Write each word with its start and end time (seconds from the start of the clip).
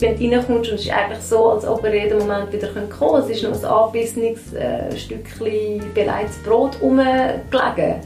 wenn 0.00 0.16
du 0.16 0.36
reinkommst 0.36 0.70
und 0.70 0.76
es 0.76 0.86
ist 0.86 0.92
eigentlich 0.92 1.20
so, 1.20 1.50
als 1.50 1.66
ob 1.66 1.84
er 1.84 1.94
jeden 1.94 2.18
Moment 2.18 2.52
wieder 2.52 2.68
kommen 2.68 2.88
könnte. 2.88 3.30
Es 3.30 3.36
ist 3.36 3.42
noch 3.42 3.58
ein 3.58 3.64
angebissenes 3.64 4.52
äh, 4.54 4.96
Stückchen 4.96 5.82
beleidigtes 5.94 6.38
Brot 6.42 6.80
rumgelegen. 6.80 8.00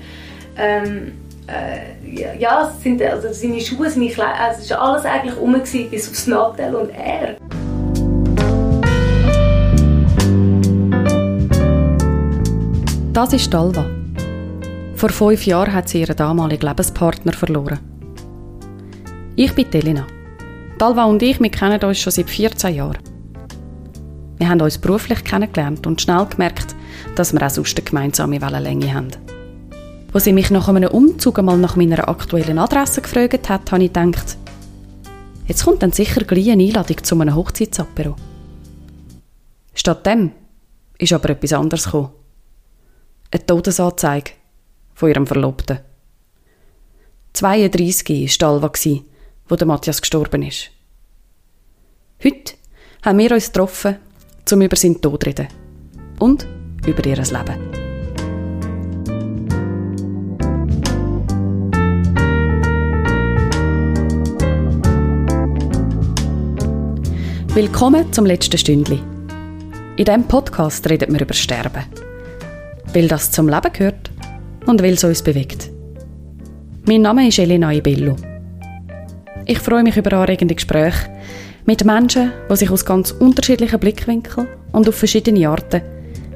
Ähm, 0.57 1.13
äh, 1.47 2.39
ja, 2.39 2.69
es 2.69 2.83
sind, 2.83 3.03
also 3.03 3.33
seine 3.33 3.61
Schuhe, 3.61 3.91
seine 3.91 4.09
Kleider, 4.09 4.41
also 4.41 4.61
es 4.61 4.71
war 4.71 4.83
alles 4.83 5.05
eigentlich 5.05 5.37
rum, 5.37 5.57
bis 5.91 6.09
aufs 6.09 6.27
Nattel 6.27 6.75
und 6.75 6.91
er. 6.91 7.37
Das 13.13 13.33
ist 13.33 13.53
Dalva. 13.53 13.85
Vor 14.95 15.11
fünf 15.11 15.45
Jahren 15.47 15.75
hat 15.75 15.89
sie 15.89 16.01
ihren 16.01 16.17
damaligen 16.17 16.67
Lebenspartner 16.67 17.33
verloren. 17.33 17.81
Ich 19.35 19.55
bin 19.55 19.67
Elena. 19.73 20.07
Dalva 20.83 21.05
und 21.05 21.23
ich, 21.23 21.39
wir 21.39 21.49
kennen 21.49 21.81
uns 21.85 22.01
schon 22.01 22.11
seit 22.11 22.29
14 22.29 22.75
Jahren. 22.75 22.99
Wir 24.37 24.49
haben 24.49 24.61
uns 24.61 24.79
beruflich 24.79 25.23
kennengelernt 25.23 25.87
und 25.87 26.01
schnell 26.01 26.27
gemerkt, 26.27 26.75
dass 27.15 27.33
wir 27.33 27.41
auch 27.41 27.51
sonst 27.51 27.79
eine 27.79 27.85
gemeinsame 27.85 28.41
Wellenlänge 28.41 28.93
haben. 28.93 29.13
Als 30.13 30.25
sie 30.25 30.33
mich 30.33 30.51
nach 30.51 30.67
einem 30.67 30.91
Umzug 30.91 31.39
einmal 31.39 31.57
nach 31.57 31.77
meiner 31.77 32.09
aktuellen 32.09 32.59
Adresse 32.59 33.01
gefragt 33.01 33.49
hat, 33.49 33.71
habe 33.71 33.85
ich 33.85 33.93
gedacht, 33.93 34.37
jetzt 35.47 35.65
kommt 35.65 35.85
dann 35.85 35.93
sicher 35.93 36.25
gleich 36.25 36.51
eine 36.51 36.65
Einladung 36.65 37.05
zu 37.05 37.15
einem 37.15 37.37
Hochzeitsapero. 37.37 38.17
Statt 39.75 40.09
ist 40.99 41.13
aber 41.13 41.31
etwas 41.31 41.53
anderes 41.53 41.85
gekommen. 41.85 42.11
Eine 43.31 43.47
Todesanzeige 43.47 44.33
von 44.95 45.11
ihrem 45.11 45.29
Verlobten. 45.29 45.79
32 47.35 48.41
war 48.41 48.49
Alva, 48.49 48.73
wo 49.49 49.57
der 49.57 49.67
Matthias 49.67 50.01
gestorben 50.01 50.43
ist. 50.43 50.71
Heute 52.23 52.55
haben 53.03 53.19
wir 53.19 53.33
uns 53.33 53.47
getroffen, 53.47 53.97
um 54.53 54.63
über 54.63 54.77
seinen 54.77 55.01
Tod 55.01 55.23
zu 55.23 55.29
reden. 55.29 55.49
Und 56.19 56.47
über 56.87 57.05
ihr 57.05 57.17
Leben. 57.17 57.83
Willkommen 67.55 68.11
zum 68.13 68.25
letzten 68.25 68.57
Stündli. 68.57 68.99
In 69.97 70.05
diesem 70.05 70.25
Podcast 70.25 70.89
reden 70.89 71.13
wir 71.13 71.21
über 71.21 71.35
Sterben. 71.35 71.85
Weil 72.95 73.09
das 73.09 73.31
zum 73.31 73.49
Leben 73.49 73.73
gehört 73.73 74.11
und 74.67 74.83
weil 74.83 74.95
es 74.95 75.05
uns 75.05 75.23
bewegt. 75.23 75.71
Mein 76.87 77.03
Name 77.03 77.29
ist 77.29 77.39
Elena 77.39 77.73
Ibello. 77.73 78.17
Ich 79.47 79.59
freue 79.59 79.83
mich 79.83 79.97
über 79.97 80.13
anregende 80.15 80.55
Gespräche 80.55 81.11
mit 81.65 81.85
Menschen, 81.85 82.33
die 82.51 82.57
sich 82.57 82.71
aus 82.71 82.85
ganz 82.85 83.11
unterschiedlichen 83.11 83.81
Blickwinkeln 83.81 84.49
und 84.73 84.89
auf 84.89 84.97
verschiedene 84.97 85.49
Arten 85.49 85.83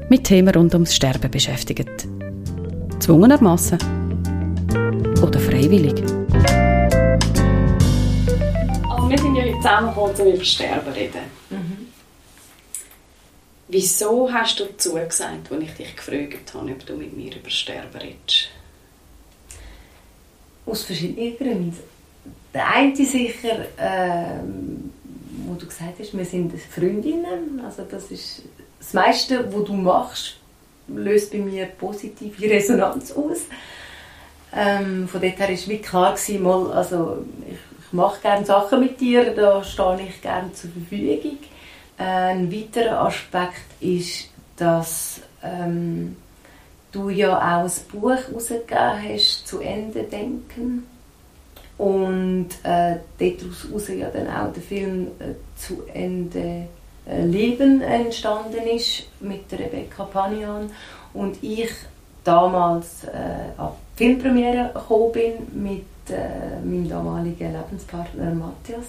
mit 0.08 0.24
Themen 0.24 0.54
rund 0.54 0.74
ums 0.74 0.94
Sterben 0.94 1.30
beschäftigen. 1.30 1.86
Zwungenermassen 3.00 3.78
oder 5.22 5.38
freiwillig 5.38 6.02
wir 9.08 9.18
sind 9.18 9.36
ja 9.36 9.44
heute 9.44 9.56
zusammengekommen, 9.56 10.16
um 10.20 10.34
über 10.34 10.44
Sterben 10.44 10.92
zu 10.92 10.98
reden. 10.98 11.20
Mhm. 11.50 11.86
Wieso 13.68 14.32
hast 14.32 14.60
du 14.60 14.76
zugesagt, 14.76 15.50
als 15.50 15.62
ich 15.62 15.74
dich 15.74 15.96
gefragt 15.96 16.54
habe, 16.54 16.70
ob 16.70 16.86
du 16.86 16.96
mit 16.96 17.16
mir 17.16 17.34
über 17.34 17.50
Sterben 17.50 17.98
redest? 17.98 18.48
Aus 20.64 20.82
verschiedenen 20.82 21.36
Gründen. 21.36 21.95
Der 22.56 22.70
eine 22.70 22.96
sicher, 22.96 23.66
ähm, 23.78 24.90
wo 25.46 25.54
du 25.54 25.66
gesagt 25.66 25.98
hast, 25.98 26.16
wir 26.16 26.24
sind 26.24 26.52
Freundinnen. 26.58 27.60
Also 27.62 27.82
das 27.82 28.10
ist 28.10 28.44
das 28.78 28.94
meiste, 28.94 29.52
was 29.52 29.64
du 29.64 29.74
machst, 29.74 30.38
löst 30.88 31.32
bei 31.32 31.38
mir 31.38 31.66
positive 31.66 32.50
Resonanz 32.50 33.12
aus. 33.12 33.42
Ähm, 34.54 35.06
von 35.06 35.20
dort 35.20 35.38
her 35.38 35.50
war 35.50 35.68
wie 35.68 35.78
klar, 35.78 36.14
gewesen, 36.14 36.42
mal, 36.42 36.72
also 36.72 37.26
ich 37.46 37.58
ich 37.86 37.92
mache 37.92 38.20
gerne 38.20 38.44
Sachen 38.44 38.80
mit 38.80 39.00
dir, 39.00 39.32
da 39.32 39.62
stehe 39.62 40.00
ich 40.08 40.20
gerne 40.20 40.52
zur 40.52 40.70
Verfügung. 40.70 41.38
Ein 41.98 42.52
weiterer 42.52 43.02
Aspekt 43.02 43.64
ist, 43.80 44.28
dass 44.56 45.20
ähm, 45.42 46.16
du 46.90 47.08
ja 47.10 47.36
auch 47.36 47.64
ein 47.64 47.70
Buch 47.92 48.10
herausgegeben 48.10 49.02
hast, 49.08 49.46
«Zu 49.46 49.60
Ende 49.60 50.02
denken». 50.02 50.95
Und 51.78 52.48
äh, 52.62 52.96
daraus 53.18 53.88
ja 53.88 54.08
dann 54.08 54.28
auch 54.28 54.52
der 54.52 54.62
Film 54.62 55.08
äh, 55.18 55.34
«Zu 55.56 55.82
Ende 55.92 56.68
äh, 57.06 57.24
Leben» 57.24 57.82
entstanden 57.82 58.66
ist 58.74 59.08
mit 59.20 59.52
Rebecca 59.52 60.04
Panian. 60.04 60.70
Und 61.12 61.42
ich 61.42 61.70
damals 62.24 63.04
äh, 63.04 63.60
an 63.60 63.72
die 63.98 64.04
Filmpremiere 64.04 64.70
gekommen 64.74 65.12
bin 65.12 65.62
mit 65.62 65.84
äh, 66.10 66.60
meinem 66.64 66.88
damaligen 66.88 67.52
Lebenspartner 67.52 68.34
Matthias. 68.34 68.86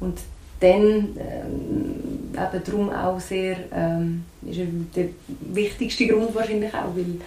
Und 0.00 0.18
dann 0.60 1.16
ähm, 1.18 2.32
eben 2.32 2.62
darum 2.64 2.90
auch 2.90 3.20
sehr, 3.20 3.56
ähm, 3.72 4.24
ist 4.42 4.86
der 4.94 5.08
wichtigste 5.52 6.06
Grund 6.06 6.34
wahrscheinlich 6.34 6.72
auch, 6.74 6.94
weil, 6.94 7.20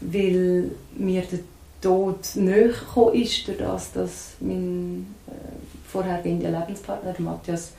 weil 0.00 0.70
mir 0.96 1.22
der 1.22 1.40
Tod 1.80 2.18
näher 2.34 2.70
ist, 3.12 3.46
durch 3.46 3.58
das, 3.58 3.92
dass 3.92 4.32
mein 4.40 5.14
äh, 5.28 5.88
vorhergehender 5.88 6.50
Lebenspartner 6.50 7.14
Matthias 7.18 7.72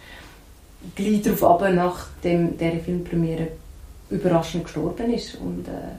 gleich 0.96 1.22
darauf 1.22 1.44
ab, 1.44 1.74
nach 1.74 2.08
dem, 2.24 2.58
dieser 2.58 2.80
Filmpremiere 2.80 3.50
überraschend 4.10 4.64
gestorben 4.64 5.14
ist 5.14 5.36
und 5.36 5.68
äh, 5.68 5.98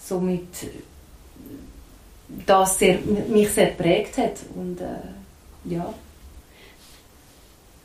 somit 0.00 0.48
das 2.46 2.78
sehr, 2.78 2.98
mich 3.28 3.50
sehr 3.50 3.70
geprägt 3.70 4.16
hat. 4.18 4.34
Und, 4.54 4.80
äh, 4.80 5.72
ja. 5.72 5.92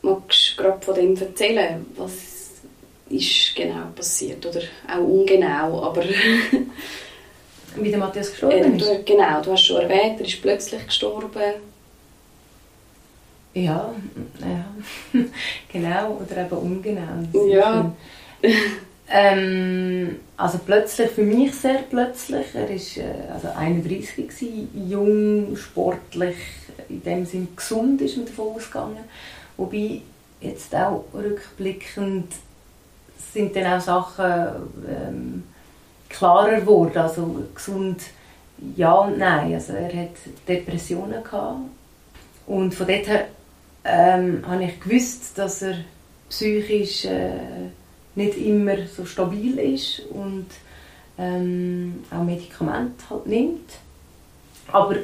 Magst 0.03 0.53
du 0.55 0.61
gerade 0.61 0.85
von 0.85 0.95
dem 0.95 1.17
erzählen? 1.17 1.85
Was 1.97 2.13
ist 3.09 3.55
genau 3.55 3.87
passiert? 3.95 4.45
Oder 4.45 4.61
auch 4.87 5.03
ungenau, 5.03 5.83
aber... 5.83 6.03
Wie 7.77 7.89
der 7.89 7.99
Matthias 7.99 8.31
gestorben 8.31 8.75
ist? 8.75 8.87
Äh, 8.87 9.03
genau, 9.03 9.41
du 9.41 9.51
hast 9.51 9.65
schon 9.65 9.81
erwähnt, 9.81 10.19
er 10.19 10.25
ist 10.25 10.41
plötzlich 10.41 10.85
gestorben. 10.85 11.29
Ja, 13.53 13.93
ja. 14.41 15.19
genau, 15.71 16.21
oder 16.21 16.45
eben 16.45 16.57
ungenau. 16.57 17.47
Ja. 17.47 17.91
Ähm, 19.07 20.17
also 20.35 20.59
plötzlich, 20.65 21.11
für 21.11 21.21
mich 21.21 21.53
sehr 21.55 21.83
plötzlich. 21.89 22.47
Er 22.53 22.63
war 22.63 22.69
äh, 22.69 23.31
also 23.33 23.47
31, 23.55 24.27
gewesen, 24.27 24.89
jung, 24.89 25.55
sportlich, 25.55 26.35
in 26.89 27.03
dem 27.03 27.25
Sinne 27.25 27.47
gesund 27.55 28.01
ist 28.01 28.17
man 28.17 28.25
davon 28.25 28.55
ausgegangen. 28.55 29.03
Wobei 29.57 30.01
jetzt 30.41 30.75
auch 30.75 31.05
rückblickend 31.13 32.33
sind 33.33 33.55
dann 33.55 33.79
auch 33.79 33.81
Sachen 33.81 34.25
ähm, 34.87 35.43
klarer 36.17 36.61
geworden. 36.61 36.97
Also 36.97 37.43
gesund 37.53 38.01
ja 38.75 38.93
und 38.93 39.17
nein. 39.17 39.53
Also 39.53 39.73
er 39.73 39.93
hat 39.93 40.15
Depressionen 40.47 41.23
gehabt. 41.23 41.59
Und 42.47 42.73
von 42.73 42.87
dort 42.87 43.07
her 43.07 43.25
ähm, 43.83 44.43
habe 44.47 44.63
ich 44.65 44.79
gewusst, 44.79 45.37
dass 45.37 45.61
er 45.61 45.75
psychisch 46.29 47.05
äh, 47.05 47.69
nicht 48.15 48.37
immer 48.37 48.75
so 48.87 49.05
stabil 49.05 49.57
ist 49.59 50.01
und 50.09 50.47
ähm, 51.17 52.03
auch 52.11 52.23
Medikamente 52.23 53.09
halt 53.09 53.27
nimmt. 53.27 53.69
Aber 54.71 54.95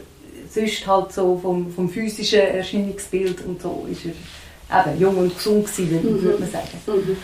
sonst 0.50 0.88
halt 0.88 1.14
so 1.14 1.38
vom, 1.42 1.72
vom 1.72 1.90
physischen 1.90 2.40
Erscheinungsbild 2.40 3.46
und 3.46 3.62
so 3.62 3.88
ist 3.90 4.06
er 4.06 4.90
eben 4.90 5.00
jung 5.00 5.18
und 5.18 5.36
gesund 5.36 5.66
gewesen, 5.66 5.96
mhm. 6.04 6.22
würde 6.22 6.40
man 6.40 6.50
sagen. 6.50 6.82
Mhm. 6.88 7.18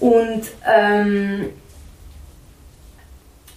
Und 0.00 0.42
ähm, 0.66 1.50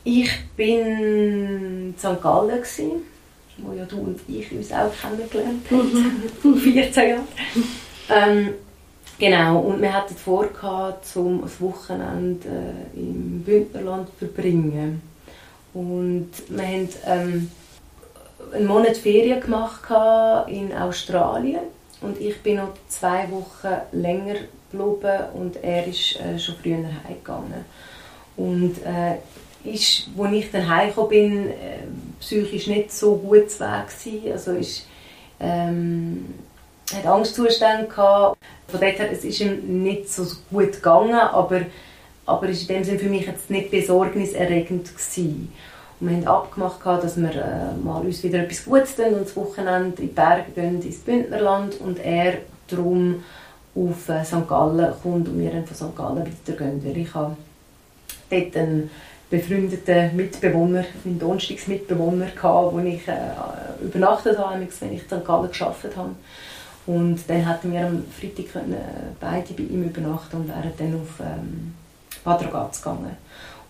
ich 0.04 0.30
bin 0.56 0.80
in 0.80 1.96
St. 1.98 2.22
Gallen 2.22 2.50
gewesen, 2.50 2.92
wo 3.58 3.74
ja 3.74 3.86
du 3.86 3.98
und 3.98 4.20
ich 4.28 4.52
uns 4.52 4.72
auch 4.72 4.92
kennengelernt 5.00 5.66
haben, 5.70 5.94
mhm. 5.94 6.30
vor 6.42 6.56
14 6.56 7.10
Jahren. 7.10 7.28
Ähm, 8.10 8.54
Genau, 9.20 9.60
und 9.60 9.82
wir 9.82 9.94
hatten 9.94 10.16
vor, 10.16 10.50
zum 11.02 11.42
das 11.44 11.62
Wochenende 11.62 12.48
äh, 12.48 13.00
im 13.00 13.44
Bündnerland 13.44 14.10
zu 14.20 14.26
verbringen. 14.26 15.02
Und 15.74 16.30
wir 16.50 16.64
haben 16.68 16.90
ähm, 17.06 17.52
einen 18.54 18.66
Monat 18.66 18.98
Ferien 18.98 19.40
gemacht 19.40 19.84
in 20.48 20.74
Australien 20.74 21.62
und 22.02 22.20
ich 22.20 22.42
bin 22.42 22.58
noch 22.58 22.74
zwei 22.88 23.30
Wochen 23.32 23.82
länger 23.92 24.36
geblieben 24.72 25.20
und 25.36 25.64
er 25.64 25.88
ist 25.88 26.20
äh, 26.20 26.38
schon 26.38 26.56
früher 26.62 26.84
heimgegangen. 27.08 27.66
Und 28.36 28.78
äh, 28.84 29.20
ist, 29.66 30.10
als 30.18 30.34
ich 30.34 30.52
dann 30.52 30.70
heimgekommen 30.70 31.10
bin, 31.10 31.50
äh, 31.50 31.88
psychisch 32.20 32.68
nicht 32.68 32.92
so 32.92 33.16
gut 33.16 33.50
zu 33.50 33.60
Weg. 33.62 34.32
Also 34.32 34.52
ist, 34.52 34.88
ähm, 35.40 36.34
hat 36.94 37.06
Angstzustände 37.06 37.88
gehabt. 37.88 38.38
Von 38.68 38.80
dort 38.80 39.00
her, 39.00 39.12
es 39.12 39.24
ist 39.24 39.40
ihm 39.40 39.84
nicht 39.84 40.10
so 40.10 40.26
gut 40.52 40.74
gegangen, 40.74 41.14
aber, 41.14 41.62
aber 42.26 42.48
ist 42.50 42.70
in 42.70 42.76
dem 42.76 42.84
Sinne 42.84 43.00
für 43.00 43.10
mich 43.10 43.26
jetzt 43.26 43.50
nicht 43.50 43.72
besorgniserregend 43.72 44.90
gewesen. 44.90 45.54
Und 46.00 46.10
wir 46.10 46.18
haben 46.18 46.28
abgemacht, 46.28 46.86
dass 46.86 47.18
wir 47.18 47.32
äh, 47.32 47.76
mal 47.84 48.02
uns 48.02 48.24
wieder 48.24 48.40
etwas 48.40 48.66
Gutes 48.66 48.96
tun 48.96 49.14
und 49.14 49.26
das 49.26 49.36
Wochenende 49.36 50.02
in 50.02 50.10
die 50.10 50.14
Berge 50.14 50.52
gehen, 50.54 50.82
ins 50.82 51.00
Bündnerland 51.00 51.80
und 51.80 52.00
er 52.00 52.40
darum 52.68 53.24
auf 53.76 54.10
äh, 54.10 54.24
St. 54.24 54.48
Gallen 54.48 54.94
kommt 55.02 55.28
und 55.28 55.40
wir 55.40 55.52
dann 55.52 55.66
von 55.66 55.76
St. 55.76 55.96
Gallen 55.96 56.26
weitergehen. 56.26 56.84
Weil 56.84 56.98
ich 56.98 57.14
habe 57.14 57.38
dort 58.30 58.58
einen 58.58 58.90
befreundeten 59.34 60.16
Mitbewohner, 60.16 60.86
einen 61.04 61.18
Donnerstagsmitbewohner 61.18 62.28
wo 62.40 62.80
ich 62.86 63.08
äh, 63.08 63.84
übernachtet 63.84 64.38
habe, 64.38 64.60
wenn 64.60 64.68
ich 64.68 64.82
in 64.82 65.00
St. 65.00 65.26
Gallen 65.26 65.52
gearbeitet 65.52 65.98
habe. 65.98 66.12
Und 66.86 67.28
dann 67.28 67.44
hatten 67.44 67.72
wir 67.72 67.88
am 67.88 68.04
Freitag 68.12 68.54
können, 68.54 68.74
äh, 68.74 68.78
beide 69.20 69.54
bei 69.54 69.64
ihm 69.64 69.86
übernachten 69.86 70.36
und 70.36 70.48
wären 70.50 70.72
dann 70.78 71.02
auf 71.02 71.20
ähm, 71.20 71.74
Bad 72.24 72.46
Ragaz 72.46 72.80
gegangen. 72.80 73.18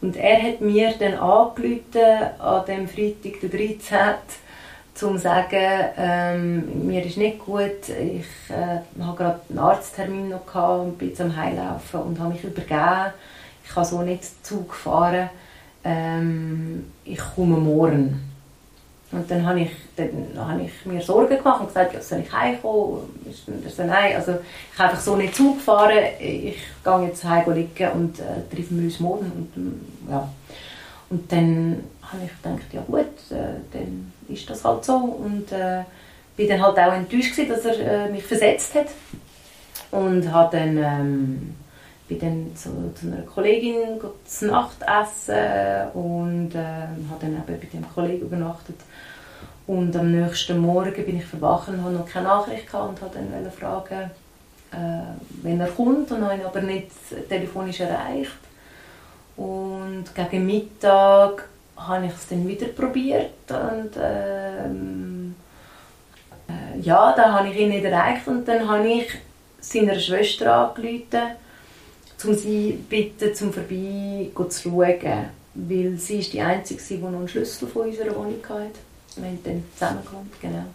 Und 0.02 0.18
er 0.18 0.42
hat 0.42 0.60
mir 0.60 0.94
dann 1.00 1.14
angerufen, 1.14 2.40
an 2.40 2.66
dem 2.66 2.86
Freitag, 2.90 3.40
der 3.42 3.50
13., 3.50 5.08
um 5.08 5.16
zu 5.16 5.18
sagen, 5.18 5.92
ähm, 5.98 6.88
mir 6.88 7.06
ist 7.06 7.16
nicht 7.16 7.40
gut, 7.40 7.88
ich 7.88 8.26
äh, 8.50 9.02
habe 9.02 9.18
gerade 9.18 9.40
einen 9.48 9.60
Arzttermin 9.60 10.30
noch 10.30 10.46
gehabt 10.46 10.82
und 10.82 10.98
bin 10.98 11.14
am 11.20 11.36
Heilaufen 11.38 12.02
und 12.02 12.20
habe 12.20 12.34
mich 12.34 12.44
übergeben. 12.44 13.14
Ich 13.64 13.74
kann 13.74 13.86
so 13.86 14.02
nicht 14.02 14.46
Zug 14.46 14.74
fahren. 14.74 15.30
Ähm, 15.84 16.86
ich 17.04 17.20
komme 17.36 17.58
morgen. 17.58 18.22
Und 19.12 19.30
dann 19.30 19.46
habe 19.46 19.62
ich, 19.62 19.72
dann 19.96 20.28
habe 20.36 20.64
ich 20.64 20.86
mir 20.86 21.00
Sorgen 21.00 21.38
gemacht 21.38 21.62
und 21.62 21.68
gesagt, 21.68 21.94
ja, 21.94 22.02
soll 22.02 22.20
ich 22.20 22.34
heimkommen? 22.34 23.02
Er 23.64 23.70
so, 23.70 23.84
nein, 23.84 24.16
also 24.16 24.40
ich 24.74 24.80
habe 24.80 24.90
einfach 24.90 25.02
so 25.02 25.16
nicht 25.16 25.36
Zug 25.36 25.62
fahren. 25.62 25.98
Ich 26.20 26.58
gehe 26.84 27.06
jetzt 27.06 27.24
heim 27.24 27.54
liegen 27.54 27.92
und 27.92 28.20
äh, 28.20 28.56
treffen 28.56 28.80
wir 28.80 28.86
uns 28.86 29.00
morgen. 29.00 29.32
Und, 29.32 29.52
ähm, 29.56 29.82
ja. 30.10 30.28
und 31.12 31.32
dann 31.32 31.84
habe 32.02 32.24
ich 32.26 32.42
gedacht, 32.42 32.74
ja 32.74 32.82
gut, 32.82 33.06
äh, 33.30 33.60
dann 33.72 34.12
ist 34.30 34.50
das 34.50 34.66
halt 34.66 34.84
so. 34.84 34.96
Und 34.96 35.52
äh, 35.52 35.84
bin 36.36 36.50
dann 36.50 36.64
halt 36.64 36.80
auch 36.80 36.94
enttäuscht 36.94 37.36
gewesen, 37.36 37.50
dass 37.50 37.66
er 37.66 38.08
äh, 38.08 38.10
mich 38.10 38.24
versetzt 38.24 38.74
hat. 38.74 38.88
Und 39.92 40.32
habe 40.32 40.58
dann... 40.58 40.78
Ähm, 40.78 41.56
bin 42.20 42.20
dann 42.20 42.56
zu, 42.56 42.94
zu 43.00 43.08
einer 43.08 43.24
Kollegin 43.24 44.00
zu 44.26 44.48
Nacht 44.48 44.78
essen 44.82 45.92
und 45.94 46.56
äh, 46.56 46.58
habe 47.10 47.20
dann 47.22 47.34
eben 47.34 47.44
bei 47.46 47.68
dem 47.72 47.94
Kollegen 47.94 48.26
übernachtet. 48.26 48.78
Und 49.66 49.96
am 49.96 50.12
nächsten 50.12 50.60
Morgen 50.60 51.06
bin 51.06 51.18
ich 51.18 51.26
verwacht 51.26 51.70
und 51.70 51.84
habe 51.84 51.94
noch 51.94 52.08
keine 52.08 52.28
Nachricht 52.28 52.68
gehabt 52.68 52.90
und 52.90 53.02
habe 53.02 53.16
dann 53.16 53.52
fragen, 53.52 54.12
äh, 54.72 55.44
wenn 55.44 55.60
er 55.60 55.68
kommt 55.68 56.12
und 56.12 56.24
habe 56.24 56.36
ihn 56.36 56.46
aber 56.46 56.62
nicht 56.62 56.90
telefonisch 57.30 57.80
erreicht. 57.80 58.32
Und 59.38 60.06
gegen 60.14 60.46
Mittag 60.46 61.48
habe 61.78 62.06
ich 62.06 62.14
es 62.14 62.28
dann 62.28 62.48
wieder 62.48 62.68
probiert 62.68 63.32
und 63.50 63.92
ähm, 64.00 65.36
äh, 66.48 66.80
ja, 66.82 67.14
dann 67.16 67.34
habe 67.34 67.50
ich 67.50 67.58
ihn 67.58 67.70
nicht 67.70 67.86
erreicht 67.86 68.28
und 68.28 68.48
dann 68.48 68.68
habe 68.68 68.88
ich 68.88 69.08
seiner 69.60 70.00
Schwester 70.00 70.54
angerufen 70.54 71.43
um 72.26 72.36
sie 72.36 72.80
bitten, 72.90 73.34
zum 73.36 73.54
vorbei 73.54 74.30
zu 74.50 74.70
schauen. 74.70 75.30
Weil 75.56 75.98
sie 75.98 76.20
ist 76.20 76.34
die 76.34 76.42
Einzige, 76.42 76.82
die 76.82 76.98
noch 76.98 77.10
einen 77.10 77.28
Schlüssel 77.28 77.68
von 77.68 77.84
unserer 77.84 78.16
Wohnung 78.16 78.42
hatte. 78.50 78.80
Wir 79.16 79.26
haben 79.26 79.40
dann 79.44 79.64
zusammengekommen, 79.74 80.32
genau. 80.42 80.66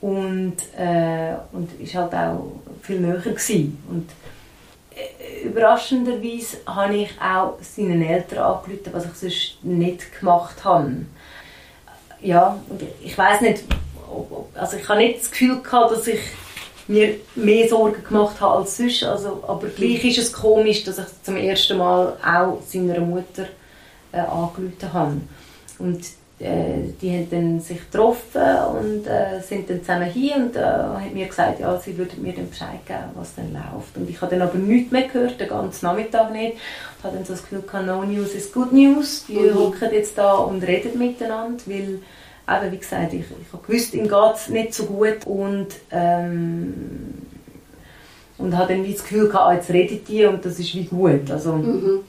Und, 0.00 0.56
äh, 0.78 1.34
und 1.52 1.80
ist 1.80 1.94
halt 1.94 2.14
auch 2.14 2.52
viel 2.82 3.00
näher 3.00 3.16
gewesen. 3.16 3.82
Und 3.88 4.08
äh, 4.94 5.46
überraschenderweise 5.46 6.58
habe 6.66 6.96
ich 6.96 7.10
auch 7.20 7.58
seinen 7.60 8.02
Eltern 8.02 8.38
angerufen, 8.38 8.92
was 8.92 9.06
ich 9.06 9.14
sonst 9.14 9.64
nicht 9.64 10.20
gemacht 10.20 10.62
habe. 10.64 11.06
Ja, 12.20 12.58
ich 13.02 13.18
weiß 13.18 13.40
nicht, 13.40 13.64
also 14.54 14.76
ich 14.76 14.88
habe 14.88 15.00
nicht 15.00 15.20
das 15.20 15.30
Gefühl 15.30 15.60
gehabt, 15.60 15.90
dass 15.90 16.06
ich 16.06 16.20
mir 16.86 17.14
mehr 17.34 17.68
Sorgen 17.68 18.02
gemacht 18.04 18.40
habe 18.40 18.58
als 18.58 18.76
sonst. 18.76 19.04
Also, 19.04 19.42
aber 19.46 19.68
gleich 19.68 20.04
ist 20.04 20.18
es 20.18 20.32
komisch, 20.32 20.84
dass 20.84 20.98
ich 20.98 21.22
zum 21.22 21.36
ersten 21.36 21.78
Mal 21.78 22.16
auch 22.24 22.60
seiner 22.66 23.00
Mutter 23.00 23.46
äh, 24.12 24.18
angerufen 24.18 24.92
habe. 24.92 25.16
Und 25.78 26.04
äh, 26.40 26.92
die 27.00 27.10
haben 27.10 27.30
dann 27.30 27.60
sich 27.60 27.78
getroffen 27.78 28.42
und 28.80 29.06
äh, 29.06 29.40
sind 29.40 29.70
dann 29.70 29.80
zusammen 29.80 30.10
hier 30.10 30.36
und 30.36 30.56
äh, 30.56 30.60
haben 30.60 31.14
mir 31.14 31.26
gesagt, 31.26 31.60
ja, 31.60 31.78
sie 31.78 31.96
würden 31.96 32.22
mir 32.22 32.32
dann 32.32 32.50
Bescheid 32.50 32.84
geben, 32.86 33.10
was 33.14 33.34
dann 33.36 33.52
läuft. 33.52 33.96
Und 33.96 34.10
ich 34.10 34.20
habe 34.20 34.36
dann 34.36 34.48
aber 34.48 34.58
nichts 34.58 34.90
mehr 34.90 35.08
gehört, 35.08 35.40
den 35.40 35.48
ganzen 35.48 35.86
Nachmittag 35.86 36.32
nicht. 36.32 36.54
Ich 36.98 37.04
habe 37.04 37.16
dann 37.16 37.24
so 37.24 37.34
das 37.34 37.42
Gefühl 37.42 37.62
no 37.84 38.02
news 38.02 38.34
is 38.34 38.52
good 38.52 38.72
news. 38.72 39.24
Die 39.28 39.38
mhm. 39.38 39.54
hocken 39.54 39.92
jetzt 39.92 40.18
da 40.18 40.34
und 40.34 40.62
reden 40.64 40.98
miteinander, 40.98 41.62
weil 41.66 42.00
eben, 42.48 42.72
wie 42.72 42.78
gesagt, 42.78 43.12
ich, 43.12 43.20
ich 43.20 43.52
habe 43.52 43.66
gewusst, 43.66 43.94
ihm 43.94 44.08
geht 44.08 44.34
es 44.34 44.48
nicht 44.48 44.74
so 44.74 44.84
gut 44.84 45.26
und, 45.26 45.68
ähm, 45.90 46.74
und 48.38 48.56
habe 48.56 48.74
dann 48.74 48.84
wie 48.84 48.92
das 48.92 49.02
Gefühl 49.02 49.28
gehabt, 49.28 49.46
ah, 49.46 49.54
jetzt 49.54 49.70
redet 49.70 50.08
die 50.08 50.24
und 50.24 50.44
das 50.44 50.58
ist 50.58 50.74
wie 50.74 50.84
gut. 50.84 51.30
Also, 51.30 51.52
mhm. 51.54 52.00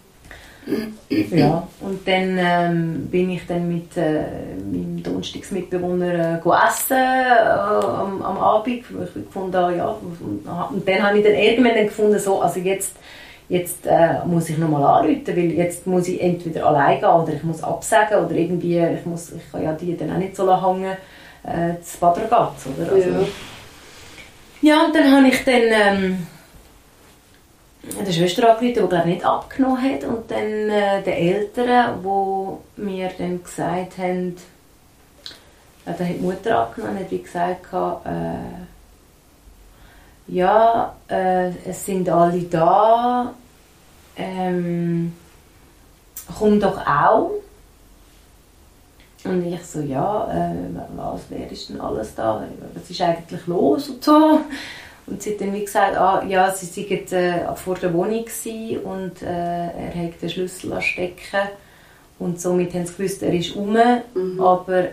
ja, 1.10 1.68
und 1.82 2.08
dann 2.08 2.38
ähm, 2.40 3.08
bin 3.08 3.30
ich 3.30 3.46
dann 3.48 3.68
mit 3.68 3.96
äh, 3.96 4.24
meinem 4.58 5.02
Donnerstagsmitbewohner 5.04 6.42
äh, 6.44 6.68
essen 6.68 6.98
äh, 6.98 7.40
am, 7.40 8.22
am 8.22 8.38
Abend, 8.38 8.68
ich 8.68 8.84
gefunden 9.14 9.56
habe, 9.56 9.76
ja, 9.76 9.88
und, 9.88 10.46
und 10.46 10.88
dann 10.88 11.04
habe 11.04 11.18
ich 11.18 11.24
dann 11.24 11.36
irgendwann 11.36 11.86
gefunden, 11.86 12.20
so, 12.20 12.42
also 12.42 12.60
jetzt 12.60 12.96
jetzt 13.50 13.86
äh, 13.86 14.26
muss 14.26 14.50
ich 14.50 14.58
nochmal 14.58 14.84
anrufen, 14.84 15.28
weil 15.28 15.52
jetzt 15.52 15.86
muss 15.86 16.08
ich 16.08 16.22
entweder 16.22 16.68
allein 16.68 17.00
gehen 17.00 17.10
oder 17.10 17.34
ich 17.34 17.44
muss 17.44 17.64
absagen 17.64 18.26
oder 18.26 18.36
irgendwie, 18.36 18.80
ich, 18.80 19.06
muss, 19.06 19.32
ich 19.32 19.52
kann 19.52 19.64
ja 19.64 19.74
die 19.74 19.96
dann 19.96 20.12
auch 20.12 20.18
nicht 20.18 20.36
so 20.36 20.46
lange 20.46 20.66
hängen, 20.66 20.98
äh, 21.44 21.82
zu 21.82 22.00
Bad 22.00 22.18
Ragaz, 22.18 22.66
oder? 22.66 22.92
Also, 22.92 23.10
ja. 23.10 23.28
ja, 24.62 24.86
und 24.86 24.96
dann 24.96 25.12
habe 25.12 25.28
ich 25.28 25.44
dann 25.44 25.62
ähm, 25.62 26.28
der 28.06 28.12
Schwester 28.12 28.50
angerufen, 28.50 28.74
die 28.74 28.88
glaube 28.88 29.06
nicht 29.06 29.24
abgenommen 29.24 29.82
hat 29.82 30.04
und 30.04 30.30
dann 30.30 30.70
äh, 30.70 31.04
den 31.04 31.14
Eltern, 31.14 32.00
die 32.02 32.82
mir 32.82 33.12
dann 33.18 33.44
gesagt 33.44 33.98
haben, 34.00 34.36
äh, 35.86 35.94
da 35.98 36.04
hat 36.04 36.16
die 36.16 36.22
Mutter 36.22 36.68
angenommen, 36.68 37.00
hat 37.00 37.12
wie 37.12 37.22
gesagt, 37.22 37.74
äh, 37.74 38.65
ja, 40.28 40.96
äh, 41.08 41.50
es 41.66 41.86
sind 41.86 42.10
alle 42.10 42.42
da, 42.44 43.34
ähm, 44.18 45.14
komm 46.38 46.60
doch 46.60 46.86
auch. 46.86 47.32
Und 49.24 49.46
ich 49.46 49.66
so, 49.66 49.82
ja, 49.82 50.28
äh, 50.32 50.56
was, 50.96 51.22
wer 51.30 51.52
ist 51.52 51.70
denn 51.70 51.82
alles 51.82 52.14
da? 52.14 52.44
Was 52.74 52.90
ist 52.90 53.02
eigentlich 53.02 53.48
los 53.48 53.90
und 53.90 54.04
so? 54.04 54.40
Und 55.08 55.22
sie 55.22 55.34
hat 55.34 55.42
dann 55.42 55.54
wie 55.54 55.66
gesagt, 55.66 55.98
ah, 55.98 56.24
ja, 56.28 56.52
sie 56.52 56.90
waren 56.90 57.14
äh, 57.14 57.56
vor 57.56 57.76
der 57.76 57.94
Wohnung 57.94 58.26
und 58.84 59.22
äh, 59.22 59.26
er 59.26 59.94
hat 59.96 60.22
den 60.22 60.30
Schlüssel 60.30 60.82
stecken 60.82 61.50
und 62.18 62.40
somit 62.40 62.74
haben 62.74 62.86
sie 62.86 62.94
gewusst, 62.96 63.22
er 63.22 63.34
ist 63.34 63.56
rum, 63.56 63.78
mhm. 64.14 64.42
aber 64.42 64.90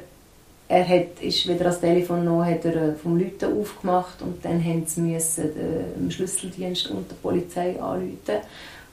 er 0.73 0.89
hat, 0.89 1.21
ist 1.21 1.47
wieder 1.47 1.67
ans 1.67 1.81
Telefon 1.81 2.25
noch, 2.25 2.45
hat 2.45 2.65
er 2.65 2.77
äh, 2.77 2.95
vom 2.95 3.19
Leuten 3.19 3.61
aufgemacht 3.61 4.23
und 4.23 4.43
dann 4.43 4.65
haben 4.65 4.87
sie 4.87 5.03
müssen 5.03 5.51
den 5.55 6.09
äh, 6.09 6.11
Schlüsseldienst 6.11 6.91
und 6.91 7.11
die 7.11 7.15
Polizei 7.15 7.81
anrufen, 7.81 8.41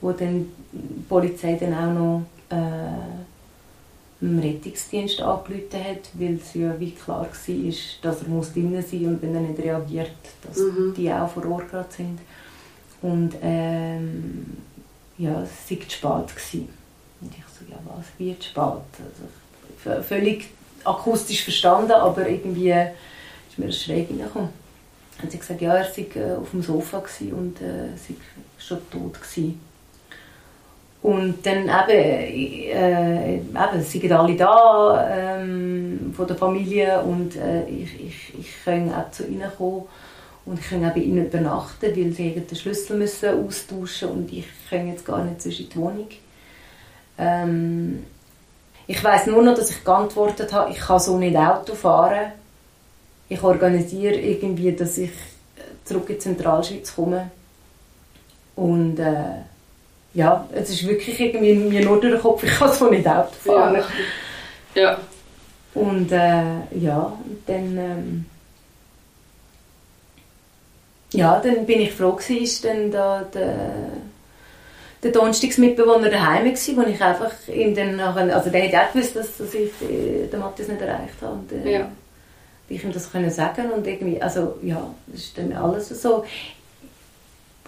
wo 0.02 0.12
dann 0.12 0.46
die 0.72 1.02
Polizei 1.08 1.58
dann 1.58 1.72
auch 1.74 1.94
noch 1.94 2.22
äh, 2.50 4.20
dem 4.20 4.38
Rettungsdienst 4.38 5.22
angerufen 5.22 5.82
hat, 5.82 6.10
weil 6.12 6.34
es 6.34 6.52
ja 6.52 6.78
wie 6.78 6.90
klar 6.90 7.26
war, 7.26 7.72
dass 8.02 8.22
er 8.22 8.28
muss 8.28 8.52
drin 8.52 8.84
sein 8.86 9.06
und 9.06 9.22
wenn 9.22 9.34
er 9.34 9.40
nicht 9.40 9.58
reagiert, 9.58 10.10
dass 10.46 10.58
mhm. 10.58 10.92
die 10.94 11.10
auch 11.10 11.30
vor 11.30 11.50
Ort 11.50 11.70
gerade 11.70 11.88
sind. 11.90 12.18
Und 13.00 13.36
ähm, 13.40 14.58
ja, 15.16 15.42
es 15.42 15.70
war 15.70 15.88
zu 15.88 15.90
spät. 15.90 16.36
Gewesen. 16.36 16.68
Und 17.22 17.32
ich 17.32 17.44
so, 17.58 17.64
ja 17.70 17.78
was, 17.86 18.04
wie 18.18 18.38
zu 18.38 18.50
spät? 18.50 19.94
Also, 19.94 20.02
völlig 20.02 20.50
akustisch 20.84 21.44
verstanden, 21.44 21.92
aber 21.92 22.28
irgendwie 22.28 22.70
ist 22.70 23.58
mir 23.58 23.66
das 23.66 23.82
schräg 23.82 24.08
reingekommen. 24.10 24.50
Dann 25.20 25.30
sie 25.30 25.38
gesagt, 25.38 25.60
ja, 25.60 25.74
er 25.74 25.84
sei 25.84 26.06
äh, 26.14 26.36
auf 26.36 26.50
dem 26.50 26.62
Sofa 26.62 26.98
und 26.98 27.60
äh, 27.60 27.96
sei 27.96 28.14
schon 28.58 28.78
tot 28.90 29.20
gewesen. 29.20 29.60
Und 31.02 31.46
dann 31.46 31.62
eben, 31.62 32.70
äh, 32.70 33.36
eben 33.36 33.82
sind 33.82 34.12
alle 34.12 34.36
da 34.36 35.08
ähm, 35.10 36.12
von 36.14 36.26
der 36.26 36.36
Familie 36.36 37.00
und 37.00 37.36
äh, 37.36 37.66
ich, 37.68 38.06
ich, 38.06 38.34
ich 38.38 38.64
kann 38.64 38.92
auch 38.92 39.10
zu 39.10 39.26
ihnen 39.26 39.50
kommen 39.56 39.84
und 40.44 40.60
ich 40.60 40.68
kann 40.68 40.84
auch 40.84 40.92
bei 40.92 41.00
ihnen 41.00 41.26
übernachten, 41.26 41.96
weil 41.96 42.12
sie 42.12 42.32
den 42.32 42.56
Schlüssel 42.56 42.98
müssen 42.98 43.46
austauschen 43.46 44.10
und 44.10 44.32
ich 44.32 44.46
kann 44.68 44.88
jetzt 44.88 45.06
gar 45.06 45.24
nicht 45.24 45.40
zwischen 45.40 45.70
die 45.70 45.76
Wohnung. 45.76 46.08
Ähm, 47.16 48.04
ich 48.90 49.04
weiß 49.04 49.26
nur 49.26 49.40
noch, 49.40 49.54
dass 49.54 49.70
ich 49.70 49.84
geantwortet 49.84 50.52
habe, 50.52 50.72
ich 50.72 50.78
kann 50.80 50.98
so 50.98 51.16
nicht 51.16 51.36
Auto 51.36 51.76
fahren. 51.76 52.32
Ich 53.28 53.40
organisiere 53.40 54.16
irgendwie, 54.16 54.72
dass 54.72 54.98
ich 54.98 55.12
zurück 55.84 56.08
in 56.08 56.16
die 56.16 56.18
Zentralschweiz 56.18 56.96
komme. 56.96 57.30
Und 58.56 58.98
äh, 58.98 59.44
ja, 60.12 60.44
es 60.52 60.70
ist 60.70 60.88
wirklich 60.88 61.20
irgendwie 61.20 61.54
mir 61.54 61.84
nur 61.84 62.00
durch 62.00 62.14
den 62.14 62.20
Kopf, 62.20 62.42
ich 62.42 62.50
kann 62.50 62.72
so 62.72 62.90
nicht 62.90 63.06
Auto 63.06 63.30
fahren. 63.44 63.80
Ja. 64.74 64.82
ja. 64.82 64.98
Und 65.74 66.10
äh, 66.10 66.76
ja, 66.76 67.16
dann, 67.46 67.78
ähm, 67.78 68.24
ja, 71.12 71.38
dann 71.38 71.64
bin 71.64 71.80
ich 71.80 71.92
froh 71.92 72.14
gewesen, 72.14 72.42
ist 72.42 72.64
dann 72.64 72.90
da 72.90 73.22
der, 73.22 73.70
der 75.02 75.12
Donnerstagsmitbewohner 75.12 76.10
daheim 76.10 76.44
war, 76.44 76.76
wo 76.84 76.88
ich 76.88 77.02
einfach 77.02 77.32
ihm 77.48 77.74
dann 77.74 77.96
nachher, 77.96 78.34
also 78.34 78.50
der 78.50 78.68
hat 78.68 78.88
auch 78.88 78.92
gewusst, 78.92 79.16
dass, 79.16 79.36
dass 79.36 79.54
ich 79.54 79.70
äh, 79.82 80.26
den 80.26 80.40
Matthias 80.40 80.68
nicht 80.68 80.80
erreicht 80.80 81.14
habe. 81.22 81.34
Und, 81.34 81.52
äh, 81.52 81.72
ja. 81.72 81.88
Ich 82.68 82.84
ihm 82.84 82.92
das 82.92 83.10
können 83.10 83.30
sagen 83.30 83.72
und 83.72 83.84
irgendwie, 83.84 84.22
also 84.22 84.56
ja, 84.62 84.94
das 85.08 85.22
ist 85.22 85.38
dann 85.38 85.52
alles 85.52 85.88
so 85.88 86.24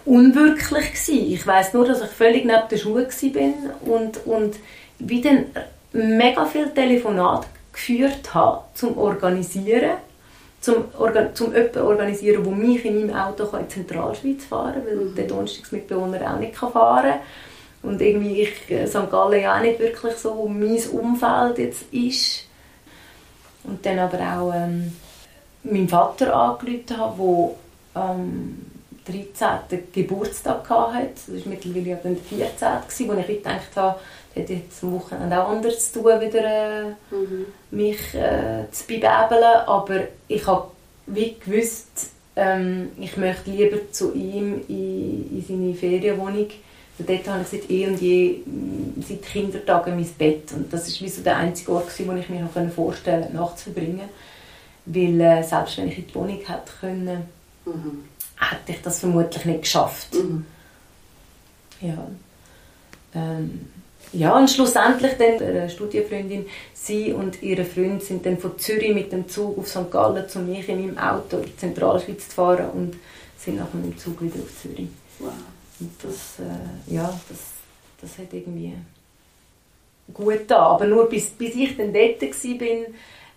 unwirklich 0.05 0.93
gewesen. 0.93 1.33
Ich 1.33 1.45
weiß 1.45 1.75
nur, 1.75 1.87
dass 1.87 2.03
ich 2.03 2.11
völlig 2.11 2.45
neben 2.45 2.69
der 2.71 2.77
Schule 2.77 3.09
war 3.09 3.93
und, 3.93 4.27
und 4.27 4.57
wie 5.01 5.21
dann 5.21 5.47
mega 5.93 6.45
viel 6.47 6.71
Telefonat 6.71 7.47
geführt 7.73 8.33
habe 8.33 8.63
zum 8.75 8.97
Organisieren, 8.97 9.97
zum, 10.63 10.85
Organ 10.99 11.35
zum 11.35 11.53
jemanden 11.53 11.81
organisieren, 11.81 12.45
der 12.45 12.53
mich 12.53 12.85
in 12.85 13.07
meinem 13.07 13.17
Auto 13.17 13.45
in 13.57 13.65
die 13.65 13.69
Zentralschweiz 13.69 14.45
fahren 14.45 14.75
kann, 14.75 14.87
weil 14.87 14.97
mhm. 14.97 15.15
der 15.15 15.27
Donnerstagsmitbewohner 15.27 16.35
auch 16.35 16.39
nicht 16.39 16.57
fahren 16.57 16.73
kann. 16.73 17.21
Und 17.83 18.01
irgendwie 18.01 18.43
ich, 18.43 18.71
äh, 18.71 18.87
St. 18.87 19.11
Gallen 19.11 19.43
ja 19.43 19.57
auch 19.57 19.61
nicht 19.61 19.81
wirklich 19.81 20.15
so 20.15 20.47
mein 20.49 20.81
Umfeld 20.89 21.59
jetzt 21.59 21.93
ist. 21.93 22.47
Und 23.65 23.85
dann 23.85 23.99
aber 23.99 24.19
auch 24.19 24.55
ähm, 24.55 24.93
meinen 25.65 25.89
Vater 25.89 26.35
angerufen 26.35 26.97
habe, 26.97 27.51
der 27.95 28.03
ähm, 28.03 28.67
13. 29.05 29.93
Geburtstag 29.93 30.71
hatte. 30.71 31.09
Das 31.27 31.29
war 31.29 31.53
mittlerweile 31.53 31.99
dann 32.03 32.17
der 32.31 32.49
14. 32.49 33.09
wo 33.09 33.15
ich 33.15 33.27
gedacht 33.27 33.71
habe, 33.75 33.99
hat 34.37 34.49
jetzt 34.49 34.83
am 34.83 34.93
Wochenende 34.93 35.43
auch 35.43 35.51
anders 35.51 35.93
zu 35.93 36.01
tun, 36.01 36.21
wieder 36.21 36.45
äh, 36.45 36.85
mhm. 37.11 37.47
mich 37.71 38.15
äh, 38.15 38.65
zu 38.71 38.87
bebeln. 38.87 39.45
Aber 39.67 40.01
ich 40.29 40.47
habe 40.47 40.69
wie 41.07 41.37
gewusst, 41.45 42.11
ähm, 42.37 42.91
ich 42.99 43.17
möchte 43.17 43.51
lieber 43.51 43.79
zu 43.91 44.15
ihm 44.15 44.63
in, 44.69 45.39
in 45.39 45.45
seine 45.47 45.75
Ferienwohnung. 45.75 46.49
Also 46.99 47.13
dort 47.13 47.29
habe 47.29 47.43
ich 47.43 47.49
seit 47.49 47.71
eh 47.71 47.87
und 47.87 48.01
je, 48.01 48.39
mm, 48.45 49.03
seit 49.07 49.23
Kindertagen 49.23 49.97
mein 49.97 50.09
Bett. 50.19 50.53
Und 50.53 50.73
das 50.73 50.89
war 50.89 51.07
wie 51.07 51.11
so 51.11 51.23
der 51.23 51.37
einzige 51.37 51.73
Ort, 51.73 51.87
wo 51.99 52.13
ich 52.13 52.29
mir 52.29 52.41
noch 52.41 52.73
vorstellen 52.75 53.23
konnte, 53.23 53.37
Nacht 53.37 53.59
zu 53.59 53.65
verbringen. 53.71 54.09
Weil 54.85 55.21
äh, 55.21 55.43
selbst 55.43 55.79
wenn 55.79 55.89
ich 55.89 55.99
in 55.99 56.07
die 56.07 56.15
Wohnung 56.15 56.39
hätte 56.39 56.73
können, 56.81 57.27
mhm 57.65 58.05
hätte 58.51 58.73
ich 58.73 58.83
das 58.83 59.01
vermutlich 59.01 59.45
nicht 59.45 59.63
geschafft. 59.63 60.15
Mhm. 60.15 60.47
Ja. 61.81 62.07
Ähm, 63.15 63.69
ja, 64.13 64.37
und 64.37 64.51
schlussendlich 64.51 65.13
dann 65.19 65.47
eine 65.47 65.71
Studienfreundin, 65.71 66.47
sie 66.75 67.13
und 67.13 67.43
ihre 67.43 67.65
Freund 67.65 68.03
sind 68.03 68.27
dann 68.27 68.39
von 68.39 68.59
Zürich 68.59 68.95
mit 68.95 69.13
dem 69.13 69.29
Zug 69.29 69.59
auf 69.59 69.69
St. 69.69 69.91
Gallen 69.91 70.29
zu 70.29 70.41
mir 70.41 70.67
in 70.69 70.87
meinem 70.87 70.99
Auto 70.99 71.39
in 71.39 71.45
die 71.45 71.57
Zentralschweiz 71.57 72.29
zu 72.29 72.35
fahren 72.35 72.71
und 72.71 72.97
sind 73.39 73.57
nach 73.57 73.71
dem 73.71 73.97
Zug 73.97 74.21
wieder 74.21 74.37
auf 74.37 74.61
Zürich. 74.61 74.89
Wow. 75.19 75.33
Und 75.81 75.93
das, 76.03 76.39
äh, 76.39 76.95
ja, 76.95 77.19
das, 77.29 77.39
das 78.01 78.19
hat 78.19 78.33
irgendwie 78.33 78.75
gut 80.13 80.43
da. 80.47 80.59
Aber 80.59 80.87
nur 80.87 81.09
bis, 81.09 81.31
bis 81.31 81.55
ich 81.55 81.77
dann 81.77 81.93
dort 81.93 82.23
war, 82.23 82.69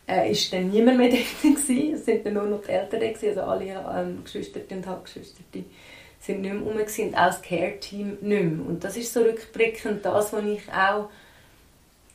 äh, 0.07 0.31
ist 0.31 0.53
dann 0.53 0.69
niemand 0.69 0.97
mehr 0.97 1.09
dort 1.43 1.55
gewesen. 1.55 1.93
Es 1.93 2.05
sind 2.05 2.25
dann 2.25 2.33
nur 2.33 2.45
noch 2.45 2.61
die 2.61 2.71
Eltern 2.71 2.99
gewesen, 2.99 3.29
also 3.29 3.41
alle 3.41 3.65
ähm, 3.65 4.23
Geschwister 4.23 4.59
und 4.69 4.85
Halbgeschwister 4.85 5.41
sind 6.25 6.41
nicht 6.41 6.53
mehr 6.53 6.63
rum 6.63 6.77
und 6.77 7.15
auch 7.15 7.27
das 7.27 7.41
Care-Team 7.41 8.17
nicht 8.21 8.21
mehr. 8.21 8.65
Und 8.67 8.83
das 8.83 8.97
ist 8.97 9.13
so 9.13 9.21
rückblickend 9.21 10.05
das, 10.05 10.33
was 10.33 10.43
ich 10.43 10.61
auch 10.71 11.09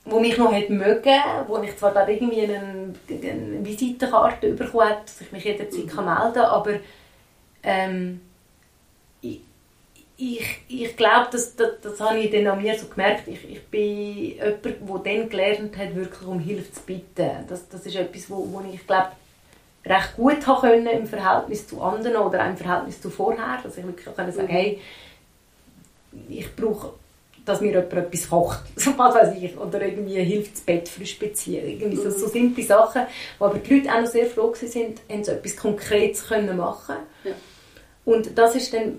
wo 0.07 0.19
mich 0.19 0.37
noch 0.38 0.52
hätte 0.52 0.73
mögen, 0.73 1.21
wo 1.47 1.59
ich 1.59 1.76
zwar 1.76 1.93
da 1.93 2.09
irgendwie 2.09 2.43
eine, 2.43 2.95
eine 3.09 3.64
Visitenkarte 3.64 4.55
bekommen 4.55 4.88
habe, 4.88 5.02
dass 5.05 5.21
ich 5.21 5.31
mich 5.31 5.45
jederzeit 5.45 5.85
mhm. 5.85 6.05
melden 6.05 6.33
kann, 6.33 6.37
aber 6.37 6.73
ähm, 7.62 8.21
ich, 10.21 10.61
ich 10.69 10.97
glaube, 10.97 11.29
das, 11.33 11.57
das, 11.57 11.81
das 11.83 12.00
habe 12.00 12.19
ich 12.19 12.31
dann 12.31 12.47
an 12.47 12.62
mir 12.62 12.79
so 12.79 12.87
gemerkt. 12.88 13.26
Ich, 13.26 13.43
ich 13.50 13.62
bin 13.69 14.37
jemand, 14.37 14.64
der 14.64 15.14
dann 15.14 15.29
gelernt 15.31 15.76
hat, 15.79 15.95
wirklich 15.95 16.26
um 16.26 16.38
Hilfe 16.38 16.73
zu 16.73 16.83
bitten. 16.83 17.47
Das, 17.49 17.69
das 17.69 17.87
ist 17.87 17.97
etwas, 17.97 18.29
wo, 18.29 18.47
wo 18.52 18.62
ich 18.71 18.87
glaube, 18.87 19.12
recht 19.90 20.16
gut 20.16 20.47
haben 20.47 20.61
können 20.61 20.87
im 20.87 21.06
Verhältnis 21.06 21.66
zu 21.66 21.80
anderen 21.82 22.16
oder 22.16 22.47
im 22.47 22.56
Verhältnis 22.56 23.00
zu 23.00 23.11
vorher. 23.11 23.59
Dass 23.62 23.76
ich 23.76 23.85
wirklich 23.85 24.14
können 24.14 24.32
sagen 24.32 24.49
mhm. 24.49 24.52
hey, 24.52 24.80
ich 26.28 26.54
brauche, 26.54 26.94
dass 27.44 27.61
mir 27.61 27.73
jemand 27.73 27.92
etwas 27.92 28.28
kocht. 28.28 28.61
So 28.76 28.97
was 28.97 29.14
weiß 29.14 29.37
ich. 29.40 29.56
Oder 29.59 29.82
irgendwie 29.82 30.23
hilft 30.23 30.54
das 30.54 30.61
Bett 30.61 30.88
frisch 30.88 31.18
beziehen. 31.18 31.66
Irgendwie 31.66 31.97
so, 31.97 32.11
so 32.11 32.26
mhm. 32.26 32.30
simple 32.30 32.64
Sachen, 32.64 33.02
wo 33.38 33.47
aber 33.47 33.59
die 33.59 33.75
Leute 33.75 33.92
auch 33.92 34.00
noch 34.00 34.06
sehr 34.06 34.26
froh 34.26 34.52
waren, 34.52 34.94
haben 35.11 35.25
so 35.25 35.32
etwas 35.32 35.56
Konkretes 35.56 36.26
können 36.26 36.56
machen 36.56 36.97
ja. 37.25 37.32
Und 38.04 38.37
das 38.38 38.54
ist 38.54 38.73
dann 38.73 38.99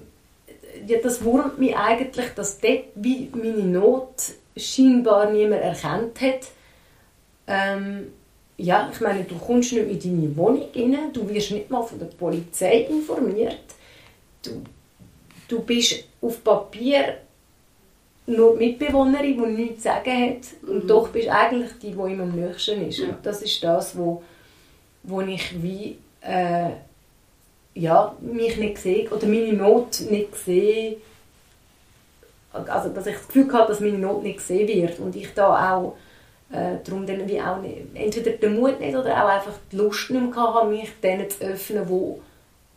ja, 0.88 1.00
das 1.00 1.24
wurmt 1.24 1.60
mich 1.60 1.76
eigentlich, 1.76 2.30
dass 2.36 2.60
dort 2.60 2.86
wie 2.96 3.30
meine 3.34 3.64
Not 3.64 4.16
scheinbar 4.56 5.30
niemand 5.30 5.62
erkannt 5.62 6.22
hat. 6.22 6.48
Ähm, 7.48 8.14
ja, 8.62 8.90
ich 8.92 9.00
meine, 9.02 9.24
du 9.24 9.36
kommst 9.38 9.74
nicht 9.74 10.06
in 10.06 10.22
deine 10.22 10.38
Wohnung 10.38 10.68
rein, 10.76 11.14
du 11.14 11.28
wirst 11.28 11.52
nicht 11.52 11.70
mal 11.70 11.84
von 11.84 12.00
der 12.00 12.08
Polizei 12.08 12.88
informiert. 12.90 13.58
Du, 14.44 14.62
du 15.48 15.62
bist 15.62 16.04
auf 16.22 16.44
Papier 16.44 17.18
nur 18.28 18.58
die 18.58 18.68
Mitbewohnerin, 18.68 19.44
die 19.44 19.64
nichts 19.64 19.78
zu 19.78 19.84
sagen 19.84 20.12
hat. 20.12 20.70
Und 20.70 20.84
mhm. 20.84 20.88
doch 20.88 21.10
bist 21.10 21.28
du 21.28 21.32
eigentlich 21.32 21.72
die, 21.82 21.92
die 21.92 22.12
ihm 22.12 22.22
am 22.22 22.32
nächsten 22.32 22.88
ist. 22.88 23.00
Ja. 23.00 23.10
Und 23.10 23.26
das 23.26 23.42
ist 23.42 23.64
das, 23.64 23.98
wo, 23.98 24.22
wo 25.04 25.22
ich 25.22 25.62
wie... 25.62 25.98
Äh, 26.22 26.70
ja, 27.74 28.16
mich 28.20 28.58
nicht 28.58 28.78
sehe 28.78 29.10
oder 29.10 29.26
meine 29.28 29.54
Not 29.54 30.02
nicht 30.10 30.36
sehe. 30.36 30.98
Also, 32.52 32.90
dass 32.90 33.08
ich 33.08 33.16
das 33.16 33.28
Gefühl 33.28 33.52
habe, 33.54 33.70
dass 33.70 33.80
meine 33.80 33.98
Not 33.98 34.24
nicht 34.24 34.38
gesehen 34.38 34.68
wird 34.68 35.00
und 35.00 35.16
ich 35.16 35.34
da 35.34 35.74
auch 35.74 35.96
äh, 36.52 36.78
darum 36.84 37.06
dann 37.06 37.28
wie 37.28 37.42
auch 37.42 37.62
nicht, 37.62 37.78
entweder 37.94 38.32
den 38.32 38.60
Mut 38.60 38.80
nicht 38.80 38.96
oder 38.96 39.24
auch 39.24 39.30
einfach 39.30 39.54
die 39.72 39.78
Lust 39.78 40.10
nicht 40.10 40.36
mehr 40.36 40.54
hatte, 40.54 40.68
mich 40.68 40.90
denen 41.02 41.30
zu 41.30 41.42
öffnen, 41.44 41.88
wo, 41.88 42.20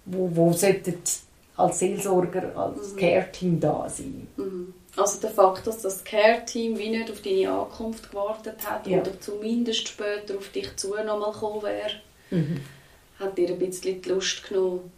wo, 0.07 0.31
wo 0.33 0.52
sollten 0.52 0.99
als 1.57 1.78
Seelsorger, 1.78 2.57
als 2.57 2.93
mhm. 2.93 2.97
Care-Team 2.97 3.61
da 3.61 3.88
sein. 3.88 4.26
Mhm. 4.37 4.75
Also 4.97 5.21
der 5.21 5.31
Fakt, 5.31 5.66
dass 5.66 5.83
das 5.83 6.04
Care-Team 6.04 6.78
wie 6.78 6.90
nicht 6.90 7.11
auf 7.11 7.21
deine 7.21 7.50
Ankunft 7.50 8.11
gewartet 8.11 8.57
hat 8.64 8.87
ja. 8.87 9.00
oder 9.00 9.19
zumindest 9.21 9.88
später 9.88 10.37
auf 10.37 10.49
dich 10.50 10.76
zu 10.76 10.95
nochmal 10.95 11.33
gekommen 11.33 11.62
wäre, 11.62 11.90
mhm 12.31 12.61
hat 13.19 13.38
dir 13.38 13.49
ein 13.49 13.59
bisschen 13.59 14.00
die 14.00 14.09
Lust 14.09 14.49
genommen, 14.49 14.93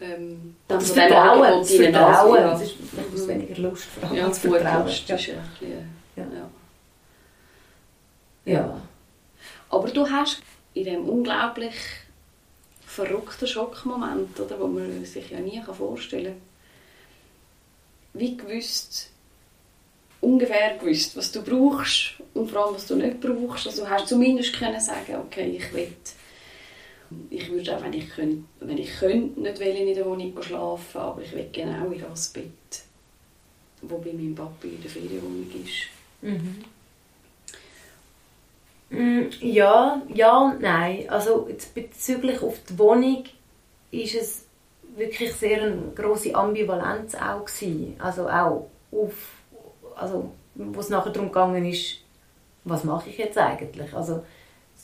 ähm, 0.00 0.56
das 0.68 0.90
Vertrauen, 0.90 1.60
das 1.60 1.74
Vertrauen, 1.74 2.42
das 2.42 2.62
ist, 2.62 2.74
das 2.96 3.20
ist 3.20 3.28
weniger 3.28 3.62
Lust, 3.62 3.84
vor 3.84 4.08
allem 4.08 4.16
ja, 4.16 4.28
das 4.28 4.38
Vertrauen. 4.38 4.86
Lust 4.86 5.08
ja. 5.08 5.14
Ist 5.14 5.26
bisschen, 5.26 5.38
ja. 6.16 6.24
Ja. 6.24 6.50
Ja. 8.44 8.80
Aber 9.70 9.88
du 9.88 10.08
hast 10.08 10.42
in 10.74 10.84
diesem 10.84 11.08
unglaublich 11.08 11.74
verrückten 12.86 13.46
Schockmoment, 13.46 14.38
oder, 14.38 14.58
wo 14.60 14.66
man 14.66 15.04
sich 15.04 15.30
ja 15.30 15.40
nie 15.40 15.62
vorstellen 15.62 16.34
kann, 18.12 18.20
wie 18.20 18.36
gewusst, 18.36 19.10
ungefähr 20.20 20.76
gewusst, 20.78 21.16
was 21.16 21.32
du 21.32 21.42
brauchst 21.42 22.14
und 22.34 22.50
vor 22.50 22.66
allem, 22.66 22.74
was 22.74 22.86
du 22.86 22.96
nicht 22.96 23.20
brauchst. 23.20 23.66
Also 23.66 23.88
hast 23.88 24.04
du 24.04 24.08
zumindest 24.10 24.56
können 24.56 24.80
sagen, 24.80 25.16
okay, 25.16 25.56
ich 25.56 25.72
will 25.72 25.92
ich 27.30 27.50
würde 27.50 27.76
auch, 27.76 27.82
wenn 27.82 27.92
ich 27.92 28.08
könnte, 28.08 28.44
wenn 28.60 28.78
ich 28.78 28.90
könnte, 28.98 29.40
nicht 29.40 29.60
in 29.60 29.94
der 29.94 30.06
Wohnung 30.06 30.32
schlafen, 30.42 30.98
aber 31.00 31.22
ich 31.22 31.32
will 31.32 31.48
genau 31.52 31.90
in 31.90 32.00
das 32.00 32.28
Bett, 32.30 32.82
wo 33.82 33.98
bei 33.98 34.12
meinem 34.12 34.34
Papi 34.34 34.68
in 34.68 34.82
der 34.82 34.90
Ferienwohnung 34.90 35.46
ist. 35.64 36.22
Mhm. 36.22 36.64
Mm, 38.90 39.22
ja, 39.40 40.02
ja 40.12 40.38
und 40.38 40.60
nein. 40.60 41.08
Also 41.08 41.48
bezüglich 41.74 42.42
auf 42.42 42.58
die 42.68 42.78
Wohnung 42.78 43.24
ist 43.90 44.14
es 44.14 44.46
wirklich 44.96 45.32
sehr 45.32 45.62
eine 45.62 45.92
große 45.94 46.34
Ambivalenz 46.34 47.14
auch 47.14 47.44
gewesen. 47.44 47.96
Also 47.98 48.28
auch 48.28 48.68
auf, 48.92 49.14
also 49.96 50.30
wo 50.54 50.80
es 50.80 50.88
nachher 50.88 51.10
darum 51.10 51.28
gegangen 51.28 51.64
ist, 51.66 51.98
was 52.64 52.84
mache 52.84 53.10
ich 53.10 53.18
jetzt 53.18 53.38
eigentlich? 53.38 53.92
Also 53.94 54.24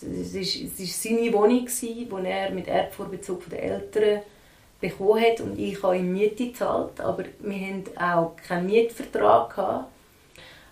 es 0.03 0.35
war 0.35 0.41
es 0.41 1.03
seine 1.03 1.33
Wohnung, 1.33 1.67
die 1.67 2.09
er 2.25 2.51
mit 2.51 2.69
Erbvorbezug 2.69 3.49
der 3.51 3.63
Eltern 3.63 4.23
bekommen 4.81 5.23
hat 5.23 5.41
und 5.41 5.59
ich 5.59 5.83
habe 5.83 5.99
ihm 5.99 6.13
Miete 6.13 6.47
gezahlt, 6.49 7.01
aber 7.01 7.25
wir 7.41 7.67
hatten 7.67 7.99
auch 7.99 8.35
keinen 8.37 8.67
Mietvertrag. 8.67 9.55
Gehabt. 9.55 9.85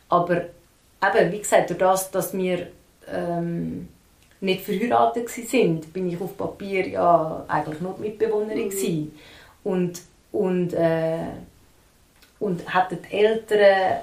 Aber 0.08 0.36
eben, 0.36 1.32
wie 1.32 1.38
gesagt, 1.38 1.70
durch 1.70 1.78
das, 1.78 2.10
dass 2.10 2.32
wir 2.32 2.68
ähm, 3.12 3.88
nicht 4.40 4.64
verheiratet 4.64 5.28
sind, 5.28 5.92
bin 5.92 6.08
ich 6.08 6.20
auf 6.20 6.36
Papier 6.36 6.88
ja 6.88 7.44
eigentlich 7.48 7.80
nur 7.80 7.98
Mitbewohnerin 7.98 8.68
mhm. 8.68 9.12
und 9.64 10.00
und 10.30 10.72
äh, 10.74 11.26
und 12.38 12.74
hätten 12.74 12.98
die 13.02 13.16
Eltern 13.16 13.98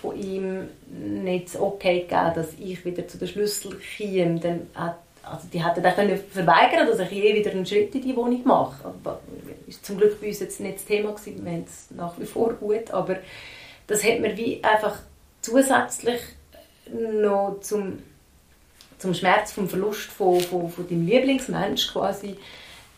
von 0.00 0.16
ihm 0.20 0.68
nicht 0.90 1.46
das 1.46 1.60
Okay 1.60 2.00
gegeben, 2.00 2.32
dass 2.34 2.48
ich 2.58 2.84
wieder 2.84 3.06
zu 3.06 3.18
den 3.18 3.28
Schlüssel 3.28 3.76
käme, 3.76 4.40
dann 4.40 4.66
hat 4.74 4.98
also 5.28 5.48
die 5.52 5.64
hätten 5.64 5.82
dann 5.82 5.94
können 5.94 6.18
verweigern 6.30 6.86
dass 6.86 7.00
ich 7.00 7.10
je 7.10 7.34
wieder 7.34 7.50
einen 7.50 7.66
Schritt 7.66 7.94
in 7.94 8.02
die 8.02 8.16
Wohnung 8.16 8.42
mache. 8.44 8.94
Das 9.02 9.16
ist 9.66 9.84
zum 9.84 9.98
Glück 9.98 10.20
bei 10.20 10.28
uns 10.28 10.40
jetzt 10.40 10.60
nicht 10.60 10.76
das 10.76 10.84
Thema 10.84 11.12
gewesen, 11.12 11.44
wir 11.44 11.52
haben 11.52 11.64
es 11.66 11.90
nach 11.90 12.18
wie 12.18 12.26
vor 12.26 12.52
gut, 12.54 12.90
aber 12.92 13.16
das 13.86 14.04
hat 14.04 14.20
mir 14.20 14.36
wie 14.36 14.62
einfach 14.62 14.98
zusätzlich 15.42 16.20
noch 16.92 17.58
zum, 17.60 17.98
zum 18.98 19.14
Schmerz 19.14 19.52
vom 19.52 19.68
Verlust 19.68 20.10
von, 20.10 20.40
von, 20.40 20.68
von 20.68 20.88
deinem 20.88 21.06
Lieblingsmensch 21.06 21.92
quasi, 21.92 22.36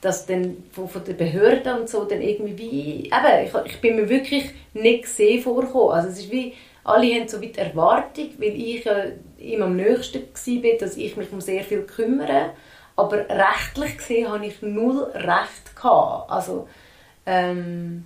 dass 0.00 0.26
dann 0.26 0.64
von, 0.72 0.88
von 0.88 1.04
der 1.04 1.14
Behörde 1.14 1.78
und 1.78 1.88
so 1.88 2.04
dann 2.04 2.22
irgendwie 2.22 2.58
wie, 2.58 3.04
eben, 3.06 3.44
ich, 3.44 3.72
ich 3.72 3.80
bin 3.80 3.96
mir 3.96 4.08
wirklich 4.08 4.50
nicht 4.74 5.02
gesehen 5.02 5.42
vorgekommen. 5.42 5.90
Also 5.90 6.08
es 6.08 6.18
ist 6.20 6.30
wie, 6.30 6.54
alle 6.84 7.14
haben 7.14 7.28
so 7.28 7.42
weit 7.42 7.58
Erwartung, 7.58 8.30
weil 8.38 8.54
ich 8.54 8.86
äh, 8.86 9.12
ihm 9.38 9.62
am 9.62 9.76
nächsten 9.76 10.22
war, 10.22 10.78
dass 10.78 10.96
ich 10.96 11.16
mich 11.16 11.32
um 11.32 11.40
sehr 11.40 11.62
viel 11.62 11.82
kümmere. 11.82 12.50
Aber 12.96 13.28
rechtlich 13.28 13.98
gesehen 13.98 14.30
hatte 14.30 14.46
ich 14.46 14.62
null 14.62 15.04
Recht. 15.14 15.76
Gehabt. 15.76 16.30
Also, 16.30 16.66
ähm, 17.26 18.04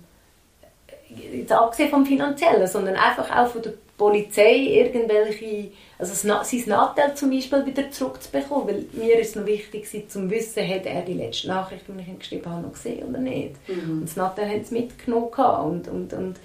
jetzt 1.09 1.51
abgesehen 1.51 1.89
vom 1.89 2.05
Finanziellen, 2.05 2.67
sondern 2.67 2.95
einfach 2.95 3.35
auch 3.35 3.47
von 3.47 3.61
der 3.61 3.73
Polizei 3.97 4.55
irgendwelche, 4.55 5.71
also 5.99 6.13
sein 6.15 6.63
Nattel 6.67 7.13
zum 7.13 7.29
Beispiel 7.29 7.65
wieder 7.65 7.91
zurückzubekommen, 7.91 8.67
weil 8.67 8.85
mir 8.93 9.19
ist 9.19 9.29
es 9.29 9.35
noch 9.35 9.45
wichtig 9.45 9.93
war, 9.93 10.09
zu 10.09 10.29
wissen, 10.29 10.67
hat 10.67 10.85
er 10.85 11.01
die 11.03 11.13
letzte 11.13 11.47
Nachricht, 11.47 11.83
die 11.87 12.01
ich 12.01 12.07
ihm 12.07 12.19
geschrieben 12.19 12.49
habe, 12.49 12.63
noch 12.63 12.73
gesehen 12.73 13.07
oder 13.07 13.19
nicht. 13.19 13.55
Mhm. 13.67 13.99
Und 13.99 14.03
das 14.03 14.15
Nattel 14.15 14.49
haben 14.49 14.63
sie 14.63 14.73
mitgenommen 14.73 15.29
und, 15.29 15.87
und, 15.87 16.13
und, 16.13 16.39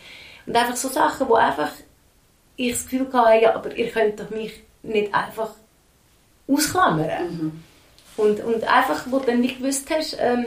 und 0.47 0.57
einfach 0.57 0.77
so 0.77 0.89
Sachen, 0.89 1.29
wo 1.29 1.35
einfach 1.35 1.73
ich 2.57 2.73
das 2.73 2.85
Gefühl 2.85 3.11
hatte, 3.13 3.43
ja, 3.43 3.55
aber 3.55 3.75
ihr 3.75 3.89
könnt 3.89 4.21
doch 4.21 4.31
mich 4.31 4.53
nicht 4.83 5.15
einfach 5.15 5.51
ausklammern. 6.47 7.31
Mhm. 7.31 7.65
Und, 8.17 8.43
und 8.43 8.65
einfach, 8.65 9.07
wo 9.11 9.21
du 9.21 9.27
dann 9.27 9.41
nicht 9.41 9.59
gewusst 9.59 9.89
hast, 9.91 10.17
ähm, 10.21 10.47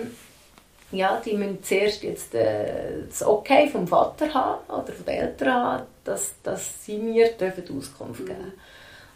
ja, 0.91 1.21
die 1.25 1.33
müssen 1.33 1.63
zuerst 1.63 2.03
jetzt 2.03 2.35
äh, 2.35 3.05
das 3.07 3.23
Okay 3.25 3.69
vom 3.69 3.87
Vater 3.87 4.33
haben 4.33 4.59
oder 4.67 4.91
von 4.91 5.05
den 5.05 5.15
Eltern 5.15 5.53
haben, 5.53 5.83
dass, 6.03 6.33
dass 6.43 6.85
sie 6.85 6.97
mir 6.97 7.31
dürfen 7.33 7.63
Auskunft 7.77 8.25
geben 8.25 8.39
mhm. 8.39 8.53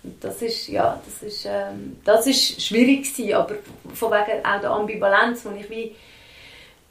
Und 0.06 0.24
das 0.24 0.42
ist, 0.42 0.68
ja, 0.68 1.02
das 1.04 1.24
ist, 1.24 1.46
ähm, 1.50 1.98
das 2.06 2.28
ist 2.28 2.62
schwierig 2.62 3.12
gewesen, 3.12 3.34
aber 3.34 3.56
von 3.94 4.12
wegen 4.12 4.46
auch 4.46 4.62
der 4.62 4.70
Ambivalenz, 4.70 5.44
wo 5.46 5.50
ich 5.50 5.68
wie 5.70 5.96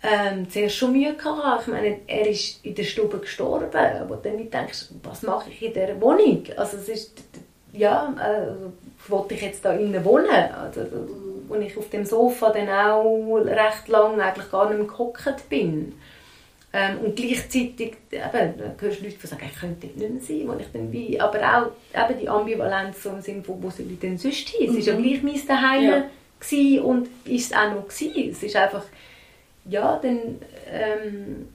ähm, 0.03 0.51
zuerst 0.51 0.77
schon 0.77 0.93
Mühe 0.93 1.15
hatte. 1.17 1.63
Ich 1.63 1.67
meine, 1.69 2.01
er 2.09 2.29
ist 2.29 2.65
in 2.65 2.75
der 2.75 2.83
Stube 2.83 3.19
gestorben, 3.19 3.71
wo 4.09 4.15
du 4.17 4.21
dann 4.23 4.51
denkst, 4.51 4.87
was 5.03 5.23
mache 5.23 5.49
ich 5.51 5.63
in 5.63 5.73
dieser 5.73 6.01
Wohnung? 6.01 6.43
Also 6.57 6.77
es 6.77 6.89
ist, 6.89 7.23
ja, 7.73 8.13
äh, 8.19 9.11
wollte 9.11 9.35
ich 9.35 9.43
jetzt 9.43 9.65
da 9.65 9.73
innen 9.73 10.05
wohnen? 10.05 10.29
Also, 10.29 10.81
wo 11.47 11.55
ich 11.57 11.77
auf 11.77 11.91
dem 11.91 12.05
Sofa 12.05 12.51
dann 12.51 12.69
auch 12.69 13.37
recht 13.45 13.89
lang 13.89 14.21
eigentlich 14.21 14.51
gar 14.51 14.69
nicht 14.69 14.79
mehr 14.79 14.89
gehockt 14.89 15.49
bin. 15.49 15.95
Ähm, 16.77 16.99
und 17.05 17.15
gleichzeitig, 17.15 17.97
eben, 18.11 18.55
hörst 18.81 19.01
du 19.01 19.05
Leute, 19.05 19.17
die 19.23 19.27
sagen, 19.29 19.49
ich 19.49 19.61
könnte 19.61 19.87
nicht 19.87 19.97
mehr 19.97 20.21
sein, 20.21 20.49
wo 20.49 20.59
ich 20.59 20.67
dann 20.73 20.93
wie, 20.93 21.21
aber 21.21 21.39
auch 21.39 22.11
eben 22.11 22.21
die 22.21 22.29
Ambivalenz 22.29 23.01
so 23.01 23.11
im 23.11 23.21
Sinne 23.21 23.45
von, 23.45 23.63
wo 23.63 23.71
soll 23.71 23.87
ich 23.93 24.01
denn 24.01 24.19
sonst 24.19 24.49
hin? 24.49 24.77
Es 24.77 24.87
war 24.89 24.95
ja 24.95 24.99
mhm. 24.99 25.03
gleich 25.05 25.23
mein 25.23 25.47
Daheim 25.47 25.85
ja. 25.85 26.83
und 26.83 27.09
ist 27.27 27.53
es 27.53 27.57
auch 27.57 27.73
noch 27.73 27.87
gewesen. 27.87 28.31
Es 28.33 28.43
ist 28.43 28.57
einfach, 28.57 28.83
ja, 29.67 30.01
dann 30.03 30.41
ähm, 30.69 31.47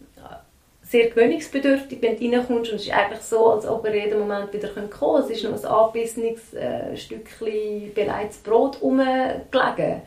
sehr 0.84 1.10
gewöhnungsbedürftig, 1.10 2.02
wenn 2.02 2.18
du 2.18 2.38
reinkommst 2.38 2.72
und 2.72 2.78
es 2.78 2.86
ist 2.86 2.94
eigentlich 2.94 3.20
so, 3.20 3.52
als 3.52 3.68
ob 3.68 3.86
er 3.86 3.96
jeden 3.96 4.20
Moment 4.20 4.54
wieder 4.54 4.70
kommen 4.70 4.90
könnte. 4.90 5.34
Es 5.34 5.38
ist 5.38 5.44
noch 5.44 5.52
ein 5.52 5.66
angebissenes 5.66 6.54
äh, 6.54 6.96
Stückchen 6.96 7.94
beleidigtes 7.94 8.38
Brot 8.38 8.82
rumgelegen. 8.82 10.02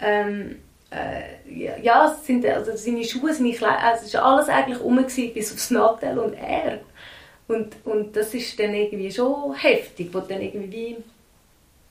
Ähm, 0.00 0.56
äh, 0.90 1.82
ja, 1.82 2.12
es 2.12 2.26
sind, 2.26 2.46
also 2.46 2.76
seine 2.76 3.04
Schuhe, 3.04 3.32
seine 3.32 3.52
Kleider, 3.52 3.82
also 3.82 4.06
es 4.06 4.14
war 4.14 4.24
alles 4.24 4.48
eigentlich 4.48 4.80
rum, 4.80 5.04
bis 5.04 5.52
aufs 5.52 5.70
Nattel 5.70 6.18
und 6.18 6.34
er. 6.34 6.80
Und, 7.48 7.74
und 7.84 8.16
das 8.16 8.34
ist 8.34 8.58
dann 8.58 8.74
irgendwie 8.74 9.10
schon 9.10 9.54
heftig, 9.54 10.08
wo 10.12 10.20
dann 10.20 10.40
irgendwie 10.40 10.96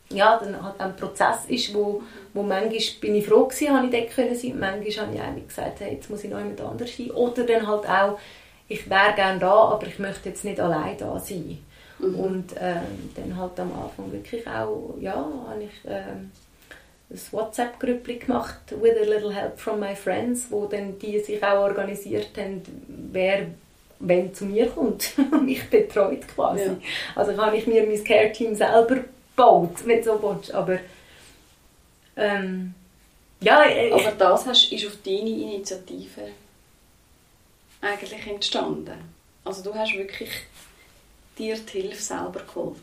ja, 0.10 0.38
dann 0.38 0.62
halt 0.62 0.80
ein 0.80 0.96
Prozess 0.96 1.46
ist, 1.48 1.74
wo, 1.74 2.04
wo 2.34 2.44
manchmal 2.44 2.80
bin 3.02 3.16
ich 3.16 3.26
froh 3.26 3.46
gewesen, 3.46 3.76
habe 3.76 3.88
ich 3.88 3.92
dort 3.92 4.12
können 4.12 4.36
sein, 4.36 4.60
manchmal 4.60 5.08
habe 5.08 5.16
ich 5.16 5.22
auch 5.22 5.48
gesagt, 5.48 5.80
hey, 5.80 5.96
jetzt 5.96 6.10
muss 6.10 6.24
ich 6.24 6.30
noch 6.30 6.38
jemand 6.38 6.62
anders 6.62 6.96
sein. 6.96 7.12
Oder 7.12 7.44
dann 7.44 7.68
halt 7.68 7.90
auch, 7.90 8.20
ich 8.68 8.90
wäre 8.90 9.14
gerne 9.16 9.40
da, 9.40 9.52
aber 9.52 9.88
ich 9.88 10.00
möchte 10.00 10.30
jetzt 10.30 10.46
nicht 10.46 10.60
allein 10.60 10.98
da 10.98 11.20
sein. 11.20 11.58
Mhm. 12.00 12.20
Und 12.20 12.56
ähm, 12.60 13.10
dann 13.16 13.38
halt 13.38 13.60
am 13.60 13.72
Anfang 13.74 14.12
wirklich 14.12 14.46
auch, 14.48 14.96
ja, 15.00 15.16
habe 15.16 15.64
ich 15.64 15.90
ähm, 15.90 16.32
ein 17.10 17.20
WhatsApp-Grüppli 17.32 18.18
gemacht, 18.18 18.60
with 18.82 18.98
a 18.98 19.06
little 19.06 19.34
help 19.34 19.60
from 19.60 19.80
my 19.80 19.96
friends, 19.96 20.48
wo 20.50 20.66
dann 20.66 20.98
die 21.00 21.20
sich 21.20 21.44
auch 21.44 21.64
organisiert 21.64 22.38
haben, 22.38 22.62
wer 23.12 23.48
wenn 24.00 24.34
zu 24.34 24.46
mir 24.46 24.68
kommt 24.70 25.14
und 25.32 25.46
mich 25.46 25.70
betreut 25.70 26.28
quasi. 26.28 26.66
Ja. 26.66 26.78
Also 27.16 27.34
kann 27.34 27.54
ich 27.54 27.66
mir 27.66 27.86
mein 27.86 28.04
Care-Team 28.04 28.56
selber 28.56 28.98
gebaut, 29.36 29.86
wenn 29.86 30.00
du 30.00 30.04
so 30.04 30.22
willst. 30.22 30.54
Aber 30.54 30.80
ähm, 32.18 32.74
ja, 33.42 33.66
äh, 33.66 33.92
Aber 33.92 34.12
das 34.12 34.46
hast, 34.46 34.72
ist 34.72 34.88
auf 34.88 34.98
deine 35.04 35.30
Initiative 35.30 36.30
eigentlich 37.82 38.28
entstanden. 38.28 38.98
Also 39.44 39.64
du 39.64 39.74
hast 39.76 39.96
wirklich 39.96 40.32
dir 41.38 41.56
die 41.58 41.82
Hilfe 41.82 42.02
selber 42.02 42.42
geholt. 42.42 42.78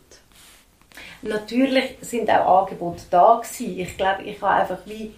Natürlich 1.22 1.96
sind 2.00 2.30
auch 2.30 2.62
Angebote 2.62 3.02
da 3.10 3.40
gewesen. 3.42 3.78
Ich 3.78 3.96
glaube, 3.96 4.22
ich 4.24 4.40
habe 4.42 4.60
einfach 4.62 4.86
wie 4.86 5.14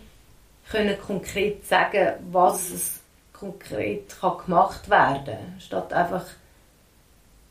können 0.71 0.99
konkret 0.99 1.67
sagen, 1.67 2.15
was 2.31 2.71
es 2.71 3.01
konkret 3.33 4.09
kann 4.21 4.39
gemacht 4.45 4.89
werden 4.89 5.25
kann, 5.25 5.61
statt 5.61 5.93
einfach 5.93 6.25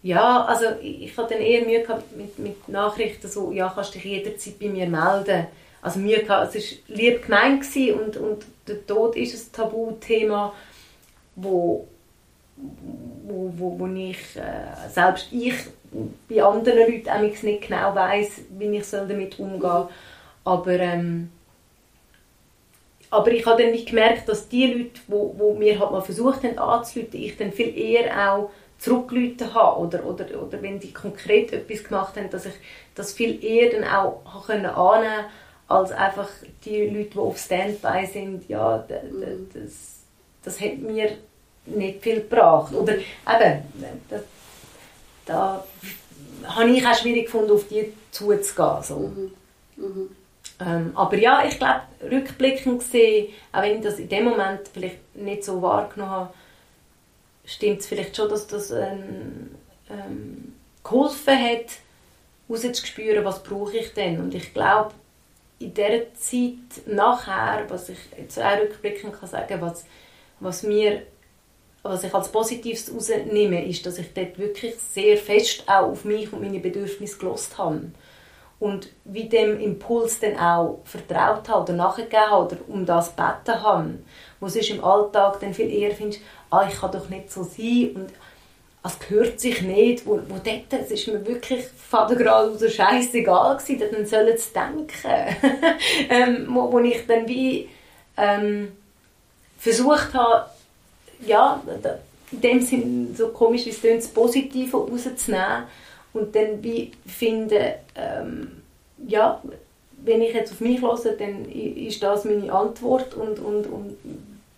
ja, 0.04 0.44
also 0.44 0.66
ich, 0.82 1.18
hatte 1.18 1.36
dann 1.36 1.42
eher 1.42 1.66
Mühe 1.66 1.86
mit, 2.18 2.38
mit 2.38 2.68
Nachrichten 2.68 3.30
so, 3.30 3.54
ja, 3.54 3.72
kannst 3.74 3.96
dich 3.96 4.04
jederzeit 4.04 4.60
bei 4.60 4.68
mir 4.68 4.86
melden. 4.86 5.48
Also 5.82 6.00
Mühe 6.00 6.22
gehabt, 6.22 6.54
es 6.56 6.72
war 6.90 6.98
lieb 6.98 7.24
gemeint 7.24 7.66
und, 7.76 8.18
und 8.18 8.46
der 8.68 8.86
Tod 8.86 9.16
ist 9.16 9.34
ein 9.34 9.54
Tabuthema, 9.54 10.54
wo, 11.38 11.88
wo, 12.58 13.54
wo, 13.58 13.80
wo 13.80 13.88
ich, 13.88 14.36
äh, 14.36 14.90
selbst 14.90 15.28
ich 15.32 15.54
bei 16.30 16.44
anderen 16.44 16.80
Leuten 16.80 17.10
auch 17.10 17.20
nicht 17.22 17.68
genau 17.68 17.96
weiss, 17.96 18.42
wie 18.58 18.78
ich 18.78 18.90
damit 18.90 19.40
umgehen 19.40 19.62
soll. 19.62 19.90
Aber, 20.44 20.80
ähm, 20.80 21.32
aber 23.10 23.32
ich 23.32 23.46
habe 23.46 23.64
dann 23.64 23.86
gemerkt, 23.86 24.28
dass 24.28 24.50
die 24.50 24.68
Leute, 24.68 24.90
die 25.08 25.12
wo, 25.12 25.36
wo 25.38 25.54
mir 25.54 25.80
halt 25.80 25.92
mal 25.92 26.02
versucht 26.02 26.44
haben 26.44 26.58
anzurufen, 26.58 27.22
ich 27.22 27.38
dann 27.38 27.52
viel 27.52 27.78
eher 27.78 28.32
auch 28.32 28.50
zurückgerufen 28.80 29.54
habe 29.54 29.80
oder, 29.80 30.06
oder, 30.06 30.26
oder 30.42 30.62
wenn 30.62 30.80
die 30.80 30.92
konkret 30.92 31.54
etwas 31.54 31.84
gemacht 31.84 32.18
haben, 32.18 32.30
dass 32.30 32.46
ich 32.46 32.54
das 32.96 33.14
viel 33.14 33.44
eher 33.44 33.72
dann 33.72 33.84
auch 33.86 34.46
können 34.46 34.66
annehmen 34.66 35.26
als 35.68 35.92
einfach 35.92 36.30
die 36.66 36.88
Leute, 36.88 37.12
die 37.12 37.18
auf 37.18 37.38
Standby 37.38 38.06
sind, 38.06 38.50
ja, 38.50 38.86
mhm. 38.90 39.50
das, 39.54 40.04
das 40.44 40.60
hat 40.60 40.78
mir 40.80 41.12
nicht 41.66 42.02
viel 42.02 42.16
gebracht. 42.16 42.74
Oder 42.74 42.96
eben, 42.96 43.64
das, 44.10 44.22
da 45.26 45.64
habe 46.46 46.70
ich 46.70 46.86
auch 46.86 46.96
schwierig 46.96 47.26
gefunden, 47.26 47.52
auf 47.52 47.68
die 47.68 47.94
zuzugehen. 48.12 48.84
So. 48.84 49.00
Mhm. 49.00 49.32
Mhm. 49.78 50.10
Ähm, 50.60 50.92
aber 50.96 51.18
ja, 51.18 51.46
ich 51.46 51.58
glaube, 51.58 51.82
rückblickend 52.02 52.80
gesehen, 52.80 53.34
auch 53.52 53.62
wenn 53.62 53.78
ich 53.78 53.84
das 53.84 54.00
in 54.00 54.10
dem 54.10 54.26
Moment 54.26 54.62
vielleicht 54.72 55.16
nicht 55.16 55.44
so 55.44 55.62
wahrgenommen 55.62 56.12
habe, 56.12 56.34
stimmt 57.46 57.82
es 57.82 57.88
vielleicht 57.88 58.16
schon, 58.16 58.30
dass 58.30 58.48
das 58.48 58.72
ähm, 58.72 59.56
ähm, 59.90 60.54
geholfen 60.84 61.38
hat, 61.38 61.66
rauszuspüren, 62.50 63.26
was 63.26 63.44
brauche 63.44 63.78
ich 63.78 63.94
denn. 63.94 64.20
Und 64.20 64.34
ich 64.36 64.54
glaube, 64.54 64.94
in 65.60 65.74
dieser 65.74 66.14
Zeit 66.16 66.88
nachher, 66.88 67.66
was 67.70 67.90
ich 67.90 67.98
jetzt 68.18 68.40
auch 68.40 68.58
rückblickend 68.58 69.14
kann 69.14 69.30
sagen 69.30 69.62
was, 69.62 69.86
was 70.40 70.64
mir 70.64 71.04
was 71.84 72.04
ich 72.04 72.14
als 72.14 72.32
Positives 72.32 72.88
herausnehme, 72.88 73.66
ist, 73.66 73.86
dass 73.86 73.98
ich 73.98 74.14
dort 74.14 74.40
wirklich 74.40 74.76
sehr 74.76 75.18
fest 75.18 75.64
auch 75.68 75.90
auf 75.90 76.06
mich 76.06 76.32
und 76.32 76.42
meine 76.42 76.60
Bedürfnisse 76.60 77.18
gelost 77.18 77.58
habe. 77.58 77.92
Und 78.60 78.88
wie 79.04 79.28
dem 79.28 79.60
Impuls 79.60 80.20
dann 80.22 80.38
auch 80.38 80.80
vertraut 80.86 81.50
habe 81.50 81.64
oder 81.64 81.74
nachgegeben 81.74 82.32
habe 82.32 82.46
oder 82.46 82.58
um 82.70 82.86
das 82.86 83.14
gebeten 83.14 83.62
habe. 83.62 84.00
Wo 84.40 84.48
sonst 84.48 84.70
im 84.70 84.84
Alltag 84.84 85.42
dann 85.42 85.54
viel 85.54 85.70
eher 85.70 85.94
findest, 85.94 86.22
ah, 86.50 86.66
ich 86.70 86.80
kann 86.80 86.92
doch 86.92 87.10
nicht 87.10 87.30
so 87.30 87.44
sein. 87.44 87.92
Und, 87.96 88.10
es 88.86 89.00
gehört 89.00 89.40
sich 89.40 89.62
nicht, 89.62 90.06
wo, 90.06 90.20
wo 90.28 90.36
dort, 90.44 90.66
das 90.70 90.92
ist 90.92 91.08
mir 91.08 91.26
wirklich 91.26 91.66
fadengrad 91.68 92.50
oder 92.50 92.70
scheißegal 92.70 93.58
gewesen, 93.58 93.80
dass 93.80 93.92
man 93.94 94.06
sollen 94.06 94.36
es 94.36 94.52
denken, 94.52 95.38
ähm, 96.10 96.48
wo, 96.50 96.72
wo 96.72 96.80
ich 96.80 97.08
dann 97.08 97.28
wie 97.28 97.70
ähm, 98.18 98.74
versucht 99.58 100.14
habe, 100.14 100.48
ja, 101.26 101.62
in 102.32 102.42
dem 102.42 102.62
Sinn, 102.62 103.16
so 103.16 103.30
komisch 103.30 103.66
wie 103.66 103.70
es 103.70 103.80
klingt, 103.80 104.04
das 104.04 104.08
Positive 104.08 104.76
rauszunehmen 104.78 105.64
und 106.14 106.36
dann 106.36 106.64
wie 106.64 106.92
finde, 107.06 107.76
ähm, 107.96 108.64
ja, 109.08 109.42
wenn 110.04 110.22
ich 110.22 110.34
jetzt 110.34 110.52
auf 110.52 110.60
mich 110.60 110.82
höre, 110.82 111.16
dann 111.18 111.46
ist 111.46 112.04
das 112.04 112.26
meine 112.26 112.52
Antwort 112.52 113.14
und, 113.14 113.40
und, 113.40 113.68
und 113.68 113.98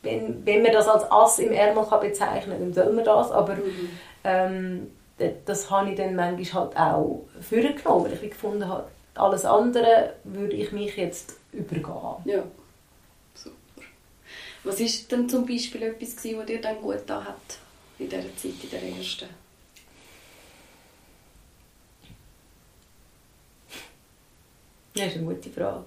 wenn, 0.01 0.45
wenn 0.45 0.62
man 0.62 0.71
das 0.71 0.88
als 0.88 1.10
Ass 1.12 1.39
im 1.39 1.51
Ärmel 1.51 1.86
kann 1.86 2.01
bezeichnen 2.01 2.58
kann, 2.58 2.73
dann 2.73 2.73
soll 2.73 2.93
man 2.93 3.06
das, 3.06 3.32
aber 3.32 3.56
mhm. 3.56 3.89
ähm, 4.23 4.91
das, 5.17 5.32
das 5.45 5.71
habe 5.71 5.89
ich 5.89 5.95
dann 5.95 6.15
manchmal 6.15 6.63
halt 6.63 6.78
auch 6.78 7.21
vorgenommen, 7.41 8.06
weil 8.06 8.13
ich 8.13 8.32
gefunden 8.32 8.67
habe, 8.67 8.86
alles 9.15 9.45
andere 9.45 10.13
würde 10.23 10.56
ich 10.56 10.71
mich 10.71 10.97
jetzt 10.97 11.38
übergehen. 11.51 12.15
Ja. 12.25 12.43
Was 14.65 14.80
war 14.80 14.88
denn 15.12 15.30
zum 15.30 15.45
Beispiel 15.45 15.84
etwas, 15.84 16.15
was 16.15 16.45
dir 16.47 16.60
dann 16.60 16.82
gut 16.82 16.97
getan 16.97 17.23
hat 17.23 17.60
in 17.99 18.10
dieser 18.10 18.36
Zeit, 18.36 18.63
in 18.63 18.69
der 18.71 18.82
ersten? 18.82 19.30
Das 24.95 25.08
ist 25.08 25.17
eine 25.17 25.25
gute 25.25 25.51
Frage. 25.51 25.86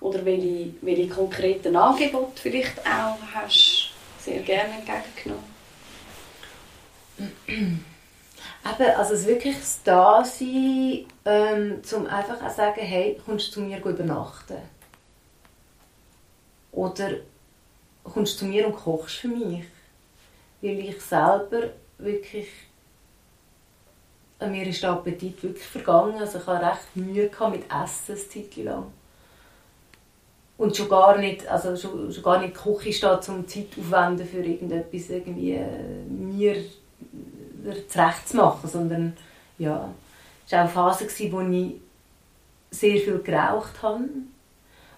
Oder 0.00 0.24
welche, 0.26 0.74
welche 0.82 1.08
konkreten 1.08 1.76
Angebote 1.76 2.42
vielleicht 2.42 2.78
auch 2.80 3.18
hast 3.32 3.90
sehr 4.18 4.42
gerne 4.42 4.74
entgegengenommen? 4.74 5.44
Eben, 8.64 8.90
also 8.96 9.14
es 9.14 9.26
wirklich 9.26 9.56
da 9.84 10.24
sein, 10.24 11.06
ähm, 11.24 11.82
um 11.96 12.06
einfach 12.06 12.42
auch 12.42 12.50
sagen, 12.50 12.80
hey, 12.80 13.18
kommst 13.24 13.48
du 13.48 13.52
zu 13.52 13.60
mir 13.62 13.78
übernachten? 13.84 14.58
Oder 16.72 17.10
kommst 18.04 18.34
du 18.34 18.38
zu 18.40 18.44
mir 18.44 18.66
und 18.66 18.76
kochst 18.76 19.16
für 19.16 19.28
mich? 19.28 19.64
Weil 20.60 20.78
ich 20.78 21.00
selber 21.00 21.70
wirklich 21.98 22.48
mir 24.48 24.66
ist 24.66 24.82
der 24.82 24.90
Appetit 24.90 25.42
wirklich 25.42 25.66
vergangen. 25.66 26.18
Also 26.18 26.38
ich 26.38 26.46
hatte 26.46 26.66
recht 26.66 26.96
Mühe 26.96 27.30
mit 27.50 27.64
Essen 27.64 28.14
eine 28.14 28.28
Zeit 28.28 28.56
lang. 28.56 28.86
Und 30.56 30.76
schon 30.76 30.88
gar 30.88 31.18
nicht, 31.18 31.46
also 31.46 31.76
schon, 31.76 32.12
schon 32.12 32.22
gar 32.22 32.38
nicht 32.38 32.54
die 32.54 32.60
Küche 32.60 32.92
steht, 32.92 33.28
um 33.28 33.48
Zeit 33.48 33.68
aufwenden 33.78 34.26
für 34.26 34.44
irgendetwas 34.44 35.08
irgendwie 35.08 35.52
äh, 35.52 36.04
mir 36.08 36.56
zurecht 37.88 38.28
zu 38.28 38.36
machen, 38.36 38.68
sondern 38.68 39.16
ja, 39.58 39.88
es 40.46 40.52
war 40.52 40.58
auch 40.58 40.62
eine 40.62 40.70
Phase, 40.70 41.04
in 41.04 41.30
der 41.30 41.60
ich 41.60 41.74
sehr 42.70 42.96
viel 43.00 43.18
geraucht 43.18 43.82
habe, 43.82 44.04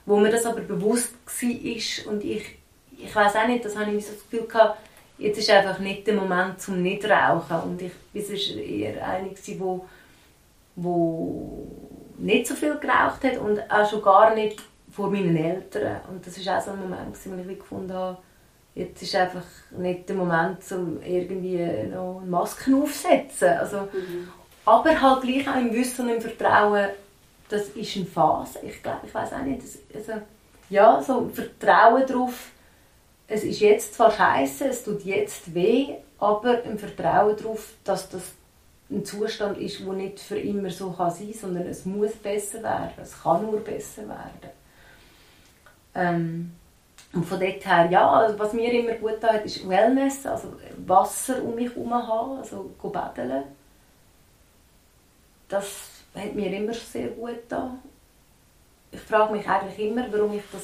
wo 0.07 0.19
mir 0.19 0.31
das 0.31 0.47
aber 0.47 0.61
bewusst 0.61 1.13
war 1.27 2.13
und 2.13 2.25
ich, 2.25 2.59
ich 2.99 3.15
weiß 3.15 3.37
auch 3.37 3.47
nicht, 3.47 3.65
das 3.65 3.77
habe 3.77 3.93
ich 3.93 4.07
so 4.07 4.13
das 4.13 4.23
Gefühl 4.29 4.47
gehabt, 4.47 4.79
jetzt 5.19 5.39
ist 5.39 5.51
einfach 5.51 5.79
nicht 5.79 6.07
der 6.07 6.15
Moment 6.15 6.61
zum 6.61 6.83
nicht 6.83 7.05
rauchen 7.09 7.61
und 7.65 7.83
ich 7.83 7.93
sonst 8.27 8.57
eher 8.57 9.07
eine, 9.07 9.31
wo, 9.59 9.87
wo 10.77 11.67
nicht 12.19 12.47
so 12.47 12.55
viel 12.55 12.77
geraucht 12.77 13.25
hat 13.25 13.39
und 13.39 13.59
auch 13.71 13.89
schon 13.89 14.03
gar 14.03 14.35
nicht 14.35 14.63
vor 14.91 15.11
meinen 15.11 15.37
Eltern. 15.37 16.01
Und 16.11 16.27
das 16.27 16.45
war 16.45 16.59
auch 16.59 16.63
so 16.63 16.71
ein 16.73 16.81
Moment, 16.81 17.17
wo 17.25 17.51
ich 17.51 17.59
gefunden 17.59 17.93
habe, 17.93 18.19
jetzt 18.75 19.03
ist 19.03 19.15
einfach 19.15 19.45
nicht 19.71 20.09
der 20.09 20.17
Moment, 20.17 20.59
um 20.73 21.03
irgendwie 21.03 21.89
noch 21.93 22.23
Masken 22.25 22.83
aufzusetzen. 22.83 23.49
Also, 23.49 23.83
mhm. 23.83 24.29
Aber 24.65 25.01
halt 25.01 25.23
gleich 25.23 25.49
auch 25.49 25.57
im 25.57 25.73
Wissen 25.73 26.07
und 26.07 26.15
im 26.15 26.21
Vertrauen, 26.21 26.89
das 27.49 27.69
ist 27.69 27.97
eine 27.97 28.07
Phase. 28.07 28.61
Ich 28.63 28.83
glaube, 28.83 29.07
ich 29.07 29.15
weiß 29.15 29.33
auch 29.33 29.43
nicht, 29.43 29.63
das, 29.63 29.79
also, 29.95 30.23
ja, 30.71 31.03
so 31.03 31.31
Vertrauen 31.33 32.07
darauf, 32.07 32.51
es 33.27 33.45
ist 33.45 33.61
jetzt 33.61 33.95
zwar 33.95 34.11
scheiße, 34.11 34.69
es 34.69 34.85
tut 34.85 35.05
jetzt 35.05 35.55
weh, 35.55 35.95
aber 36.19 36.63
im 36.65 36.79
Vertrauen 36.79 37.37
darauf, 37.37 37.75
dass 37.85 38.09
das 38.09 38.23
ein 38.91 39.05
Zustand 39.05 39.59
ist, 39.59 39.81
der 39.81 39.93
nicht 39.95 40.21
für 40.21 40.39
immer 40.39 40.71
so 40.71 40.93
kann 40.93 41.11
sein 41.11 41.31
kann, 41.31 41.41
sondern 41.41 41.67
es 41.67 41.85
muss 41.85 42.13
besser 42.13 42.63
werden, 42.63 42.93
es 43.03 43.23
kann 43.23 43.43
nur 43.43 43.61
besser 43.61 44.03
werden. 44.09 44.51
Ähm, 45.95 46.53
und 47.13 47.25
von 47.25 47.39
dort 47.39 47.67
her, 47.67 47.89
ja, 47.91 48.11
also 48.11 48.39
was 48.39 48.53
mir 48.55 48.73
immer 48.73 48.95
gut 48.95 49.21
tut, 49.21 49.45
ist 49.45 49.69
Wellness, 49.69 50.27
also 50.27 50.55
Wasser 50.87 51.43
um 51.43 51.55
mich 51.55 51.69
herum 51.75 51.93
haben, 51.93 52.39
also 52.39 52.71
baden. 52.83 53.45
Das 55.49 55.91
hat 56.15 56.35
mir 56.35 56.57
immer 56.57 56.73
sehr 56.73 57.09
gut 57.09 57.35
getan. 57.35 57.79
Ich 58.91 59.01
frage 59.01 59.35
mich 59.35 59.47
eigentlich 59.47 59.91
immer, 59.91 60.11
warum 60.11 60.35
ich 60.35 60.43
das 60.51 60.63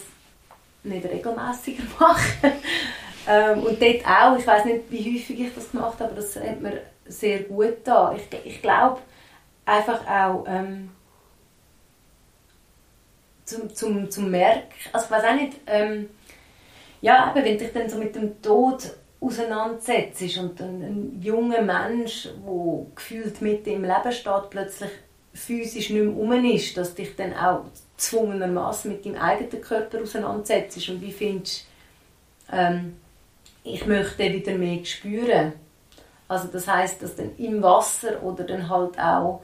nicht 0.82 1.04
regelmäßiger 1.04 1.82
mache. 2.00 2.52
ähm, 3.26 3.62
und 3.64 3.80
dort 3.80 4.06
auch, 4.06 4.38
ich 4.38 4.46
weiß 4.46 4.64
nicht, 4.64 4.90
wie 4.90 5.18
häufig 5.18 5.40
ich 5.40 5.54
das 5.54 5.70
gemacht 5.70 6.00
habe, 6.00 6.04
aber 6.04 6.14
das 6.16 6.34
hat 6.36 6.60
mir 6.60 6.80
sehr 7.06 7.40
gut 7.40 7.84
getan. 7.84 8.16
Ich, 8.16 8.44
ich 8.44 8.62
glaube 8.62 9.00
einfach 9.66 10.00
auch 10.06 10.44
ähm, 10.46 10.90
zum, 13.44 13.74
zum, 13.74 14.10
zum 14.10 14.30
Merken, 14.30 14.72
also 14.92 15.04
ich 15.04 15.10
weiß 15.10 15.24
auch 15.24 15.34
nicht, 15.34 15.60
ähm, 15.66 16.08
ja, 17.00 17.32
eben, 17.34 17.44
wenn 17.44 17.58
dich 17.58 17.72
dann 17.72 17.88
so 17.88 17.98
mit 17.98 18.14
dem 18.14 18.40
Tod 18.42 18.90
auseinandersetzt 19.20 20.38
und 20.38 20.60
ein, 20.60 20.82
ein 20.82 21.20
junger 21.22 21.62
Mensch, 21.62 22.24
der 22.24 22.86
gefühlt 22.94 23.40
mit 23.42 23.66
im 23.66 23.82
Leben 23.82 24.12
steht, 24.12 24.50
plötzlich 24.50 24.90
physisch 25.34 25.90
nicht 25.90 26.04
mehr 26.04 26.16
um 26.16 26.44
ist, 26.44 26.76
dass 26.76 26.94
dich 26.94 27.14
dann 27.16 27.34
auch 27.34 27.64
gezwungenermaßen 27.96 28.90
mit 28.90 29.04
deinem 29.04 29.16
eigenen 29.20 29.60
Körper 29.60 30.02
auseinandersetzt 30.02 30.88
und 30.88 31.00
wie 31.00 31.12
findest 31.12 31.66
ähm, 32.52 32.96
ich 33.64 33.86
möchte 33.86 34.32
wieder 34.32 34.52
mehr 34.52 34.84
spüren. 34.84 35.52
Also 36.26 36.48
das 36.48 36.66
heißt, 36.66 37.02
dass 37.02 37.16
dann 37.16 37.36
im 37.38 37.62
Wasser 37.62 38.22
oder 38.22 38.44
dann 38.44 38.68
halt 38.68 38.98
auch 38.98 39.42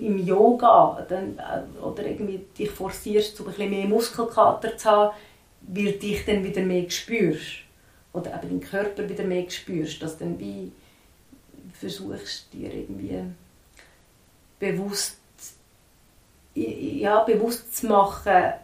im 0.00 0.24
Yoga 0.24 1.04
dann, 1.08 1.38
äh, 1.38 1.84
oder 1.84 2.04
irgendwie 2.04 2.44
dich 2.56 2.70
forcierst, 2.70 3.36
so 3.36 3.44
ein 3.44 3.50
bisschen 3.50 3.70
mehr 3.70 3.86
Muskelkater 3.86 4.76
zu 4.76 4.90
haben, 4.90 5.16
weil 5.68 5.92
du 5.92 5.98
dich 5.98 6.24
dann 6.24 6.44
wieder 6.44 6.62
mehr 6.62 6.88
spürst. 6.90 7.62
Oder 8.12 8.34
eben 8.34 8.48
deinen 8.48 8.60
Körper 8.60 9.08
wieder 9.08 9.24
mehr 9.24 9.48
spürst, 9.50 10.00
dass 10.02 10.16
du 10.16 10.24
dann 10.24 10.40
wie 10.40 10.72
versuchst, 11.74 12.52
dir 12.52 12.72
irgendwie 12.72 13.20
bewusst 14.58 15.18
ja, 16.56 17.22
bewusst 17.24 17.76
zu 17.76 17.86
machen, 17.86 18.54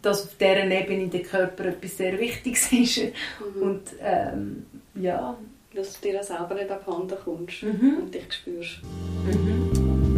dass 0.00 0.24
auf 0.24 0.36
dieser 0.38 0.64
Ebene 0.64 1.08
der 1.08 1.22
Körper 1.22 1.66
etwas 1.66 1.98
sehr 1.98 2.18
Wichtiges 2.18 2.72
ist. 2.72 2.98
Mhm. 2.98 3.62
Und 3.62 3.82
ähm, 4.00 4.66
ja. 4.94 5.36
Dass 5.74 5.98
du 6.00 6.10
dir 6.10 6.22
selber 6.22 6.54
nicht 6.54 6.70
abhanden 6.70 7.16
kommst 7.24 7.62
mhm. 7.62 7.98
und 8.02 8.14
dich 8.14 8.30
spürst. 8.30 8.80
Mhm. 9.24 10.14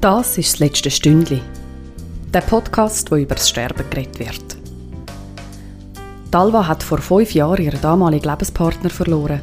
Das 0.00 0.38
ist 0.38 0.54
das 0.54 0.60
letzte 0.60 0.90
Stündli. 0.90 1.40
Der 2.34 2.40
Podcast, 2.40 3.12
wo 3.12 3.14
über 3.14 3.36
das 3.36 3.48
Sterben 3.48 3.88
geredet 3.90 4.18
wird. 4.18 4.56
Dalva 6.32 6.66
hat 6.66 6.82
vor 6.82 6.98
fünf 6.98 7.32
Jahren 7.32 7.62
ihren 7.62 7.80
damaligen 7.80 8.28
Lebenspartner 8.28 8.90
verloren. 8.90 9.40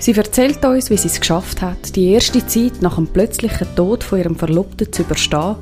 Sie 0.00 0.10
erzählt 0.14 0.64
uns, 0.64 0.90
wie 0.90 0.96
sie 0.96 1.06
es 1.06 1.20
geschafft 1.20 1.62
hat, 1.62 1.94
die 1.94 2.10
erste 2.10 2.44
Zeit 2.44 2.82
nach 2.82 2.96
dem 2.96 3.06
plötzlichen 3.06 3.68
Tod 3.76 4.02
von 4.02 4.18
ihrem 4.18 4.34
Verlobten 4.34 4.92
zu 4.92 5.02
überstehen 5.02 5.54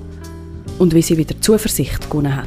und 0.78 0.94
wie 0.94 1.02
sie 1.02 1.18
wieder 1.18 1.38
Zuversicht 1.42 2.09
gewonnen 2.09 2.37
hat. 2.37 2.46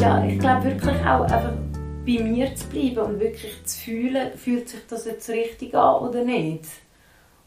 Ja, 0.00 0.24
ich 0.24 0.38
glaube 0.38 0.66
wirklich 0.66 1.00
auch 1.04 1.24
einfach 1.24 1.54
bei 2.06 2.22
mir 2.22 2.54
zu 2.54 2.68
bleiben 2.68 2.98
und 2.98 3.18
wirklich 3.18 3.64
zu 3.64 3.80
fühlen, 3.80 4.28
fühlt 4.36 4.68
sich 4.68 4.80
das 4.88 5.06
jetzt 5.06 5.28
richtig 5.28 5.74
an 5.74 6.08
oder 6.08 6.22
nicht. 6.22 6.66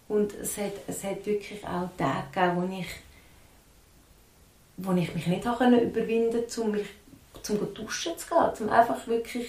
Und 0.08 0.34
es 0.34 0.58
hat, 0.58 0.74
es 0.88 1.04
hat 1.04 1.26
wirklich 1.26 1.66
auch 1.66 1.90
Tage 1.98 2.28
gegeben, 2.34 2.62
wo 2.62 2.80
ich, 2.80 2.88
wo 4.78 4.92
ich 4.94 5.14
mich 5.14 5.28
nicht 5.28 5.46
überwinden 5.46 6.32
konnte, 6.32 6.62
um 6.62 6.72
mich 6.72 6.88
zum 7.42 7.74
duschen 7.74 8.18
zu 8.18 8.28
gehen, 8.28 8.56
zum 8.56 8.70
einfach 8.70 9.08
wirklich 9.08 9.48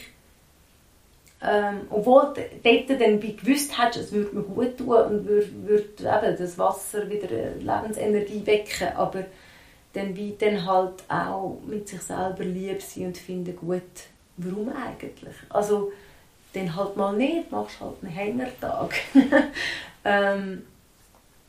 ähm, 1.41 1.83
obwohl 1.91 2.35
du 2.35 2.99
dann 2.99 3.21
gewusst 3.21 3.79
hast, 3.79 3.97
es 3.97 4.11
würde 4.11 4.35
mir 4.35 4.43
gut 4.43 4.77
tun 4.77 4.89
und 4.89 5.27
würde, 5.27 5.49
würde 5.65 6.37
das 6.37 6.59
Wasser 6.59 7.09
wieder 7.09 7.29
Lebensenergie 7.61 8.45
wecken, 8.45 8.89
aber 8.97 9.25
dann 9.93 10.17
wie 10.17 10.35
dann 10.37 10.67
halt 10.67 11.05
auch 11.09 11.59
mit 11.65 11.89
sich 11.89 12.03
selber 12.03 12.45
lieb 12.45 12.83
sein 12.83 13.07
und 13.07 13.19
finden, 13.19 13.57
gut, 13.57 13.83
warum 14.37 14.73
eigentlich? 14.73 15.35
Also 15.49 15.93
dann 16.59 16.77
halt 16.77 16.97
mal 16.97 17.13
nicht, 17.15 17.51
machst 17.51 17.81
halt 17.81 17.95
einen 18.03 18.13
Hängertag. 18.13 18.95
ähm, 20.05 20.67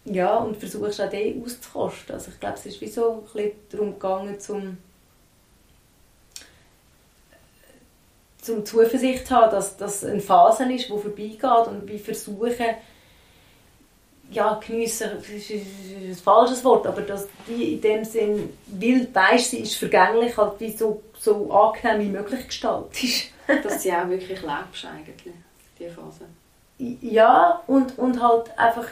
ja, 0.05 0.37
und 0.37 0.57
versuchst 0.57 1.01
auch 1.01 1.09
den 1.09 1.43
auszukosten. 1.43 2.15
Also 2.15 2.31
ich 2.31 2.39
glaube, 2.39 2.55
es 2.55 2.65
ist 2.65 2.81
wie 2.81 2.87
so 2.87 3.11
ein 3.11 3.21
bisschen 3.21 3.51
darum 3.71 3.93
gegangen, 3.93 4.39
zum, 4.39 4.77
zum 8.41 8.65
Zuversicht 8.65 9.27
zu 9.27 9.35
haben, 9.35 9.51
dass 9.51 9.77
das 9.77 10.03
eine 10.03 10.19
Phase 10.19 10.71
ist, 10.71 10.85
die 10.85 10.97
vorbeigeht 10.99 11.67
und 11.67 11.87
wie 11.87 11.99
versuchen, 11.99 12.75
ja, 14.31 14.59
geniessen, 14.65 15.09
das 15.17 15.27
ist 15.27 15.51
ein 15.51 16.15
falsches 16.15 16.63
Wort, 16.63 16.85
aber 16.85 17.01
dass 17.01 17.27
die 17.47 17.73
in 17.73 17.81
dem 17.81 18.05
Sinn, 18.05 18.53
weil 18.67 19.07
weißt, 19.11 19.51
sie 19.51 19.59
ist 19.59 19.75
vergänglich, 19.75 20.37
halt 20.37 20.59
wie 20.59 20.71
so, 20.71 21.01
so 21.17 21.51
angenehm 21.51 22.01
wie 22.01 22.17
möglich 22.17 22.45
gestaltet 22.45 23.03
ist. 23.03 23.23
dass 23.63 23.81
sie 23.81 23.91
auch 23.91 24.07
wirklich 24.07 24.41
lebst 24.41 24.85
eigentlich, 24.85 25.33
diese 25.77 25.91
Phase. 25.91 26.25
Ja, 26.77 27.61
und, 27.67 27.97
und 27.97 28.21
halt 28.21 28.57
einfach 28.57 28.87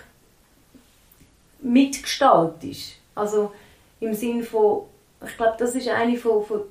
mitgestaltest. 1.60 2.98
Also 3.16 3.54
im 4.00 4.14
Sinn 4.14 4.44
von, 4.44 4.84
ich 5.26 5.38
glaube, 5.38 5.56
das 5.58 5.76
ist 5.76 5.88
eine 5.88 6.18
von, 6.18 6.46
von, 6.46 6.62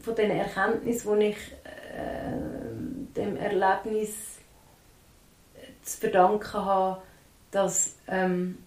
von 0.00 0.14
den 0.14 0.30
Erkenntnissen, 0.30 1.20
die 1.20 1.26
ich 1.26 1.52
äh, 1.64 3.16
dem 3.16 3.36
Erlebnis 3.36 4.38
zu 5.82 6.00
verdanken 6.00 6.52
habe, 6.52 7.02
dass, 7.50 7.94
ähm, 8.08 8.58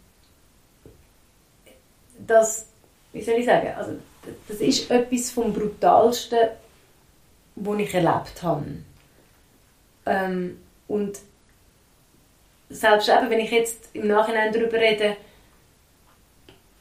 dass 2.25 2.67
wie 3.13 3.21
soll 3.21 3.35
ich 3.35 3.45
sagen, 3.45 3.73
also 3.75 3.93
das 4.47 4.57
ist 4.57 4.89
etwas 4.91 5.31
vom 5.31 5.53
Brutalsten, 5.53 6.49
was 7.57 7.79
ich 7.79 7.93
erlebt 7.93 8.43
habe. 8.43 8.65
Ähm, 10.05 10.59
und 10.87 11.19
selbst 12.69 13.09
eben, 13.09 13.29
wenn 13.29 13.39
ich 13.39 13.51
jetzt 13.51 13.89
im 13.93 14.07
Nachhinein 14.07 14.53
darüber 14.53 14.77
rede, 14.77 15.17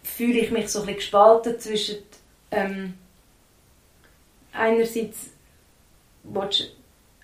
fühle 0.03 0.41
ich 0.41 0.51
mich 0.51 0.69
so 0.69 0.81
ein 0.81 0.87
bisschen 0.87 0.99
gespalten 0.99 1.59
zwischen 1.59 1.97
ähm, 2.51 2.95
einerseits 4.53 5.31
willst 6.23 6.61
du 6.61 6.65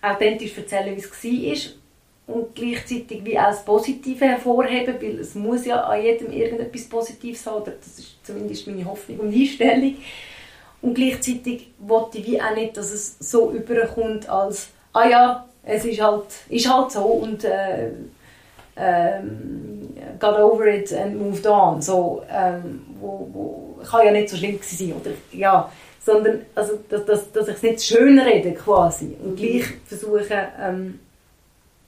authentisch 0.06 0.56
erzählen, 0.56 0.96
wie 0.96 1.50
es 1.52 1.64
war 1.64 2.34
und 2.34 2.54
gleichzeitig 2.54 3.24
wie 3.24 3.38
auch 3.38 3.46
das 3.46 3.64
Positive 3.64 4.24
hervorheben, 4.24 4.94
weil 5.00 5.18
es 5.18 5.34
muss 5.34 5.66
ja 5.66 5.82
an 5.82 6.02
jedem 6.02 6.32
irgendetwas 6.32 6.88
Positives 6.88 7.44
haben, 7.46 7.62
oder 7.62 7.72
das 7.72 7.98
ist 7.98 8.24
zumindest 8.24 8.66
meine 8.66 8.84
Hoffnung 8.84 9.20
und 9.20 9.34
Einstellung. 9.34 9.96
Und 10.82 10.94
gleichzeitig 10.94 11.72
wollte 11.78 12.18
ich 12.18 12.26
wie 12.26 12.42
auch 12.42 12.54
nicht, 12.54 12.76
dass 12.76 12.92
es 12.92 13.16
so 13.20 13.52
überkommt 13.52 14.28
als 14.28 14.68
«Ah 14.92 15.08
ja, 15.08 15.48
es 15.62 15.84
ist 15.84 16.00
halt, 16.02 16.24
ist 16.48 16.70
halt 16.70 16.90
so 16.90 17.04
und 17.04 17.44
äh, 17.44 17.90
ähm, 18.76 19.88
got 20.18 20.36
over 20.38 20.66
it 20.66 20.92
and 20.92 21.16
moved 21.16 21.46
on», 21.46 21.80
so, 21.80 22.22
ähm, 22.28 22.84
wo, 23.00 23.28
wo, 23.32 23.82
kann 23.84 24.06
ja 24.06 24.12
nicht 24.12 24.28
so 24.28 24.36
schlimm 24.36 24.58
sein, 24.60 24.92
oder 25.00 25.12
ja, 25.32 25.70
sondern 26.04 26.44
also, 26.54 26.80
dass, 26.88 27.04
dass, 27.06 27.32
dass 27.32 27.48
ich 27.48 27.54
es 27.54 27.62
nicht 27.62 27.82
schön 27.84 28.18
rede 28.18 28.52
quasi 28.52 29.16
und 29.22 29.36
gleich 29.36 29.64
versuche 29.86 30.48
ähm, 30.60 30.98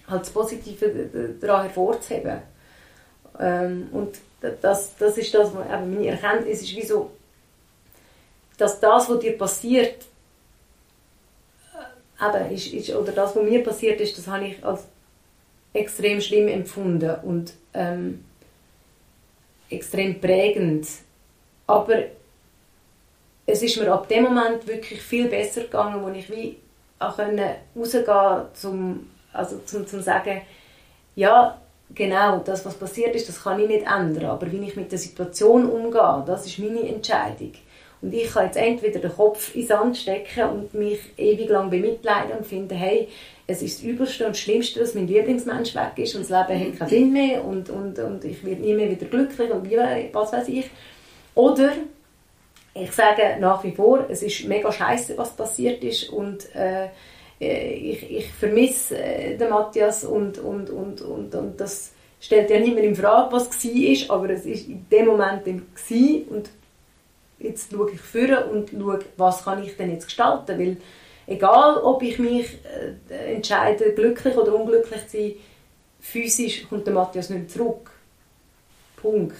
halt 0.09 0.23
das 0.23 0.31
Positive 0.31 1.35
daran 1.41 1.65
hervorzuheben. 1.65 2.39
Ähm, 3.41 3.89
und 3.91 4.15
das, 4.61 4.97
das 4.97 5.19
ist 5.19 5.35
das, 5.35 5.51
was 5.55 5.67
eben 5.67 5.95
meine 5.95 6.09
Erkenntnis 6.09 6.63
ist, 6.63 6.77
wie 6.77 6.85
so, 6.85 7.11
dass 8.57 8.81
das, 8.81 9.09
was 9.09 9.19
dir 9.19 9.37
passiert, 9.37 10.05
äh, 12.21 12.27
eben, 12.27 12.55
ist, 12.55 12.73
ist, 12.73 12.91
oder 12.91 13.13
das, 13.13 13.35
was 13.35 13.43
mir 13.43 13.63
passiert 13.63 14.01
ist, 14.01 14.17
das 14.17 14.27
habe 14.27 14.47
ich 14.47 14.65
als 14.65 14.85
extrem 15.73 16.21
schlimm 16.21 16.49
empfunden 16.49 17.17
und 17.23 17.53
ähm, 17.73 18.25
extrem 19.71 20.21
prägend. 20.21 20.87
Aber 21.67 22.05
es 23.47 23.63
ist 23.63 23.77
mir 23.77 23.93
ab 23.93 24.09
dem 24.09 24.25
Moment 24.25 24.67
wirklich 24.67 25.03
viel 25.03 25.29
besser 25.29 25.63
gegangen, 25.63 26.03
wo 26.05 26.09
ich 26.11 26.31
wie 26.31 26.57
auch 26.99 27.19
rausgehen 27.19 28.05
konnte, 28.05 28.49
zum 28.55 29.07
also 29.35 29.59
zum, 29.67 29.87
zum 29.87 30.01
sagen, 30.01 30.43
ja, 31.17 31.59
genau, 31.95 32.39
das, 32.39 32.65
was 32.65 32.75
passiert 32.75 33.15
ist, 33.15 33.29
das 33.29 33.43
kann 33.43 33.61
ich 33.61 33.69
nicht 33.69 33.87
ändern. 33.87 34.27
Aber 34.27 34.51
wie 34.51 34.65
ich 34.65 34.77
mit 34.77 34.91
der 34.91 34.99
Situation 34.99 35.69
umgehe, 35.69 36.23
das 36.27 36.47
ist 36.47 36.59
meine 36.59 36.89
Entscheidung. 36.89 37.53
Und 38.05 38.13
ich 38.13 38.31
kann 38.31 38.45
jetzt 38.45 38.59
entweder 38.59 39.01
den 39.01 39.13
Kopf 39.13 39.55
in 39.55 39.63
den 39.63 39.69
Sand 39.69 39.97
stecken 39.97 40.45
und 40.51 40.75
mich 40.75 41.01
ewig 41.17 41.49
lang 41.49 41.71
bemitleiden 41.71 42.37
und 42.37 42.47
finden, 42.47 42.77
hey, 42.77 43.09
es 43.47 43.63
ist 43.63 43.79
das 43.79 43.85
Übelste 43.85 44.27
und 44.27 44.37
Schlimmste, 44.37 44.81
dass 44.81 44.95
mein 44.95 45.07
Lieblingsmensch 45.07 45.75
weg 45.75 45.93
ist 45.97 46.15
und 46.15 46.29
das 46.29 46.49
Leben 46.49 46.61
hat 46.61 46.79
keinen 46.79 46.89
Sinn 46.91 47.13
mehr 47.15 47.43
und, 47.43 47.71
und, 47.71 47.99
und 47.99 48.23
ich 48.27 48.45
werde 48.45 48.61
nie 48.61 48.75
mehr 48.75 48.91
wieder 48.91 49.07
glücklich 49.07 49.51
und 49.51 49.71
wie, 49.71 49.79
was 50.13 50.35
weiß 50.35 50.49
ich. 50.49 50.67
Oder 51.35 51.73
ich 52.75 52.93
sage 52.93 53.39
nach 53.41 53.65
wie 53.65 53.73
vor, 53.73 54.05
es 54.11 54.23
ist 54.23 54.47
mega 54.47 54.71
scheiße, 54.71 55.17
was 55.17 55.35
passiert 55.35 55.83
ist 55.83 56.11
und 56.11 56.55
äh, 56.55 56.89
äh, 57.41 57.73
ich, 57.73 58.19
ich 58.19 58.33
vermisse 58.33 58.99
äh, 58.99 59.39
den 59.39 59.49
Matthias 59.49 60.05
und, 60.05 60.37
und, 60.39 60.69
und, 60.69 61.01
und, 61.01 61.35
und 61.35 61.59
das 61.59 61.93
stellt 62.21 62.51
ja 62.51 62.61
niemand 62.61 62.85
in 62.85 62.97
Frage, 62.97 63.33
was 63.33 63.49
war, 63.49 64.17
aber 64.17 64.29
es 64.29 64.45
ist 64.45 64.69
in 64.69 64.85
dem 64.91 65.07
Moment 65.07 65.47
war 65.47 66.37
und 66.37 66.51
jetzt 67.45 67.73
schaue 67.73 67.91
ich 67.93 68.01
vor 68.01 68.51
und 68.51 68.71
schaue, 68.71 69.01
was 69.17 69.45
kann 69.45 69.63
ich 69.63 69.77
denn 69.77 69.93
jetzt 69.93 70.07
gestalten, 70.07 70.59
weil 70.59 70.77
egal, 71.27 71.79
ob 71.79 72.03
ich 72.03 72.19
mich 72.19 72.59
äh, 73.09 73.35
entscheide, 73.35 73.93
glücklich 73.93 74.37
oder 74.37 74.55
unglücklich 74.55 75.07
zu 75.09 75.19
sein, 75.19 75.33
physisch 76.01 76.69
kommt 76.69 76.87
der 76.87 76.95
Matthias 76.95 77.31
nicht 77.31 77.51
zurück. 77.51 77.91
Punkt. 78.97 79.35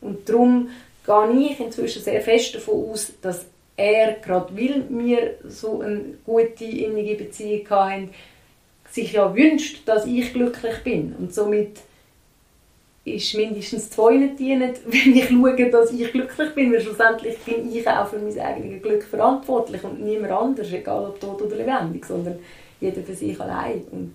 Und 0.00 0.28
darum 0.28 0.68
gehe 1.04 1.50
ich 1.50 1.60
inzwischen 1.60 2.02
sehr 2.02 2.20
fest 2.20 2.54
davon 2.54 2.90
aus, 2.90 3.12
dass 3.22 3.46
er, 3.76 4.14
gerade 4.14 4.56
weil 4.56 4.84
wir 4.88 5.34
so 5.48 5.80
eine 5.80 6.00
gute, 6.24 6.64
innige 6.64 7.14
Beziehung 7.14 7.68
hatten, 7.70 8.10
sich 8.90 9.12
ja 9.12 9.34
wünscht, 9.34 9.86
dass 9.86 10.06
ich 10.06 10.32
glücklich 10.32 10.82
bin. 10.82 11.14
Und 11.18 11.34
somit 11.34 11.80
ist 13.06 13.34
mindestens 13.34 13.88
zwei 13.88 14.16
nicht 14.16 14.38
dienend, 14.38 14.78
wenn 14.86 15.16
ich 15.16 15.28
schaue, 15.28 15.70
dass 15.70 15.92
ich 15.92 16.10
glücklich 16.10 16.54
bin, 16.54 16.72
weil 16.72 16.80
schlussendlich 16.80 17.38
bin 17.38 17.72
ich 17.72 17.86
auch 17.88 18.08
für 18.08 18.18
mein 18.18 18.38
eigenes 18.38 18.82
Glück 18.82 19.04
verantwortlich 19.04 19.82
und 19.84 20.02
niemand 20.02 20.32
anders, 20.32 20.72
egal 20.72 21.06
ob 21.06 21.20
tot 21.20 21.40
oder 21.40 21.56
lebendig, 21.56 22.04
sondern 22.04 22.38
jeder 22.80 23.02
für 23.02 23.14
sich 23.14 23.40
allein. 23.40 23.84
Und, 23.92 24.14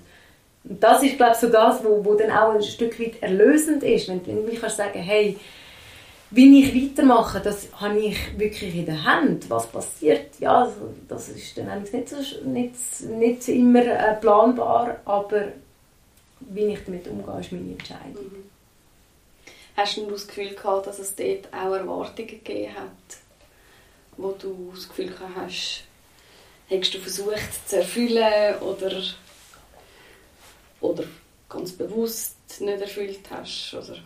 und 0.66 0.84
das 0.84 1.02
ist, 1.04 1.16
glaube 1.16 1.32
ich, 1.34 1.38
so 1.38 1.48
das, 1.48 1.84
wo, 1.84 2.04
wo 2.04 2.16
dann 2.16 2.32
auch 2.32 2.54
ein 2.54 2.62
Stück 2.62 3.00
weit 3.00 3.22
erlösend 3.22 3.82
ist, 3.84 4.10
wenn, 4.10 4.26
wenn 4.28 4.46
du 4.46 4.54
kannst 4.56 4.78
sagen, 4.78 5.00
hey, 5.00 5.38
wie 6.34 6.62
ich 6.62 6.76
weitermache, 6.76 7.40
das 7.40 7.68
habe 7.74 7.98
ich 7.98 8.18
wirklich 8.38 8.76
in 8.76 8.86
der 8.86 9.04
Hand. 9.04 9.50
Was 9.50 9.68
passiert, 9.68 10.40
ja, 10.40 10.70
das 11.08 11.30
ist 11.30 11.58
dann 11.58 11.82
nicht, 11.82 12.10
so, 12.10 12.16
nicht, 12.46 12.74
nicht 13.18 13.48
immer 13.50 13.86
äh, 13.86 14.16
planbar, 14.16 14.98
aber 15.06 15.44
wie 16.40 16.66
ich 16.66 16.80
damit 16.86 17.08
umgehe, 17.08 17.40
ist 17.40 17.52
meine 17.52 17.72
Entscheidung. 17.72 18.24
Mhm. 18.24 18.51
Hast 19.76 19.98
du 19.98 20.10
das 20.10 20.28
Gefühl 20.28 20.54
gehabt, 20.54 20.88
dass 20.88 21.00
es 21.00 21.16
dort 21.16 21.48
auch 21.54 21.74
Erwartungen 21.74 22.28
gegeben 22.28 22.76
hat, 22.76 23.18
wo 24.18 24.32
du 24.34 24.72
das 24.76 24.88
Gefühl 24.88 25.08
gehabt 25.08 25.36
hast, 25.36 25.84
hast 26.70 26.94
du 26.94 27.00
versucht 27.00 27.70
zu 27.70 27.78
erfüllen 27.78 28.56
oder, 28.60 29.02
oder 30.82 31.04
ganz 31.50 31.72
bewusst 31.72 32.36
nicht 32.60 32.82
erfüllt 32.82 33.22
hast? 33.30 33.74
Oder? 33.74 33.98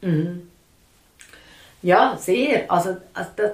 Mhm. 0.00 0.50
Ja, 1.82 2.16
sehr. 2.16 2.70
Also, 2.70 2.96
also 3.12 3.30
das, 3.36 3.52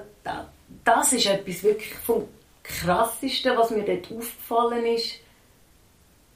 das 0.83 1.13
ist 1.13 1.25
etwas 1.25 1.63
wirklich 1.63 1.93
vom 1.95 2.27
Krassesten, 2.63 3.57
was 3.57 3.71
mir 3.71 3.83
dort 3.83 4.05
aufgefallen 4.05 4.85
ist. 4.85 5.15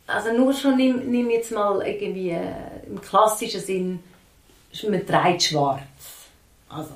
Also 0.07 0.33
nur 0.33 0.53
schon 0.53 0.75
nimm, 0.75 1.09
nimm 1.09 1.29
jetzt 1.29 1.51
mal 1.51 1.86
irgendwie 1.86 2.31
äh, 2.31 2.86
im 2.88 2.99
klassischen 2.99 3.62
Sinn, 3.62 4.03
man 4.89 5.05
trägt 5.05 5.43
schwarz. 5.43 5.81
Also 6.69 6.91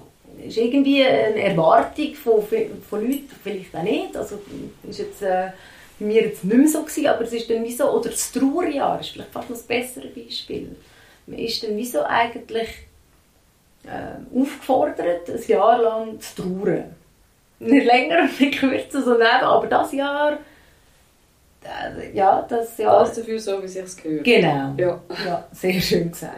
ist 0.46 0.58
irgendwie 0.58 1.04
eine 1.04 1.42
Erwartung 1.42 2.14
von, 2.14 2.44
von 2.90 3.02
Leuten, 3.02 3.30
vielleicht 3.44 3.76
auch 3.76 3.84
nicht. 3.84 4.16
Also 4.16 4.40
ist 4.88 5.00
jetzt 5.00 5.22
äh, 5.22 5.50
bei 6.00 6.06
mir 6.06 6.24
jetzt 6.24 6.44
nicht 6.44 6.58
mehr 6.58 6.68
so 6.68 6.82
gewesen, 6.82 7.08
aber 7.08 7.22
es 7.22 7.34
ist 7.34 7.50
dann 7.50 7.64
wie 7.64 7.72
so, 7.72 7.90
oder 7.90 8.10
das 8.10 8.32
Trauerjahr 8.32 9.00
ist 9.00 9.10
vielleicht 9.10 9.32
fast 9.32 9.50
noch 9.50 9.58
das 9.58 9.66
bessere 9.66 10.08
Beispiel. 10.08 10.76
Man 11.26 11.40
ist 11.40 11.64
dann 11.64 11.76
wie 11.76 11.86
so 11.86 12.04
eigentlich 12.04 12.70
äh, 13.86 14.40
aufgefordert, 14.40 15.30
ein 15.30 15.48
Jahr 15.48 15.82
lang 15.82 16.20
zu 16.20 16.44
trauern. 16.44 16.96
Nicht 17.60 17.86
länger 17.86 18.22
und 18.22 18.40
nicht 18.40 18.60
kürzer, 18.60 19.02
sondern 19.02 19.42
aber 19.42 19.66
das 19.66 19.92
Jahr, 19.92 20.38
äh, 21.64 22.16
ja, 22.16 22.46
das 22.48 22.78
Jahr... 22.78 23.00
Alles 23.00 23.16
dafür 23.16 23.40
so, 23.40 23.62
wie 23.62 23.66
es 23.66 23.98
gehört. 23.98 24.24
Genau, 24.24 24.74
ja. 24.78 25.02
ja, 25.26 25.48
sehr 25.52 25.82
schön 25.82 26.12
gesagt. 26.12 26.38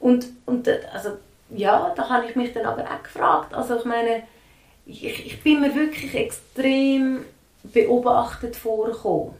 Und, 0.00 0.26
und 0.46 0.68
also, 0.92 1.10
ja, 1.50 1.92
da 1.94 2.08
habe 2.08 2.26
ich 2.26 2.34
mich 2.34 2.52
dann 2.52 2.66
aber 2.66 2.84
auch 2.84 3.02
gefragt, 3.02 3.54
also 3.54 3.76
ich 3.76 3.84
meine, 3.84 4.22
ich, 4.86 5.26
ich 5.26 5.42
bin 5.42 5.60
mir 5.60 5.74
wirklich 5.74 6.14
extrem 6.14 7.24
beobachtet 7.62 8.56
vorgekommen. 8.56 9.34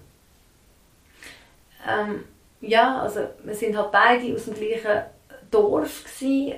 Ähm, 1.89 2.25
ja, 2.61 3.01
also 3.01 3.21
wir 3.43 3.55
sind 3.55 3.77
halt 3.77 3.91
beide 3.91 4.35
aus 4.35 4.45
dem 4.45 4.55
gleichen 4.55 5.03
Dorf 5.51 6.05
gewesen, 6.05 6.55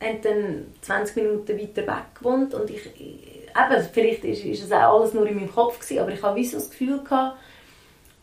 haben 0.00 0.22
dann 0.22 0.74
20 0.82 1.16
Minuten 1.16 1.58
weiter 1.58 1.86
weg 1.86 2.14
gewohnt 2.18 2.52
und 2.52 2.68
ich, 2.68 2.84
eben, 2.86 3.88
vielleicht 3.92 4.24
ist, 4.24 4.44
ist 4.44 4.64
es 4.64 4.72
auch 4.72 4.98
alles 4.98 5.14
nur 5.14 5.26
in 5.26 5.36
meinem 5.36 5.52
Kopf 5.52 5.78
gewesen, 5.78 6.00
aber 6.00 6.12
ich 6.12 6.22
habe 6.22 6.36
wie 6.36 6.44
so 6.44 6.58
das 6.58 6.70
Gefühl 6.70 7.02
gehabt, 7.02 7.38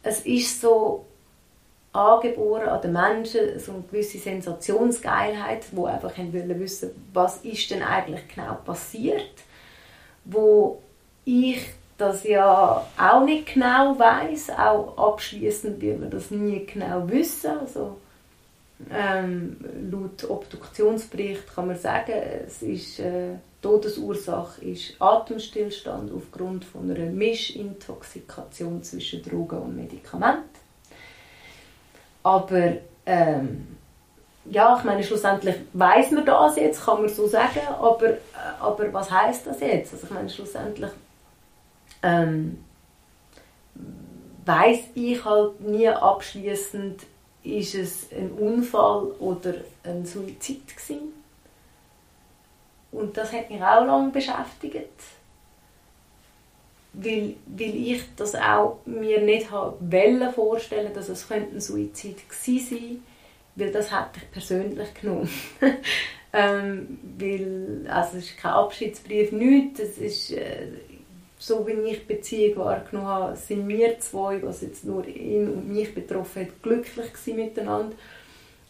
es 0.03 0.25
ist 0.25 0.59
so 0.59 1.05
angeboren 1.93 2.67
an 2.67 2.81
den 2.81 2.93
Menschen, 2.93 3.59
so 3.59 3.71
eine 3.71 3.83
gewisse 3.83 4.17
Sensationsgeilheit, 4.17 5.65
wo 5.71 5.85
einfach 5.85 6.17
wollen 6.17 6.59
wissen, 6.59 6.91
was 7.13 7.37
ist 7.37 7.69
denn 7.69 7.83
eigentlich 7.83 8.27
genau 8.27 8.55
passiert, 8.65 9.31
wo 10.25 10.81
ich 11.23 11.61
das 11.97 12.23
ja 12.23 12.85
auch 12.97 13.23
nicht 13.23 13.53
genau 13.53 13.97
weiß, 13.97 14.49
auch 14.57 14.97
abschließend 14.97 15.79
wird 15.79 15.99
man 15.99 16.09
das 16.09 16.31
nie 16.31 16.65
genau 16.65 17.07
wissen. 17.07 17.59
Also, 17.59 17.97
ähm, 18.91 19.57
laut 19.91 20.29
Obduktionsbericht 20.29 21.53
kann 21.53 21.67
man 21.67 21.77
sagen, 21.77 22.13
es 22.47 22.61
ist 22.63 22.99
äh, 22.99 23.35
Todesursache 23.61 24.65
ist 24.65 24.95
Atemstillstand 24.99 26.11
aufgrund 26.11 26.65
von 26.65 26.91
einer 26.91 27.09
Mischintoxikation 27.09 28.83
zwischen 28.83 29.23
Drogen 29.23 29.59
und 29.59 29.75
Medikamenten. 29.77 30.62
Aber 32.23 32.73
ähm, 33.05 33.77
ja, 34.45 34.77
ich 34.77 34.83
meine, 34.83 35.03
schlussendlich 35.03 35.55
weiß 35.73 36.11
man 36.11 36.25
das 36.25 36.55
jetzt, 36.55 36.83
kann 36.83 37.01
man 37.01 37.09
so 37.09 37.27
sagen, 37.27 37.61
aber, 37.79 38.09
äh, 38.09 38.17
aber 38.59 38.91
was 38.91 39.11
heißt 39.11 39.47
das 39.47 39.59
jetzt? 39.59 39.93
Also 39.93 40.07
ich 40.07 40.13
meine, 40.13 40.29
schlussendlich 40.29 40.91
ähm, 42.01 42.63
weiß 44.45 44.79
ich 44.95 45.23
halt 45.23 45.61
nie 45.61 45.87
abschließend, 45.87 47.03
ist 47.43 47.75
es 47.75 48.07
ein 48.11 48.31
Unfall 48.31 49.11
oder 49.19 49.53
ein 49.83 50.05
Suizid 50.05 50.67
gewesen. 50.67 51.13
Und 52.91 53.17
das 53.17 53.33
hat 53.33 53.49
mich 53.49 53.61
auch 53.61 53.85
lange 53.85 54.11
beschäftigt, 54.11 55.01
weil, 56.93 57.35
weil 57.47 57.75
ich 57.75 58.03
das 58.15 58.35
auch 58.35 58.79
mir 58.85 59.21
nicht 59.21 59.51
wollte 59.51 60.31
vorstellen, 60.33 60.93
dass 60.93 61.09
es 61.09 61.29
ein 61.31 61.59
Suizid 61.59 62.17
gewesen 62.29 62.77
sein 62.77 63.03
weil 63.55 63.71
das 63.71 63.91
hätte 63.91 64.17
ich 64.17 64.31
persönlich 64.31 64.93
genommen. 64.93 65.29
ähm, 66.33 66.99
weil, 67.17 67.85
also 67.87 68.17
es 68.17 68.25
ist 68.25 68.37
kein 68.37 68.51
Abschiedsbrief, 68.51 69.31
nichts, 69.31 69.79
es 69.79 69.97
ist, 69.97 70.31
äh, 70.31 70.67
so 71.37 71.67
wie 71.67 71.73
ich 71.73 71.99
die 71.99 72.13
Beziehung 72.13 72.57
wahrgenommen 72.57 73.07
habe, 73.07 73.35
sind 73.35 73.67
wir 73.67 73.99
zwei, 73.99 74.41
was 74.41 74.61
jetzt 74.61 74.85
nur 74.85 75.05
ihn 75.07 75.49
und 75.49 75.69
mich 75.71 75.93
betroffen 75.93 76.43
hat, 76.43 76.63
glücklich 76.63 77.35
miteinander. 77.35 77.95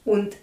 Und 0.06 0.36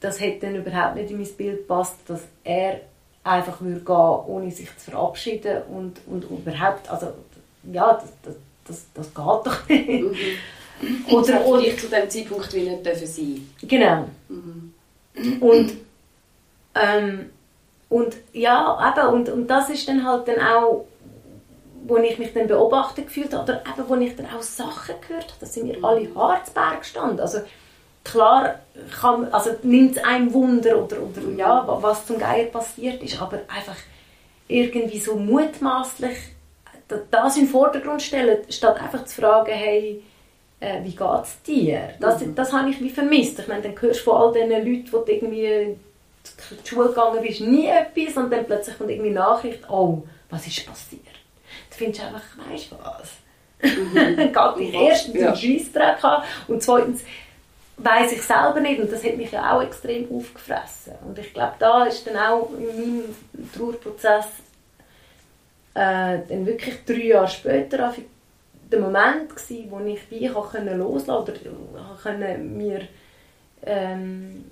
das 0.00 0.20
hätte 0.20 0.46
dann 0.46 0.56
überhaupt 0.56 0.96
nicht 0.96 1.10
in 1.10 1.18
mein 1.18 1.34
Bild 1.34 1.58
gepasst, 1.58 1.98
dass 2.06 2.22
er 2.42 2.80
einfach 3.28 3.60
würde 3.60 3.80
gehen, 3.80 4.34
ohne 4.34 4.50
sich 4.50 4.68
zu 4.76 4.90
verabschieden 4.90 5.62
und, 5.70 6.00
und 6.06 6.24
überhaupt, 6.24 6.88
also 6.90 7.12
ja, 7.72 7.92
das, 7.94 8.12
das, 8.22 8.34
das, 8.66 8.86
das 8.94 9.06
geht 9.06 9.16
doch 9.16 9.68
nicht. 9.68 10.02
Mhm. 10.80 11.06
Oder, 11.10 11.44
oder 11.44 11.60
ich 11.62 11.78
zu 11.78 11.88
dem 11.88 12.08
Zeitpunkt 12.08 12.54
wie 12.54 12.68
nicht 12.68 12.86
dürfen 12.86 13.06
sein. 13.06 13.50
Genau. 13.62 14.04
Mhm. 14.28 14.72
Und 15.40 15.72
ähm, 16.74 17.30
und 17.88 18.14
ja, 18.32 18.94
eben, 18.96 19.14
und, 19.14 19.28
und 19.28 19.46
das 19.48 19.70
ist 19.70 19.88
dann 19.88 20.06
halt 20.06 20.28
dann 20.28 20.40
auch 20.40 20.86
wo 21.88 21.96
ich 21.96 22.18
mich 22.18 22.32
dann 22.34 22.46
beobachtet 22.46 23.06
gefühlt 23.06 23.32
habe, 23.32 23.44
oder 23.44 23.62
eben, 23.62 23.88
wo 23.88 23.94
ich 23.96 24.14
dann 24.14 24.26
auch 24.26 24.42
Sachen 24.42 24.94
gehört 25.00 25.24
habe, 25.24 25.40
da 25.40 25.46
sind 25.46 25.68
mir 25.68 25.82
alle 25.82 26.14
Haare 26.14 26.42
zu 26.44 26.52
gestanden. 26.78 27.20
Also 27.20 27.38
klar 28.10 28.56
kann, 29.00 29.32
also 29.32 29.50
nimmt 29.62 29.96
es 29.96 30.04
einem 30.04 30.32
Wunder 30.32 30.82
oder, 30.82 31.02
oder 31.02 31.22
ja, 31.36 31.64
was 31.66 32.06
zum 32.06 32.18
Geier 32.18 32.46
passiert 32.46 33.02
ist, 33.02 33.20
aber 33.20 33.40
einfach 33.48 33.76
irgendwie 34.46 34.98
so 34.98 35.16
mutmaßlich 35.16 36.16
das 37.10 37.36
in 37.36 37.44
den 37.44 37.50
Vordergrund 37.50 38.00
stellen, 38.00 38.38
statt 38.48 38.80
einfach 38.80 39.04
zu 39.04 39.20
fragen, 39.20 39.52
hey, 39.52 40.02
äh, 40.58 40.82
wie 40.82 40.96
geht 40.96 41.22
es 41.22 41.42
dir? 41.42 41.90
Das, 42.00 42.20
mhm. 42.20 42.34
das 42.34 42.52
habe 42.52 42.70
ich 42.70 42.80
wie 42.80 42.88
vermisst. 42.88 43.38
Ich 43.38 43.46
meine, 43.46 43.60
dann 43.60 43.80
hörst 43.80 44.00
du 44.00 44.04
von 44.04 44.22
all 44.22 44.32
diesen 44.32 44.50
Leuten, 44.50 44.88
wo 44.90 44.98
du 45.00 45.12
irgendwie 45.12 45.76
die 46.64 46.68
Schule 46.68 46.88
gegangen 46.88 47.20
bist, 47.22 47.42
nie 47.42 47.66
etwas 47.66 48.16
und 48.16 48.30
dann 48.30 48.46
plötzlich 48.46 48.78
kommt 48.78 48.90
irgendwie 48.90 49.10
Nachricht, 49.10 49.68
oh, 49.68 50.02
was 50.30 50.46
ist 50.46 50.66
passiert? 50.66 51.02
findest 51.78 52.04
einfach, 52.04 52.22
weißt 52.50 52.72
du 52.72 52.76
was? 52.82 53.12
Mhm. 53.62 54.16
Geht 54.16 54.58
dich 54.58 54.74
erstens 54.74 55.14
ja. 55.14 55.28
einen 55.28 55.36
Scheissdreck 55.36 56.04
an 56.04 56.22
und 56.48 56.62
zweitens 56.62 57.02
weiß 57.78 58.12
ich 58.12 58.22
selber 58.22 58.60
nicht 58.60 58.80
und 58.80 58.92
das 58.92 59.04
hat 59.04 59.16
mich 59.16 59.30
ja 59.30 59.56
auch 59.56 59.62
extrem 59.62 60.10
aufgefressen. 60.10 60.94
Und 61.06 61.18
ich 61.18 61.32
glaube, 61.32 61.54
da 61.58 61.84
ist 61.84 62.06
dann 62.06 62.16
auch 62.16 62.50
in 62.58 62.66
meinem 62.66 63.14
Trauerprozess 63.56 64.26
äh, 65.74 66.18
dann 66.28 66.46
wirklich 66.46 66.84
drei 66.84 67.04
Jahre 67.04 67.28
später 67.28 67.94
der 68.70 68.80
Moment 68.80 69.34
gewesen, 69.34 69.70
wo 69.70 69.80
ich 69.80 70.10
wie 70.10 70.26
ich 70.26 70.34
auch 70.34 70.52
loslassen 70.54 71.10
oder 71.10 71.32
können 72.02 72.56
mir 72.56 72.82
ähm, 73.64 74.44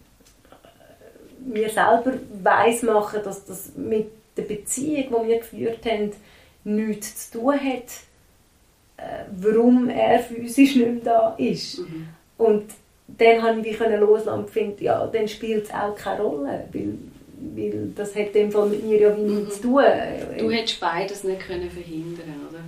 mir 1.45 1.69
selber 1.69 2.13
weiß 2.43 2.83
machen, 2.83 3.21
dass 3.25 3.45
das 3.45 3.73
mit 3.77 4.11
der 4.37 4.43
Beziehung, 4.43 5.23
die 5.23 5.29
wir 5.29 5.39
geführt 5.39 5.85
haben, 5.87 6.13
nichts 6.65 7.31
zu 7.31 7.39
tun 7.39 7.55
hat, 7.55 7.91
äh, 8.97 9.25
warum 9.37 9.89
er 9.89 10.19
physisch 10.21 10.77
nicht 10.77 11.05
mehr 11.05 11.05
da 11.05 11.35
ist. 11.39 11.79
Mhm. 11.79 12.09
Und 12.39 12.65
dann 13.09 13.41
konnte 13.41 13.69
ich 13.69 13.79
loslassen 13.79 14.41
und 14.41 14.51
finde, 14.51 14.85
ja, 14.85 15.07
dann 15.07 15.29
spielt 15.29 15.65
es 15.65 15.71
auch 15.71 15.95
keine 15.95 16.23
Rolle, 16.23 16.65
weil, 16.73 16.95
weil 17.55 17.93
das 17.95 18.15
hat 18.15 18.35
dem 18.35 18.51
Fall 18.51 18.69
mit 18.69 18.85
mir 18.85 19.01
ja 19.01 19.17
wie 19.17 19.23
mhm. 19.23 19.41
nichts 19.41 19.57
zu 19.57 19.63
tun. 19.63 19.85
Du 20.39 20.51
hättest 20.51 20.81
beides 20.81 21.25
nicht 21.25 21.41
können 21.41 21.71
verhindern 21.71 22.49
oder? 22.51 22.61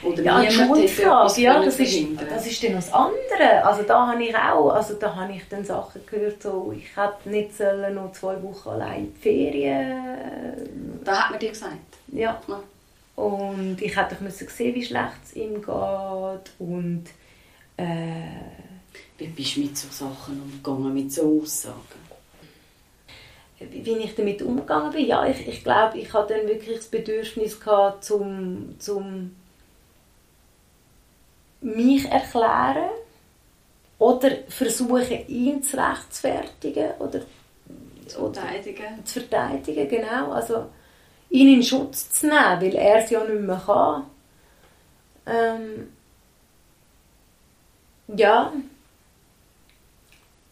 Oder 0.00 0.22
ja, 0.22 0.40
die 0.42 0.50
Schuldfrage, 0.50 1.40
ja, 1.40 1.64
das 1.64 1.78
ist, 1.80 2.06
das 2.30 2.46
ist 2.46 2.62
dann 2.62 2.74
das 2.74 2.92
andere. 2.92 3.64
Also 3.64 3.82
da 3.82 4.06
habe 4.06 4.22
ich 4.22 4.34
auch, 4.34 4.70
also 4.70 4.94
da 4.94 5.14
habe 5.14 5.32
ich 5.32 5.42
dann 5.48 5.64
Sachen 5.64 6.02
gehört, 6.06 6.40
so, 6.40 6.72
ich 6.76 6.96
hätte 6.96 7.28
nicht 7.28 7.56
sollen 7.56 7.96
noch 7.96 8.12
zwei 8.12 8.40
Wochen 8.42 8.68
allein 8.68 8.98
in 9.06 9.14
die 9.14 9.20
Ferien. 9.20 11.00
Da 11.02 11.24
hat 11.24 11.30
man 11.32 11.40
dir 11.40 11.48
gesagt? 11.48 11.74
Ja. 12.12 12.40
ja. 12.46 12.60
Und 13.16 13.82
ich 13.82 13.96
hätte 13.96 14.16
müssen 14.20 14.46
sehen, 14.46 14.74
wie 14.76 14.84
schlecht 14.84 15.18
es 15.24 15.34
ihm 15.34 15.54
geht. 15.54 16.52
Und, 16.60 17.04
äh, 17.76 18.67
wie 19.18 19.26
bist 19.26 19.56
du 19.56 19.60
mit 19.60 19.76
so 19.76 19.88
Sachen 19.90 20.40
umgegangen, 20.40 20.94
mit 20.94 21.12
so 21.12 21.40
Aussagen? 21.42 22.08
Wie 23.58 23.92
ich 23.98 24.14
damit 24.14 24.40
umgegangen 24.40 24.92
bin? 24.92 25.06
Ja, 25.06 25.26
ich, 25.26 25.46
ich 25.46 25.64
glaube, 25.64 25.98
ich 25.98 26.12
hatte 26.12 26.34
dann 26.34 26.46
wirklich 26.46 26.76
das 26.76 26.86
Bedürfnis 26.86 27.58
gehabt, 27.58 28.04
zum, 28.04 28.76
zum 28.78 29.34
mich 31.60 32.04
erklären 32.04 32.90
oder 33.98 34.30
versuchen, 34.48 35.26
ihn 35.26 35.60
zu 35.60 35.76
rechtfertigen 35.76 36.92
oder 37.00 37.20
zu 38.06 38.32
verteidigen. 38.32 39.04
Zu 39.04 39.20
verteidigen, 39.20 39.88
genau. 39.88 40.30
Also, 40.30 40.66
ihn 41.30 41.54
in 41.54 41.62
Schutz 41.64 42.12
zu 42.12 42.26
nehmen, 42.26 42.60
weil 42.60 42.74
er 42.76 43.04
es 43.04 43.10
ja 43.10 43.24
nicht 43.24 43.40
mehr 43.40 43.60
kann. 43.66 44.04
Ähm, 45.26 45.88
ja. 48.16 48.52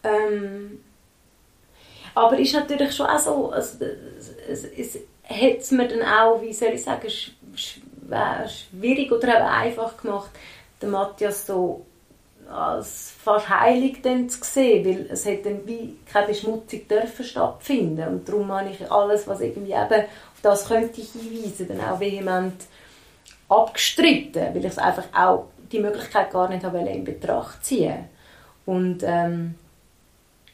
Ähm, 0.07 0.81
aber 2.14 2.38
ist 2.38 2.55
natürlich 2.55 2.95
schon 2.95 3.07
auch 3.07 3.19
so, 3.19 3.51
also, 3.51 3.85
es, 4.49 4.64
es, 4.64 4.99
es 5.29 5.71
mir 5.71 5.88
dann 5.88 6.03
auch, 6.03 6.40
wie 6.40 6.53
soll 6.53 6.71
ich 6.71 6.85
sagen, 6.85 7.09
schwierig 8.49 9.12
oder 9.12 9.29
eben 9.29 9.47
einfach 9.47 9.97
gemacht, 9.97 10.31
den 10.81 10.90
Matthias 10.90 11.47
so 11.47 11.85
als 12.51 13.12
fast 13.23 13.49
heilig 13.49 14.03
dann 14.03 14.29
zu 14.29 14.38
sehen, 14.45 14.85
weil 14.85 15.07
es 15.11 15.27
hat 15.27 15.45
dann 15.45 15.66
wie 15.66 15.97
keine 16.11 16.29
Beschmutzung 16.29 16.87
dürfen 16.88 17.25
stattfinden. 17.25 18.09
Und 18.09 18.29
darum 18.29 18.53
habe 18.53 18.71
ich 18.71 18.90
alles, 18.90 19.27
was 19.27 19.40
irgendwie 19.40 19.73
eben 19.73 20.05
das 20.42 20.69
könnte 20.69 21.01
ich 21.01 21.11
hinweisen, 21.11 21.69
dann 21.69 21.81
auch 21.81 21.98
vehement 21.98 22.65
abgestritten, 23.48 24.54
weil 24.54 24.65
ich 24.65 24.73
es 24.73 24.79
einfach 24.79 25.07
auch 25.13 25.46
die 25.73 25.81
Möglichkeit 25.81 26.31
gar 26.31 26.48
nicht 26.48 26.65
habe 26.65 26.79
in 26.79 27.04
Betracht 27.04 27.65
ziehen. 27.65 28.04
Und 28.65 29.02
ähm, 29.02 29.57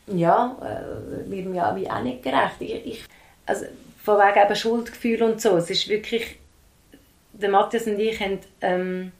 ja, 0.06 0.56
äh, 0.60 1.30
wird 1.30 1.46
mir 1.46 1.72
wie 1.76 1.90
auch 1.90 2.02
nicht 2.02 2.22
gerecht. 2.22 2.56
Ich, 2.60 2.86
ich, 2.86 3.04
also 3.46 3.66
von 4.04 4.18
wegen 4.18 4.44
eben 4.44 4.56
Schuldgefühl 4.56 5.22
und 5.22 5.40
so, 5.40 5.56
es 5.56 5.70
ist 5.70 5.88
wirklich, 5.88 6.38
der 7.32 7.50
Matthias 7.50 7.86
und 7.86 7.98
ich 7.98 8.20
haben 8.20 8.38
ähm, 8.60 9.12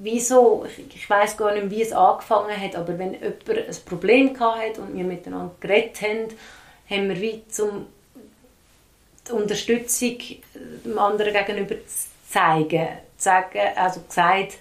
wieso, 0.00 0.66
ich, 0.66 0.94
ich 0.94 1.10
weiß 1.10 1.36
gar 1.36 1.54
nicht, 1.54 1.70
wie 1.70 1.82
es 1.82 1.92
angefangen 1.92 2.58
hat, 2.58 2.76
aber 2.76 2.98
wenn 2.98 3.14
jemand 3.14 3.48
ein 3.48 3.76
Problem 3.84 4.38
hatte 4.38 4.80
und 4.80 4.96
wir 4.96 5.04
miteinander 5.04 5.54
geredet 5.60 6.00
haben, 6.02 6.28
haben 6.88 7.08
wir 7.08 7.20
wie 7.20 7.42
zum 7.48 7.86
die 9.28 9.32
Unterstützung 9.32 10.18
dem 10.84 10.98
anderen 10.98 11.32
gegenüber 11.32 11.74
zu 11.86 12.06
zeigen. 12.28 12.88
Zu 13.16 13.24
sagen, 13.24 13.58
also 13.74 14.00
gesagt, 14.02 14.58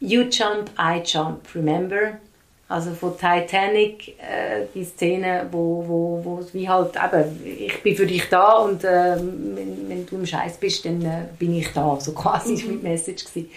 you 0.00 0.22
jump, 0.22 0.70
I 0.78 1.00
jump, 1.04 1.54
remember. 1.54 2.18
Also 2.66 2.92
von 2.94 3.12
Titanic, 3.18 4.08
äh, 4.18 4.66
die 4.74 4.84
Szene, 4.84 5.46
wo, 5.50 5.84
wo, 5.86 6.24
wo 6.24 6.46
wie 6.52 6.68
halt 6.68 6.96
eben, 6.96 7.44
ich 7.44 7.82
bin 7.82 7.94
für 7.94 8.06
dich 8.06 8.28
da 8.30 8.54
und 8.54 8.82
äh, 8.84 9.16
wenn, 9.16 9.88
wenn, 9.88 10.06
du 10.06 10.16
im 10.16 10.26
Scheiß 10.26 10.56
bist, 10.56 10.84
dann 10.86 11.02
äh, 11.02 11.26
bin 11.38 11.54
ich 11.54 11.72
da. 11.72 11.98
So 12.00 12.12
quasi 12.12 12.54
mhm. 12.54 12.58
war 12.58 12.66
meine 12.68 12.88
Message. 12.88 13.26
Gewesen. 13.26 13.50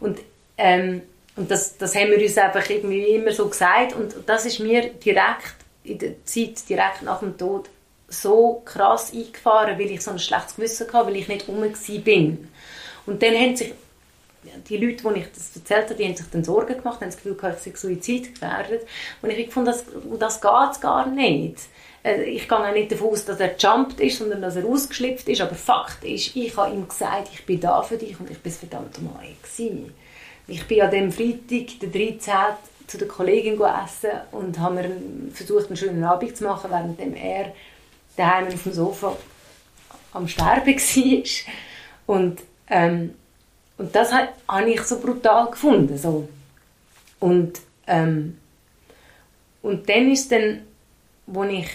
Und, 0.00 0.18
ähm, 0.56 1.02
und 1.36 1.50
das, 1.50 1.78
das 1.78 1.94
haben 1.94 2.10
wir 2.10 2.20
uns 2.20 2.36
einfach 2.36 2.68
irgendwie 2.68 3.14
immer 3.14 3.30
so 3.30 3.48
gesagt 3.48 3.94
und 3.94 4.14
das 4.26 4.44
ist 4.44 4.58
mir 4.58 4.90
direkt 4.90 5.54
in 5.84 5.98
der 5.98 6.24
Zeit, 6.24 6.68
direkt 6.68 7.02
nach 7.02 7.20
dem 7.20 7.38
Tod, 7.38 7.70
so 8.08 8.62
krass 8.64 9.12
eingefahren, 9.12 9.78
weil 9.78 9.90
ich 9.90 10.02
so 10.02 10.10
ein 10.10 10.18
schlechtes 10.18 10.56
Gewissen 10.56 10.92
hatte, 10.92 11.06
weil 11.06 11.16
ich 11.16 11.28
nicht 11.28 11.46
rum 11.46 11.62
bin. 12.02 12.48
Und 13.06 13.22
dann 13.22 13.34
haben 13.34 13.54
sich 13.54 13.72
die 14.68 14.76
Leute, 14.76 15.02
die 15.02 15.20
ich 15.20 15.26
das 15.32 15.56
erzählt 15.56 15.84
habe, 15.84 15.94
die 15.94 16.04
haben 16.04 16.16
sich 16.16 16.26
dann 16.30 16.44
Sorgen 16.44 16.76
gemacht, 16.76 17.00
haben 17.00 17.08
das 17.08 17.16
Gefühl 17.16 17.34
gehabt, 17.34 17.66
ich 17.66 17.76
sei 17.76 17.88
suizidgefährdet. 17.88 18.86
Und 19.22 19.30
ich 19.30 19.50
fand, 19.50 19.68
das, 19.68 19.84
das 20.18 20.40
geht 20.40 20.80
gar 20.80 21.06
nicht. 21.06 21.58
Äh, 22.02 22.22
ich 22.24 22.48
gehe 22.48 22.58
auch 22.58 22.72
nicht 22.72 22.92
davon 22.92 23.10
aus, 23.10 23.24
dass 23.24 23.40
er 23.40 23.56
jumpt 23.56 24.00
ist, 24.00 24.18
sondern 24.18 24.42
dass 24.42 24.56
er 24.56 24.64
ausgeschlüpft 24.64 25.28
ist. 25.28 25.40
Aber 25.40 25.54
Fakt 25.54 26.04
ist, 26.04 26.34
ich 26.34 26.56
habe 26.56 26.74
ihm 26.74 26.88
gesagt, 26.88 27.28
ich 27.32 27.44
bin 27.44 27.60
da 27.60 27.82
für 27.82 27.96
dich 27.96 28.18
und 28.18 28.30
ich 28.30 28.38
bin 28.38 28.52
verdammt 28.52 29.00
nochmal 29.02 29.26
gewesen. 29.42 29.94
Ich 30.46 30.66
bin 30.66 30.80
an 30.80 30.90
dem 30.90 31.12
Freitag, 31.12 31.80
der 31.80 31.88
13. 31.90 32.34
zu 32.86 32.96
der 32.96 33.08
Kollegin 33.08 33.60
essen 33.60 34.10
und 34.32 34.58
haben 34.58 35.30
versucht, 35.34 35.66
einen 35.66 35.76
schönen 35.76 36.04
Abend 36.04 36.36
zu 36.36 36.44
machen, 36.44 36.70
während 36.70 36.98
er 37.16 37.52
daheim 38.16 38.46
auf 38.46 38.62
dem 38.62 38.72
Sofa 38.72 39.16
am 40.12 40.26
Sterben 40.26 40.74
war. 40.76 41.22
Und 42.06 42.40
ähm, 42.70 43.14
und 43.78 43.94
das 43.94 44.12
habe 44.12 44.70
ich 44.70 44.82
so 44.82 44.98
brutal 45.00 45.50
gefunden. 45.50 45.96
So. 45.96 46.28
Und, 47.20 47.60
ähm, 47.86 48.38
und 49.62 49.88
dann 49.88 50.10
ist 50.10 50.30
dann, 50.30 50.62
wo 51.26 51.44
ich, 51.44 51.68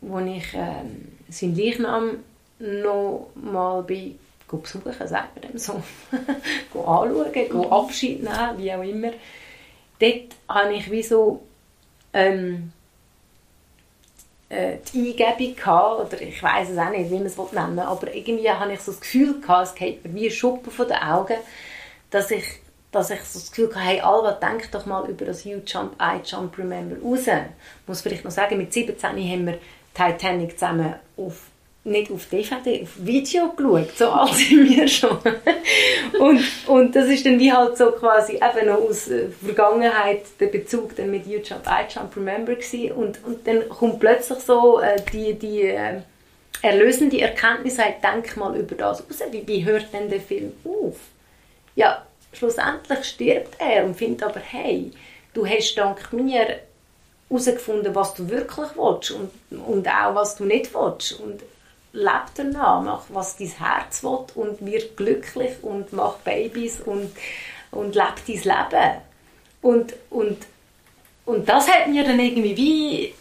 wo 0.00 0.18
ich 0.18 0.54
ähm, 0.54 1.08
seinen 1.28 1.56
Leichnam 1.56 2.18
noch 2.58 3.30
mal 3.34 3.82
bei 3.82 4.12
besuchen, 4.50 5.08
sagt 5.08 5.34
man 5.34 5.50
dem 5.50 5.58
so, 5.58 5.82
anschauen, 6.78 7.32
mhm. 7.50 7.72
Abschied 7.72 8.22
nehmen, 8.22 8.58
wie 8.58 8.72
auch 8.72 8.82
immer, 8.82 9.12
dort 9.98 10.36
habe 10.48 10.74
ich 10.74 10.90
wie 10.90 11.02
so 11.02 11.42
ähm, 12.12 12.72
äh, 14.52 14.78
die 14.92 15.16
Eingebung 15.18 15.56
gehabt, 15.56 16.12
oder 16.12 16.20
ich 16.20 16.42
weiß 16.42 16.68
es 16.70 16.78
auch 16.78 16.90
nicht, 16.90 17.10
wie 17.10 17.14
man 17.14 17.26
es 17.26 17.36
nennen 17.36 17.76
will, 17.76 17.82
aber 17.82 18.14
irgendwie 18.14 18.50
habe 18.50 18.72
ich 18.72 18.80
so 18.80 18.92
das 18.92 19.00
Gefühl 19.00 19.36
es 19.62 19.74
geht 19.74 20.04
mir 20.04 20.14
wie 20.14 20.26
ein 20.26 20.30
Schuppen 20.30 20.70
von 20.70 20.86
den 20.86 20.98
Augen, 20.98 21.38
dass 22.10 22.30
ich, 22.30 22.44
dass 22.90 23.10
ich 23.10 23.22
so 23.22 23.38
das 23.38 23.50
Gefühl 23.50 23.74
hatte, 23.74 23.80
hey 23.80 24.00
Alva, 24.00 24.32
denk 24.32 24.70
doch 24.70 24.84
mal 24.84 25.08
über 25.08 25.24
das 25.24 25.44
You 25.44 25.60
Jump, 25.66 25.94
I 26.00 26.20
Jump, 26.22 26.58
Remember 26.58 26.96
raus. 27.02 27.26
Ich 27.26 27.88
muss 27.88 28.02
vielleicht 28.02 28.24
noch 28.24 28.30
sagen, 28.30 28.58
mit 28.58 28.74
17 28.74 29.08
haben 29.10 29.46
wir 29.46 29.58
Titanic 29.94 30.58
zusammen 30.58 30.96
auf 31.16 31.51
nicht 31.84 32.12
auf 32.12 32.26
DVD, 32.26 32.82
auf 32.82 32.90
Video 32.96 33.50
geschaut, 33.50 33.96
so 33.96 34.08
alt 34.08 34.34
sind 34.34 34.68
wir 34.68 34.86
schon. 34.86 35.18
und, 36.20 36.40
und 36.68 36.94
das 36.94 37.08
ist 37.08 37.26
dann 37.26 37.40
wie 37.40 37.52
halt 37.52 37.76
so 37.76 37.90
quasi 37.90 38.34
eben 38.34 38.66
noch 38.66 38.88
aus 38.88 39.06
der 39.06 39.30
Vergangenheit 39.30 40.22
der 40.38 40.46
Bezug 40.46 40.94
dann 40.94 41.10
mit 41.10 41.26
You 41.26 41.38
Jump, 41.38 41.66
I 41.66 41.92
Jump, 41.92 42.16
Remember 42.16 42.54
gewesen. 42.54 42.92
Und, 42.92 43.18
und 43.24 43.46
dann 43.46 43.68
kommt 43.68 43.98
plötzlich 43.98 44.38
so 44.40 44.80
äh, 44.80 45.00
die, 45.12 45.34
die 45.34 45.62
äh, 45.62 46.00
erlösende 46.62 47.20
Erkenntnis, 47.20 47.78
halt, 47.78 47.96
denk 48.02 48.36
mal 48.36 48.56
über 48.56 48.76
das 48.76 49.00
raus, 49.00 49.20
wie, 49.32 49.46
wie 49.46 49.64
hört 49.64 49.92
denn 49.92 50.08
der 50.08 50.20
Film 50.20 50.52
auf? 50.64 50.96
Ja, 51.74 52.06
schlussendlich 52.32 53.04
stirbt 53.04 53.56
er 53.58 53.84
und 53.84 53.96
findet 53.96 54.22
aber, 54.22 54.40
hey, 54.40 54.92
du 55.34 55.44
hast 55.44 55.74
dank 55.74 56.12
mir 56.12 56.60
herausgefunden, 57.28 57.92
was 57.94 58.14
du 58.14 58.28
wirklich 58.28 58.68
willst 58.76 59.10
und, 59.10 59.30
und 59.66 59.88
auch, 59.88 60.14
was 60.14 60.36
du 60.36 60.44
nicht 60.44 60.72
willst. 60.72 61.18
Und 61.18 61.42
lebe 61.92 62.30
danach, 62.36 62.82
mach, 62.82 63.02
was 63.10 63.36
dein 63.36 63.48
Herz 63.48 64.02
will 64.02 64.24
und 64.34 64.64
wird 64.64 64.96
glücklich 64.96 65.52
und 65.62 65.92
mach 65.92 66.16
Babys 66.18 66.80
und, 66.80 67.10
und 67.70 67.94
lebe 67.94 68.14
dein 68.26 68.36
Leben. 68.36 69.00
Und, 69.60 69.94
und, 70.10 70.38
und 71.24 71.48
das 71.48 71.68
hat 71.68 71.88
mir 71.88 72.04
dann 72.04 72.18
irgendwie 72.18 72.56
wie 72.56 73.14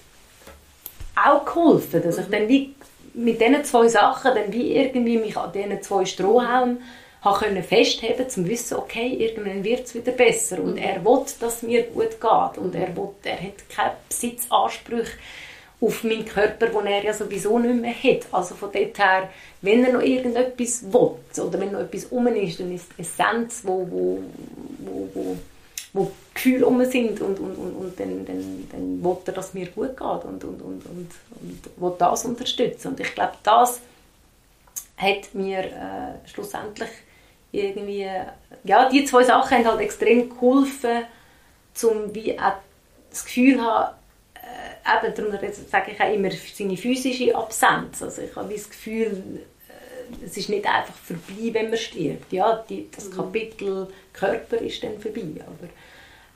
auch 1.15 1.45
geholfen, 1.45 2.01
dass 2.01 2.17
ich 2.17 2.27
dann 2.27 2.47
wie 2.47 2.73
mit 3.13 3.41
diesen 3.41 3.63
zwei 3.63 3.87
Sachen 3.87 4.33
dann 4.33 4.53
wie 4.53 4.75
irgendwie 4.75 5.17
mich 5.17 5.35
an 5.35 5.51
diesen 5.51 5.81
zwei 5.81 6.05
Strohhalmen 6.05 6.81
habe 7.21 7.61
festheben 7.61 8.29
zum 8.29 8.47
wissen, 8.47 8.77
okay, 8.77 9.13
irgendwann 9.19 9.63
wird 9.63 9.85
es 9.85 9.93
wieder 9.93 10.11
besser. 10.11 10.59
Und 10.59 10.73
mhm. 10.73 10.77
er 10.77 11.05
will, 11.05 11.23
dass 11.39 11.61
mir 11.61 11.83
gut 11.83 12.19
geht. 12.19 12.57
Und 12.57 12.73
er, 12.73 12.95
will, 12.95 13.09
er 13.23 13.41
hat 13.41 13.69
keine 13.69 13.93
Besitzansprüche 14.09 15.17
auf 15.81 16.03
meinen 16.03 16.25
Körper, 16.25 16.67
den 16.67 16.85
er 16.85 17.03
ja 17.03 17.13
sowieso 17.13 17.57
nicht 17.57 17.81
mehr 17.81 17.91
hat. 17.93 18.27
Also 18.31 18.53
von 18.53 18.71
dort 18.71 18.97
her, 18.99 19.29
wenn 19.61 19.83
er 19.83 19.93
noch 19.93 20.01
irgendetwas 20.01 20.83
will 20.83 21.43
oder 21.43 21.59
wenn 21.59 21.71
noch 21.71 21.79
etwas 21.79 22.05
um 22.05 22.27
ist, 22.27 22.59
dann 22.59 22.71
ist 22.71 22.85
die 22.95 23.01
Essenz, 23.01 23.61
wo, 23.63 23.87
wo, 23.89 24.19
wo, 24.79 25.09
wo, 25.13 25.37
wo 25.93 26.11
Gefühle 26.35 26.67
um 26.67 26.85
sind 26.85 27.19
und, 27.19 27.39
und, 27.39 27.55
und, 27.55 27.73
und 27.73 27.99
dann, 27.99 28.25
dann, 28.25 28.67
dann 28.71 29.03
will 29.03 29.17
er, 29.25 29.33
dass 29.33 29.47
es 29.47 29.53
mir 29.55 29.65
gut 29.67 29.97
geht 29.97 30.01
und, 30.01 30.43
und, 30.43 30.61
und, 30.61 30.85
und, 30.85 31.11
und 31.41 31.59
will 31.77 31.93
das 31.97 32.25
unterstützen. 32.25 32.89
Und 32.89 32.99
ich 32.99 33.13
glaube, 33.15 33.33
das 33.41 33.81
hat 34.97 35.33
mir 35.33 35.59
äh, 35.59 36.29
schlussendlich 36.29 36.89
irgendwie, 37.51 38.07
ja, 38.63 38.87
die 38.87 39.03
zwei 39.05 39.23
Sachen 39.23 39.57
haben 39.57 39.67
halt 39.67 39.81
extrem 39.81 40.29
geholfen, 40.29 41.05
um 41.83 42.13
wie 42.13 42.39
auch 42.39 42.53
das 43.09 43.25
Gefühl 43.25 43.57
zu 43.57 43.63
haben, 43.63 43.95
eben, 44.85 45.15
darum 45.15 45.53
sage 45.69 45.91
ich 45.91 46.01
auch 46.01 46.13
immer 46.13 46.29
seine 46.31 46.77
physische 46.77 47.35
Absenz. 47.35 48.01
Also 48.01 48.21
ich 48.21 48.35
habe 48.35 48.53
das 48.53 48.69
Gefühl, 48.69 49.41
äh, 49.67 50.25
es 50.25 50.37
ist 50.37 50.49
nicht 50.49 50.65
einfach 50.65 50.95
vorbei, 50.95 51.53
wenn 51.53 51.69
man 51.69 51.77
stirbt. 51.77 52.31
Ja, 52.31 52.63
die, 52.67 52.89
das 52.91 53.09
mhm. 53.09 53.15
Kapitel 53.15 53.87
Körper 54.13 54.57
ist 54.57 54.83
dann 54.83 54.99
vorbei, 54.99 55.35
aber 55.39 55.69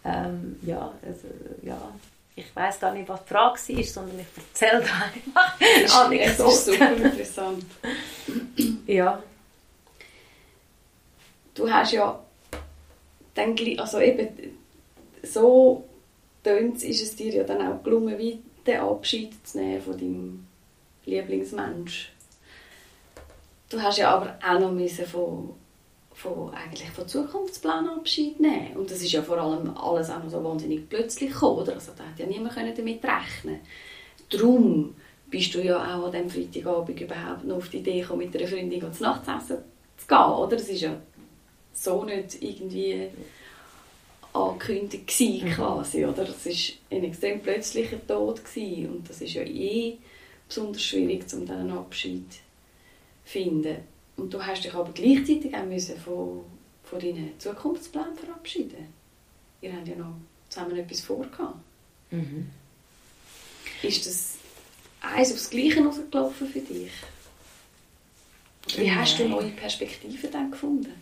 ähm, 0.05 0.59
ja, 0.61 0.93
also, 1.05 1.28
ja, 1.63 1.91
ich 2.36 2.55
weiß 2.55 2.80
gar 2.80 2.93
nicht, 2.93 3.07
was 3.07 3.24
die 3.24 3.30
Frage 3.30 3.57
war, 3.57 3.84
sondern 3.84 4.20
ich 4.20 4.26
erzähle 4.38 4.84
da 4.84 5.05
einfach 5.05 6.05
Anekdoten. 6.05 6.38
Das 6.45 6.53
ist 6.53 6.66
super 6.66 6.91
interessant. 6.95 7.66
ja. 8.88 9.24
Du 11.53 11.72
hast 11.72 11.93
ja 11.93 12.20
dann, 13.34 13.55
also 13.78 13.99
eben 13.99 14.28
so 15.24 15.86
tönt 16.46 16.84
ist 16.84 17.02
es 17.02 17.16
dir 17.16 17.34
ja 17.34 17.43
dann 17.43 17.68
auch 17.68 17.84
gelungen, 17.84 18.18
wie 18.20 18.39
den 18.68 18.80
Abschied 18.80 19.34
zu 19.46 19.58
nehmen 19.58 19.82
von 19.82 19.98
deinem 19.98 20.48
Lieblingsmensch. 21.06 22.12
Du 23.70 23.82
hast 23.82 23.98
ja 23.98 24.12
aber 24.12 24.38
auch 24.48 24.60
noch 24.60 24.72
müssen 24.72 25.06
von, 25.06 25.50
von, 26.14 26.54
eigentlich 26.54 26.89
von 26.91 27.08
Zukunftsplänen 27.08 27.89
Abschied 27.89 28.39
nehmen. 28.39 28.76
Und 28.76 28.91
das 28.91 29.02
ist 29.02 29.12
ja 29.12 29.24
vor 29.24 29.38
allem 29.38 29.76
alles 29.76 30.10
auch 30.12 30.24
noch 30.24 30.30
so 30.30 30.43
wahnsinnig 30.43 30.88
plötzlich 30.88 31.32
gekommen, 31.32 31.62
oder? 31.62 31.74
Also 31.74 31.93
da 31.98 32.04
hat 32.04 32.20
ja 32.20 32.28
niemand 32.28 32.56
damit 32.56 33.04
rechnen 33.04 33.60
Darum 34.30 34.96
bist 35.30 35.54
du 35.54 35.64
ja 35.64 35.78
auch 35.78 36.06
an 36.06 36.12
diesem 36.12 36.30
Freitagabend 36.30 37.00
überhaupt 37.00 37.43
noch 37.43 37.58
auf 37.58 37.70
die 37.70 37.78
Idee 37.78 38.02
gekommen, 38.02 38.26
mit 38.26 38.38
einer 38.38 38.48
Freundin 38.48 38.93
zu 38.93 39.04
Nachtsessen 39.04 39.58
zu 39.98 40.08
gehen, 40.08 40.18
oder? 40.18 40.56
Das 40.56 40.70
ist 40.70 40.82
ja 40.82 40.96
so 41.74 42.04
nicht 42.04 42.41
irgendwie 42.41 43.10
angekündigt 44.36 45.08
gewesen, 45.08 45.48
mhm. 45.48 45.54
quasi, 45.54 46.06
oder? 46.06 46.26
Das 46.26 46.46
war 46.46 46.54
ein 46.92 47.04
extrem 47.04 47.42
plötzlicher 47.42 48.06
Tod 48.06 48.44
gewesen. 48.44 48.90
und 48.90 49.10
das 49.10 49.22
ist 49.22 49.34
ja 49.34 49.44
eh 49.44 49.98
besonders 50.48 50.84
schwierig, 50.84 51.24
um 51.34 51.46
diesen 51.46 51.72
Abschied 51.72 52.32
zu 52.32 52.40
finden. 53.24 53.78
Und 54.18 54.34
du 54.34 54.46
hast 54.46 54.64
dich 54.64 54.74
aber 54.74 54.92
gleichzeitig 54.94 55.54
auch 55.56 55.66
müssen 55.66 55.98
von, 55.98 56.42
von 56.84 57.00
deinen 57.00 57.40
Zukunftsplänen 57.40 58.16
verabschieden. 58.16 58.88
Ihr 59.62 59.74
habt 59.74 59.88
ja 59.88 59.96
noch 59.96 60.16
zusammen 60.50 60.78
etwas 60.78 61.02
vor. 61.02 61.26
Mhm. 62.12 62.50
Ist 63.82 64.06
das 64.06 64.36
eins 65.02 65.34
aufs 65.34 65.50
Gleiche 65.50 65.84
rausgelaufen 65.84 66.48
für 66.48 66.60
dich? 66.60 66.92
Wie 68.78 68.92
hast 68.92 69.20
du 69.20 69.28
neue 69.28 69.52
Perspektiven 69.52 70.32
dann 70.32 70.52
gefunden? 70.52 70.94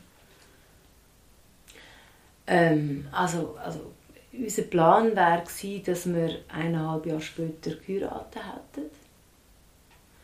Ähm, 2.47 3.07
also, 3.11 3.57
also 3.63 3.93
unser 4.33 4.63
Plan 4.63 5.15
war 5.15 5.43
dass 5.83 6.11
wir 6.11 6.39
eineinhalb 6.49 7.05
Jahre 7.05 7.21
später 7.21 7.71
geheiratet 7.75 8.41
hätten. 8.75 8.89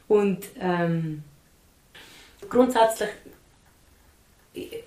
Und 0.07 0.45
ähm, 0.59 1.23
grundsätzlich 2.49 3.09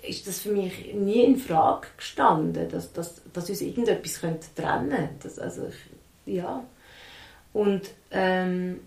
ist 0.07 0.27
das 0.27 0.41
für 0.41 0.51
mich 0.51 0.93
nie 0.93 1.23
in 1.23 1.37
Frage 1.37 1.87
gestanden, 1.95 2.69
dass, 2.69 2.91
dass, 2.91 3.21
dass 3.31 3.49
uns 3.49 3.61
irgendetwas 3.61 4.19
könnte 4.19 4.47
trennen 4.55 5.09
könnte. 5.21 5.41
Also 5.41 5.71
ja. 6.25 6.63
Und 7.53 7.89
ähm, 8.11 8.81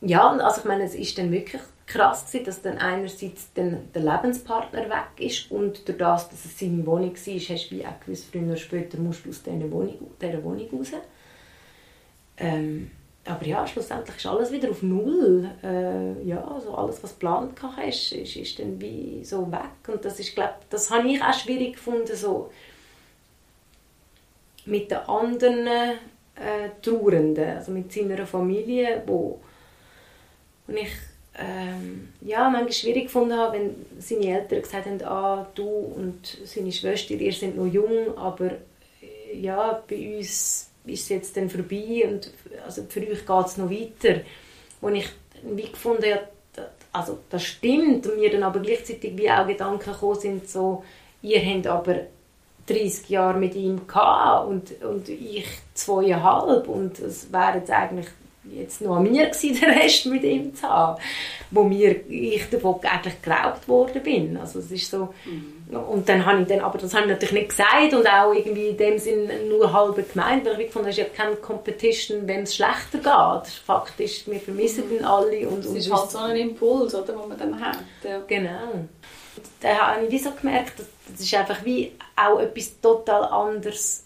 ja, 0.00 0.30
also 0.30 0.60
ich 0.60 0.66
meine, 0.66 0.84
es 0.84 0.94
ist 0.94 1.18
dann 1.18 1.32
wirklich 1.32 1.62
krass 1.86 2.26
gewesen, 2.26 2.44
dass 2.46 2.62
dann 2.62 2.78
einerseits 2.78 3.52
dann 3.54 3.88
der 3.94 4.02
Lebenspartner 4.02 4.88
weg 4.88 5.18
ist 5.18 5.50
und 5.50 5.86
durch 5.86 5.98
das, 5.98 6.28
dass 6.30 6.44
es 6.44 6.58
seine 6.58 6.84
Wohnung 6.86 7.14
war, 7.14 7.34
hast 7.34 7.70
du 7.70 7.76
wie 7.76 7.86
auch 7.86 8.00
gewusst, 8.00 8.26
früher 8.30 8.42
oder 8.44 8.56
später 8.56 8.98
musst 8.98 9.24
du 9.24 9.30
aus 9.30 9.42
dieser 9.42 9.70
Wohnung, 9.70 10.10
dieser 10.20 10.42
Wohnung 10.42 10.68
raus. 10.72 10.92
Ähm, 12.36 12.90
aber 13.26 13.46
ja, 13.46 13.66
schlussendlich 13.66 14.16
ist 14.16 14.26
alles 14.26 14.52
wieder 14.52 14.70
auf 14.70 14.82
Null. 14.82 15.50
Äh, 15.62 16.22
ja, 16.26 16.44
also 16.44 16.74
alles, 16.74 17.02
was 17.02 17.12
geplant 17.12 17.52
hast, 17.62 18.12
ist, 18.12 18.36
ist 18.36 18.58
dann 18.58 18.80
wie 18.80 19.24
so 19.24 19.50
weg. 19.50 19.88
Und 19.88 20.04
das 20.04 20.20
ist, 20.20 20.34
glaub, 20.34 20.68
das 20.68 20.90
habe 20.90 21.08
ich 21.08 21.22
auch 21.22 21.32
schwierig 21.32 21.74
gefunden, 21.74 22.14
so 22.14 22.50
mit 24.66 24.90
den 24.90 24.98
anderen 24.98 25.66
äh, 25.66 26.70
Trauernden, 26.82 27.56
also 27.56 27.72
mit 27.72 27.92
seiner 27.92 28.26
Familie, 28.26 29.02
wo, 29.06 29.40
wo 30.66 30.72
ich 30.74 30.90
ähm, 31.36 32.08
ja, 32.20 32.48
manchmal 32.48 32.72
schwierig 32.72 33.04
gefunden 33.04 33.36
habe, 33.36 33.58
wenn 33.58 33.74
seine 33.98 34.40
Eltern 34.40 34.62
gesagt 34.62 34.86
haben, 34.86 35.02
ah, 35.04 35.46
du 35.54 35.66
und 35.66 36.38
seine 36.44 36.70
Schwester, 36.70 37.14
ihr 37.14 37.32
seid 37.32 37.56
noch 37.56 37.66
jung, 37.66 38.16
aber 38.16 38.52
äh, 39.02 39.38
ja, 39.40 39.82
bei 39.88 40.16
uns 40.16 40.70
ist 40.86 41.02
es 41.02 41.08
jetzt 41.08 41.36
dann 41.36 41.50
vorbei 41.50 42.08
und 42.08 42.30
also 42.64 42.84
für 42.88 43.00
euch 43.00 43.26
geht 43.26 43.46
es 43.46 43.56
noch 43.56 43.70
weiter. 43.70 44.20
Und 44.80 44.96
ich 44.96 45.08
wie 45.42 45.70
gefunden 45.70 46.04
habe, 46.04 46.28
also 46.92 47.18
das 47.30 47.42
stimmt 47.42 48.06
und 48.06 48.18
mir 48.18 48.30
dann 48.30 48.42
aber 48.42 48.60
gleichzeitig 48.60 49.16
wie 49.16 49.30
auch 49.30 49.46
Gedanken 49.46 49.92
gekommen 49.92 50.20
sind, 50.20 50.48
so, 50.48 50.84
ihr 51.22 51.40
habt 51.40 51.66
aber 51.66 51.96
30 52.66 53.08
Jahre 53.08 53.38
mit 53.38 53.54
ihm 53.54 53.86
gehabt 53.86 54.48
und, 54.48 54.82
und 54.82 55.08
ich 55.08 55.46
zweieinhalb 55.74 56.68
und 56.68 56.98
es 56.98 57.32
wäre 57.32 57.58
jetzt 57.58 57.70
eigentlich 57.70 58.06
jetzt 58.52 58.80
noch 58.80 58.96
an 58.96 59.04
mir 59.04 59.26
gewesen, 59.26 59.54
den 59.60 59.70
Rest 59.70 60.06
mit 60.06 60.22
ihm 60.22 60.54
zu 60.54 60.68
haben, 60.68 61.00
wo 61.50 61.64
mir, 61.64 62.08
ich 62.08 62.48
davon 62.50 62.76
eigentlich 62.82 63.22
geraubt 63.22 63.68
worden 63.68 64.02
bin. 64.02 64.36
Also 64.36 64.58
es 64.58 64.70
ist 64.70 64.90
so, 64.90 65.14
mhm. 65.24 65.76
und 65.76 66.08
dann 66.08 66.24
habe 66.24 66.42
ich 66.42 66.48
dann, 66.48 66.60
aber 66.60 66.78
das 66.78 66.92
habe 66.94 67.04
ich 67.04 67.10
natürlich 67.10 67.34
nicht 67.34 67.48
gesagt 67.50 67.92
und 67.92 68.06
auch 68.06 68.32
irgendwie 68.32 68.68
in 68.68 68.76
dem 68.76 68.98
Sinn 68.98 69.28
nur 69.48 69.72
halb 69.72 69.96
gemeint, 70.12 70.44
weil 70.44 70.60
ich 70.60 70.70
fand, 70.70 70.86
es 70.86 70.98
ist 70.98 70.98
ja 70.98 71.04
keine 71.04 71.36
Competition, 71.36 72.26
wenn 72.26 72.42
es 72.42 72.56
schlechter 72.56 72.98
geht. 72.98 73.52
Faktisch, 73.66 74.26
wir 74.26 74.40
vermissen 74.40 74.84
mhm. 74.90 75.04
alle. 75.04 75.48
Und, 75.48 75.64
es 75.64 75.72
ist 75.72 75.92
halt 75.92 76.10
so 76.10 76.18
ein 76.18 76.36
Impuls, 76.36 76.94
oder, 76.94 77.12
den 77.12 77.28
man 77.28 77.38
dann 77.38 77.60
hat. 77.60 77.78
Ja. 78.02 78.20
Genau. 78.26 78.72
Und 78.72 78.88
da 79.60 79.68
habe 79.76 80.04
ich 80.04 80.12
wie 80.12 80.18
so 80.18 80.30
gemerkt, 80.30 80.74
das 80.78 81.20
ist 81.20 81.34
einfach 81.34 81.64
wie 81.64 81.92
auch 82.16 82.38
etwas 82.38 82.80
total 82.80 83.24
anderes, 83.24 84.04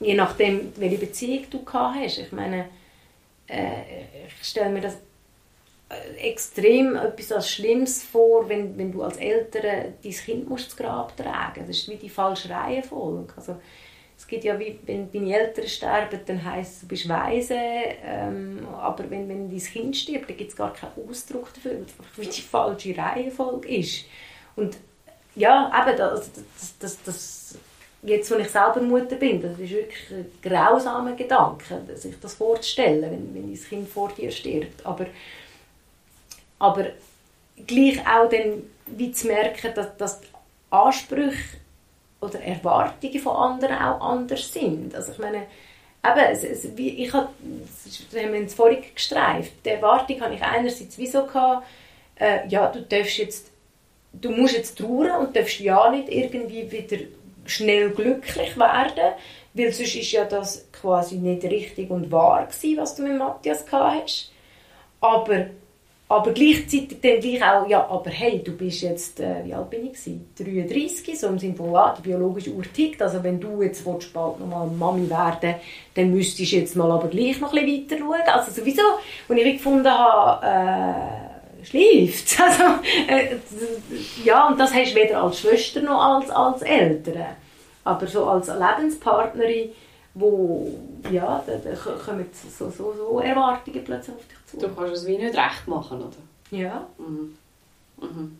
je 0.00 0.14
nachdem, 0.14 0.72
welche 0.76 0.98
Beziehung 0.98 1.46
du 1.50 1.64
gehabt 1.64 1.96
hast. 2.00 2.18
Ich 2.18 2.32
meine, 2.32 2.66
äh, 3.48 4.26
ich 4.26 4.46
stelle 4.46 4.70
mir 4.70 4.80
das 4.80 4.98
äh, 5.88 6.28
extrem 6.28 6.96
etwas 6.96 7.32
als 7.32 7.50
Schlimmes 7.50 8.02
vor, 8.02 8.48
wenn, 8.48 8.76
wenn 8.76 8.92
du 8.92 9.02
als 9.02 9.16
Eltern 9.16 9.94
dein 10.02 10.12
Kind 10.12 10.48
musst 10.48 10.66
ins 10.66 10.76
Grab 10.76 11.16
tragen 11.16 11.64
Das 11.66 11.76
ist 11.76 11.88
wie 11.88 11.96
die 11.96 12.10
falsche 12.10 12.50
Reihenfolge. 12.50 13.32
Also, 13.36 13.56
es 14.16 14.26
gibt 14.26 14.44
ja, 14.44 14.58
wie, 14.58 14.78
wenn 14.84 15.10
deine 15.12 15.38
Eltern 15.38 15.68
sterben, 15.68 16.20
dann 16.26 16.44
heisst 16.44 16.74
es, 16.74 16.80
du 16.80 16.88
bist 16.88 17.08
weise, 17.08 17.54
ähm, 17.54 18.66
aber 18.76 19.08
wenn, 19.10 19.28
wenn 19.28 19.48
dein 19.48 19.60
Kind 19.60 19.96
stirbt, 19.96 20.28
dann 20.28 20.36
gibt 20.36 20.50
es 20.50 20.56
gar 20.56 20.72
keinen 20.72 21.08
Ausdruck 21.08 21.54
dafür, 21.54 21.86
wie 22.16 22.26
die 22.26 22.42
falsche 22.42 22.98
Reihenfolge 22.98 23.68
ist. 23.68 24.06
Und 24.56 24.76
ja, 25.36 25.70
eben, 25.72 25.96
das, 25.96 26.32
das, 26.32 26.78
das, 26.78 27.02
das 27.04 27.58
jetzt, 28.02 28.30
wenn 28.30 28.40
ich 28.40 28.50
selber 28.50 28.80
Mutter 28.80 29.16
bin, 29.16 29.42
das 29.42 29.58
ist 29.58 29.70
wirklich 29.70 30.10
ein 30.10 30.30
grausamer 30.42 31.14
Gedanke, 31.14 31.64
sich 31.94 32.18
das 32.20 32.34
vorzustellen, 32.34 33.02
wenn, 33.02 33.34
wenn 33.34 33.52
dein 33.52 33.62
Kind 33.62 33.88
vor 33.88 34.10
dir 34.10 34.30
stirbt. 34.30 34.84
Aber, 34.86 35.06
aber 36.58 36.86
gleich 37.66 37.98
auch 38.06 38.28
dann, 38.28 38.62
wie 38.86 39.12
zu 39.12 39.26
merken, 39.26 39.72
dass, 39.74 39.96
dass 39.96 40.20
Ansprüche 40.70 41.58
oder 42.20 42.40
Erwartungen 42.40 43.18
von 43.18 43.36
anderen 43.36 43.76
auch 43.76 44.00
anders 44.00 44.52
sind. 44.52 44.94
Also 44.94 45.12
ich 45.12 45.18
meine, 45.18 45.46
eben, 46.04 46.26
es, 46.30 46.44
es, 46.44 46.76
wie, 46.76 47.04
ich 47.04 47.12
habe, 47.12 47.28
das 47.74 48.22
haben 48.22 48.32
wir 48.32 48.40
uns 48.40 48.54
vorhin 48.54 48.82
gestreift, 48.94 49.52
die 49.64 49.70
Erwartung 49.70 50.20
habe 50.20 50.34
ich 50.34 50.42
einerseits 50.42 50.98
wieso 50.98 51.26
gehabt, 51.26 51.66
äh, 52.16 52.46
ja, 52.48 52.68
du 52.68 52.82
darfst 52.82 53.18
jetzt, 53.18 53.50
du 54.12 54.30
musst 54.30 54.54
jetzt 54.54 54.78
trauern 54.78 55.26
und 55.26 55.36
darfst 55.36 55.60
ja 55.60 55.90
nicht 55.90 56.08
irgendwie 56.08 56.70
wieder 56.70 57.04
schnell 57.48 57.90
glücklich 57.90 58.56
werden, 58.56 59.14
weil 59.54 59.72
sonst 59.72 59.96
ist 59.96 60.12
ja 60.12 60.24
das 60.24 60.68
quasi 60.72 61.16
nicht 61.16 61.44
richtig 61.44 61.90
und 61.90 62.10
wahr 62.12 62.46
gewesen, 62.46 62.76
was 62.78 62.94
du 62.94 63.02
mit 63.02 63.18
Matthias 63.18 63.64
gehabt 63.64 64.02
hast. 64.02 64.32
Aber, 65.00 65.46
aber 66.08 66.32
gleichzeitig 66.32 67.00
dann 67.00 67.20
gleich 67.20 67.42
auch, 67.42 67.68
ja, 67.68 67.86
aber 67.88 68.10
hey, 68.10 68.42
du 68.42 68.56
bist 68.56 68.82
jetzt, 68.82 69.20
äh, 69.20 69.44
wie 69.44 69.54
alt 69.54 69.70
bin 69.70 69.86
ich 69.86 69.92
gewesen? 69.92 70.28
33, 70.38 71.18
so 71.18 71.28
im 71.28 71.38
Sinne 71.38 71.54
von, 71.54 71.74
ah, 71.76 71.94
die 71.96 72.02
biologische 72.02 72.50
Uhr 72.50 72.64
tickt, 72.72 73.00
also 73.02 73.22
wenn 73.22 73.40
du 73.40 73.62
jetzt 73.62 73.84
willst, 73.86 74.12
bald 74.12 74.40
nochmal 74.40 74.66
Mami 74.66 75.08
werden 75.08 75.54
dann 75.94 76.10
müsstest 76.10 76.52
du 76.52 76.56
jetzt 76.56 76.76
mal 76.76 76.90
aber 76.90 77.08
gleich 77.08 77.40
noch 77.40 77.52
ein 77.52 77.64
bisschen 77.64 77.88
weiter 77.90 77.98
schauen. 77.98 78.34
Also 78.34 78.52
sowieso, 78.52 78.82
als 79.28 79.38
ich 79.38 79.52
gefunden 79.54 79.88
habe, 79.88 80.46
äh, 80.46 81.27
schläft. 81.64 82.38
Also, 82.40 82.64
äh, 83.08 83.36
ja, 84.24 84.48
und 84.48 84.58
das 84.58 84.72
hast 84.72 84.92
du 84.92 84.96
weder 84.96 85.22
als 85.22 85.40
Schwester 85.40 85.82
noch 85.82 86.00
als, 86.00 86.30
als 86.30 86.62
Eltern. 86.62 87.36
Aber 87.84 88.06
so 88.06 88.26
als 88.26 88.48
Lebenspartnerin, 88.48 89.70
wo, 90.14 90.72
ja, 91.10 91.42
da, 91.46 91.56
da 91.56 91.74
kommen 91.74 92.26
so, 92.32 92.70
so, 92.70 92.94
so 92.94 93.20
Erwartungen 93.20 93.84
plötzlich 93.84 94.16
auf 94.16 94.22
dich 94.26 94.46
zu. 94.46 94.58
Du 94.58 94.74
kannst 94.74 94.94
es 94.94 95.06
wie 95.06 95.16
nicht 95.16 95.36
recht 95.36 95.66
machen, 95.66 96.00
oder? 96.00 96.56
Ja. 96.56 96.86
Mhm. 96.98 97.36
Mhm. 98.00 98.38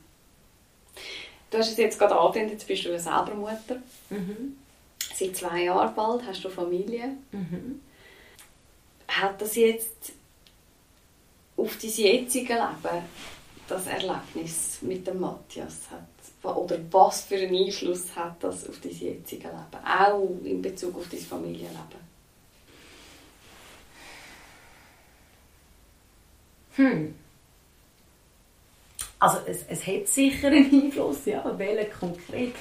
Du 1.51 1.59
hast 1.59 1.71
es 1.71 1.77
jetzt 1.79 1.99
gerade 1.99 2.19
angewendet, 2.19 2.53
jetzt 2.53 2.69
bist 2.69 2.85
du 2.85 2.91
ja 2.91 2.99
selber 2.99 3.35
Mutter. 3.35 3.77
Mhm. 4.11 4.57
Seit 5.15 5.37
zwei 5.37 5.65
Jahren 5.65 5.95
bald 5.95 6.23
hast 6.27 6.45
du 6.45 6.49
Familie. 6.51 7.17
Mhm. 7.33 7.81
Hat 9.09 9.41
das 9.41 9.57
jetzt 9.57 10.13
auf 11.59 11.77
dein 11.77 11.91
jetzige 11.91 12.55
Leben, 12.55 13.05
das 13.69 13.87
Erlebnis 13.87 14.79
mit 14.81 15.07
dem 15.07 15.21
Matthias, 15.21 15.83
hat, 15.91 16.57
oder 16.57 16.79
was 16.91 17.23
für 17.23 17.37
einen 17.37 17.67
Einfluss 17.67 18.15
hat 18.15 18.37
das 18.43 18.69
auf 18.69 18.81
dein 18.81 18.93
jetzige 18.93 19.49
Leben, 19.49 19.85
auch 19.85 20.31
in 20.45 20.63
Bezug 20.63 20.97
auf 20.97 21.09
dein 21.11 21.21
Familienleben? 21.21 22.09
Hm. 26.77 27.15
Also 29.19 29.39
es, 29.47 29.65
es 29.69 29.85
hat 29.85 30.07
sicher 30.07 30.47
einen 30.47 30.85
Einfluss, 30.85 31.27
ja, 31.27 31.59
welchen 31.59 31.93
konkret. 31.93 32.55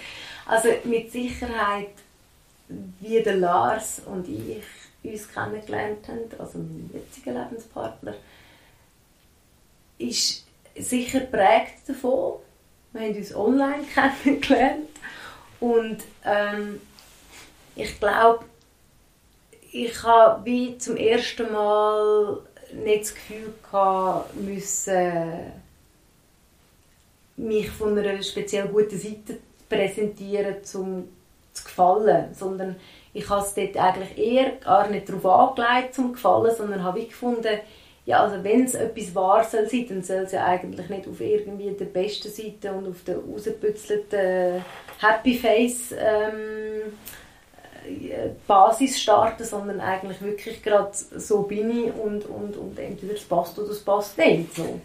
Also 0.47 0.69
mit 0.85 1.11
Sicherheit, 1.11 1.91
wie 2.99 3.21
der 3.21 3.35
Lars 3.35 4.01
und 4.05 4.27
ich 4.27 4.63
uns 5.03 5.31
kennengelernt 5.31 6.07
haben, 6.07 6.39
also 6.39 6.57
mein 6.57 6.89
jetziger 6.91 7.31
Lebenspartner, 7.33 8.15
ist 9.97 10.45
sicher 10.75 11.21
prägt 11.21 11.87
davon. 11.87 12.39
Wir 12.93 13.01
haben 13.01 13.15
uns 13.15 13.35
online 13.35 13.83
kennengelernt 14.23 14.89
und 15.59 15.97
ähm, 16.25 16.81
ich 17.75 17.99
glaube, 17.99 18.45
ich 19.71 20.03
habe 20.03 20.45
wie 20.45 20.77
zum 20.77 20.95
ersten 20.95 21.51
Mal 21.51 22.39
nicht 22.73 23.01
das 23.01 23.13
Gefühl 23.13 23.53
gehabt, 23.63 24.35
müssen 24.35 25.51
mich 27.35 27.69
von 27.69 27.97
einer 27.97 28.21
speziell 28.23 28.67
guten 28.67 28.97
Seite 28.97 29.37
präsentieren, 29.69 30.55
um 30.73 31.07
zu 31.53 31.63
gefallen, 31.63 32.33
sondern 32.33 32.75
ich 33.13 33.29
habe 33.29 33.45
es 33.45 33.53
dort 33.53 33.77
eigentlich 33.77 34.17
eher 34.17 34.51
gar 34.57 34.87
nicht 34.89 35.09
darauf 35.09 35.25
angelegt, 35.57 35.95
zum 35.95 36.13
gefallen, 36.13 36.55
sondern 36.55 36.83
habe 36.83 36.99
ich 36.99 37.09
gefunden, 37.09 37.59
ja, 38.07 38.23
also 38.23 38.41
wenn 38.41 38.63
es 38.63 38.73
etwas 38.73 39.13
wahr 39.13 39.43
soll 39.43 39.67
sein, 39.67 39.85
dann 39.89 40.01
soll 40.01 40.19
es 40.19 40.31
ja 40.31 40.45
eigentlich 40.45 40.87
nicht 40.87 41.09
auf 41.09 41.19
irgendwie 41.19 41.71
der 41.71 41.85
besten 41.85 42.31
Seite 42.31 42.71
und 42.71 42.87
auf 42.87 43.03
der 43.05 43.17
rausgepützelten 43.17 44.63
Happy 45.01 45.37
Face 45.37 45.91
ähm, 45.91 46.93
äh, 47.85 48.29
Basis 48.47 48.97
starten, 49.01 49.43
sondern 49.43 49.81
eigentlich 49.81 50.21
wirklich 50.21 50.63
gerade 50.63 50.91
so 50.93 51.41
bin 51.41 51.69
ich 51.69 51.93
und, 51.95 52.25
und, 52.27 52.55
und 52.55 52.79
entweder 52.79 53.13
es 53.13 53.25
passt 53.25 53.59
oder 53.59 53.71
es 53.71 53.81
passt 53.81 54.17
nicht. 54.17 54.55
So. 54.55 54.79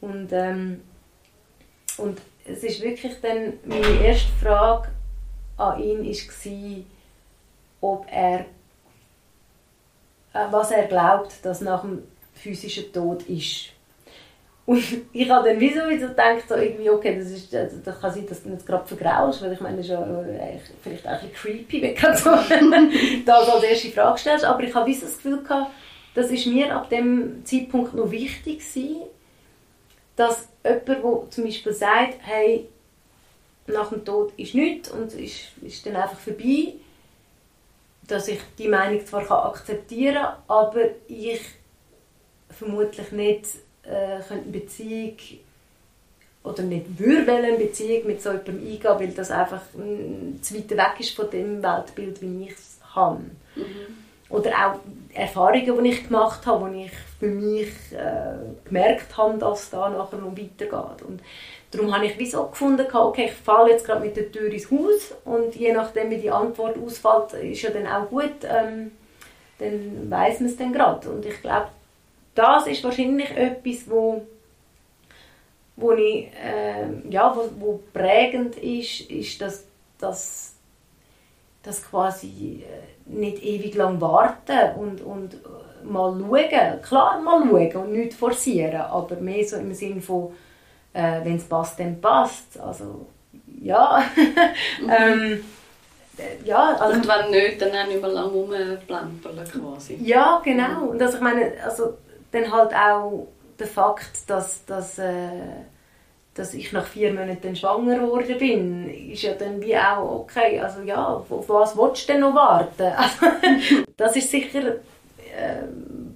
Und, 0.00 0.32
ähm, 0.32 0.82
und 1.96 2.20
es 2.44 2.64
ist 2.64 2.82
wirklich 2.82 3.12
dann, 3.22 3.52
meine 3.66 4.04
erste 4.04 4.32
Frage 4.42 4.88
an 5.58 5.80
ihn 5.80 6.04
war, 6.04 6.84
ob 7.92 8.06
er, 8.10 8.40
äh, 10.32 10.46
was 10.50 10.72
er 10.72 10.88
glaubt, 10.88 11.34
dass 11.44 11.60
nach 11.60 11.82
dem 11.82 12.02
physischen 12.38 12.92
Tod 12.92 13.22
ist. 13.24 13.70
Und 14.66 14.82
ich 15.12 15.30
habe 15.30 15.48
dann 15.48 15.60
wieso 15.60 15.88
wieder 15.88 16.08
gedacht, 16.08 16.48
so 16.48 16.54
irgendwie, 16.54 16.90
okay, 16.90 17.18
das, 17.18 17.30
ist, 17.30 17.54
also, 17.54 17.78
das 17.82 18.00
kann 18.00 18.12
sein, 18.12 18.26
dass 18.26 18.42
du 18.42 18.50
jetzt 18.50 18.66
gerade 18.66 18.86
vergraust, 18.86 19.42
weil 19.42 19.52
ich 19.52 19.60
meine, 19.60 19.78
das 19.78 19.86
ist 19.86 19.92
ja 19.92 20.02
äh, 20.02 20.58
vielleicht 20.82 21.06
auch 21.06 21.12
ein 21.12 21.28
bisschen 21.30 21.66
creepy, 21.66 21.82
wenn 21.82 21.94
du 21.94 22.18
so 22.18 22.30
das 23.26 23.48
als 23.48 23.62
erste 23.62 23.88
Frage 23.88 24.18
stellst, 24.18 24.44
aber 24.44 24.62
ich 24.62 24.74
habe 24.74 24.90
das 24.90 25.00
Gefühl 25.00 25.42
gehabt, 25.42 25.70
das 26.14 26.30
ist 26.30 26.46
mir 26.46 26.74
ab 26.74 26.90
dem 26.90 27.44
Zeitpunkt 27.44 27.94
noch 27.94 28.10
wichtig 28.10 28.58
gewesen, 28.58 29.02
dass 30.16 30.48
jemand, 30.64 30.88
der 30.88 31.30
zum 31.30 31.44
Beispiel 31.44 31.72
sagt, 31.72 32.18
hey, 32.20 32.68
nach 33.68 33.90
dem 33.90 34.04
Tod 34.04 34.32
ist 34.36 34.54
nichts 34.54 34.90
und 34.90 35.14
ist, 35.14 35.52
ist 35.62 35.86
dann 35.86 35.96
einfach 35.96 36.18
vorbei, 36.18 36.74
dass 38.06 38.28
ich 38.28 38.40
die 38.58 38.68
Meinung 38.68 39.04
zwar 39.06 39.46
akzeptieren 39.46 40.14
kann, 40.14 40.36
aber 40.48 40.80
ich 41.06 41.40
vermutlich 42.58 43.12
nicht 43.12 43.46
äh, 43.84 44.20
eine 44.30 44.42
Beziehung 44.42 45.16
oder 46.44 46.62
nicht 46.62 46.98
würde 46.98 47.32
eine 47.32 47.56
Beziehung 47.56 48.06
mit 48.06 48.22
so 48.22 48.30
jemandem 48.30 48.58
eingehen, 48.58 48.94
weil 48.98 49.08
das 49.08 49.30
einfach 49.30 49.62
mh, 49.74 50.42
zu 50.42 50.54
weit 50.54 50.70
weg 50.70 51.00
ist 51.00 51.14
von 51.14 51.30
dem 51.30 51.62
Weltbild, 51.62 52.22
wie 52.22 52.44
ich 52.44 52.52
es 52.52 52.78
habe. 52.94 53.20
Mhm. 53.56 53.64
Oder 54.30 54.50
auch 54.50 54.78
Erfahrungen, 55.14 55.84
die 55.84 55.90
ich 55.90 56.04
gemacht 56.04 56.46
habe, 56.46 56.66
wo 56.66 56.78
ich 56.78 56.92
für 57.18 57.26
mich 57.26 57.68
äh, 57.92 58.66
gemerkt 58.66 59.16
habe, 59.16 59.38
dass 59.38 59.64
es 59.64 59.70
da 59.70 59.88
nachher 59.88 60.18
noch 60.18 60.32
weitergeht. 60.32 61.02
Und 61.06 61.20
darum 61.70 61.94
habe 61.94 62.06
ich 62.06 62.18
wie 62.18 62.26
so 62.26 62.44
gefunden, 62.44 62.86
okay, 62.92 63.26
ich 63.26 63.32
falle 63.32 63.70
jetzt 63.70 63.86
gerade 63.86 64.04
mit 64.04 64.16
der 64.16 64.30
Tür 64.30 64.52
ins 64.52 64.70
Haus 64.70 65.14
und 65.24 65.56
je 65.56 65.72
nachdem, 65.72 66.10
wie 66.10 66.18
die 66.18 66.30
Antwort 66.30 66.76
ausfällt, 66.78 67.42
ist 67.42 67.62
ja 67.62 67.70
dann 67.70 67.86
auch 67.86 68.08
gut, 68.10 68.44
ähm, 68.44 68.92
dann 69.58 70.10
weiß 70.10 70.40
man 70.40 70.50
es 70.50 70.56
dann 70.56 70.72
gerade. 70.72 71.08
Und 71.08 71.24
ich 71.24 71.40
glaube, 71.40 71.68
das 72.38 72.66
ist 72.66 72.84
wahrscheinlich 72.84 73.30
etwas, 73.30 73.90
wo 73.90 74.26
wo 75.78 75.92
ich, 75.92 76.28
äh, 76.34 77.08
ja, 77.08 77.34
wo, 77.34 77.48
wo 77.58 77.80
prägend 77.92 78.56
ist, 78.56 79.02
ist, 79.02 79.40
dass, 79.40 79.64
dass, 79.98 80.54
dass 81.62 81.88
quasi 81.88 82.64
äh, 82.64 83.10
nicht 83.10 83.42
ewig 83.42 83.74
lang 83.76 84.00
warten 84.00 84.76
und, 84.76 85.00
und 85.00 85.34
äh, 85.34 85.86
mal 85.86 86.18
schauen. 86.18 86.82
Klar, 86.82 87.20
mal 87.20 87.42
schauen 87.48 87.84
und 87.84 87.92
nicht 87.92 88.14
forcieren, 88.14 88.80
aber 88.80 89.16
mehr 89.16 89.46
so 89.46 89.56
im 89.56 89.72
Sinne 89.72 90.00
von, 90.00 90.32
äh, 90.92 91.24
wenn 91.24 91.36
es 91.36 91.44
passt, 91.44 91.78
dann 91.78 92.00
passt 92.00 92.58
Also, 92.58 93.06
ja. 93.62 94.02
Mhm. 94.82 94.90
ähm, 94.90 95.44
ja, 96.44 96.74
also, 96.74 96.96
und 96.96 97.06
wenn 97.06 97.30
nicht, 97.30 97.62
dann 97.62 97.70
auch 97.70 97.86
nicht 97.86 98.00
mehr 98.00 98.10
lange 98.10 98.32
rumplempern 98.32 99.44
quasi. 99.52 99.98
Ja, 100.02 100.40
genau. 100.44 100.86
Und 100.86 101.00
also 101.00 101.18
ich 101.18 101.22
meine, 101.22 101.52
also, 101.64 101.94
dann 102.30 102.52
halt 102.52 102.74
auch 102.74 103.28
der 103.58 103.66
Fakt, 103.66 104.28
dass, 104.28 104.64
dass, 104.66 104.98
äh, 104.98 105.30
dass 106.34 106.54
ich 106.54 106.72
nach 106.72 106.86
vier 106.86 107.12
Monaten 107.12 107.56
schwanger 107.56 107.98
geworden 107.98 108.38
bin, 108.38 109.10
ist 109.10 109.22
ja 109.22 109.34
dann 109.34 109.60
wie 109.60 109.76
auch 109.76 110.20
okay, 110.20 110.60
also 110.60 110.82
ja, 110.82 111.04
auf 111.06 111.48
was 111.48 111.76
willst 111.76 112.08
du 112.08 112.12
denn 112.12 112.20
noch 112.20 112.34
warten? 112.34 112.92
Also, 112.96 113.26
das 113.96 114.16
ist 114.16 114.30
sicher 114.30 114.76
äh, 115.36 115.62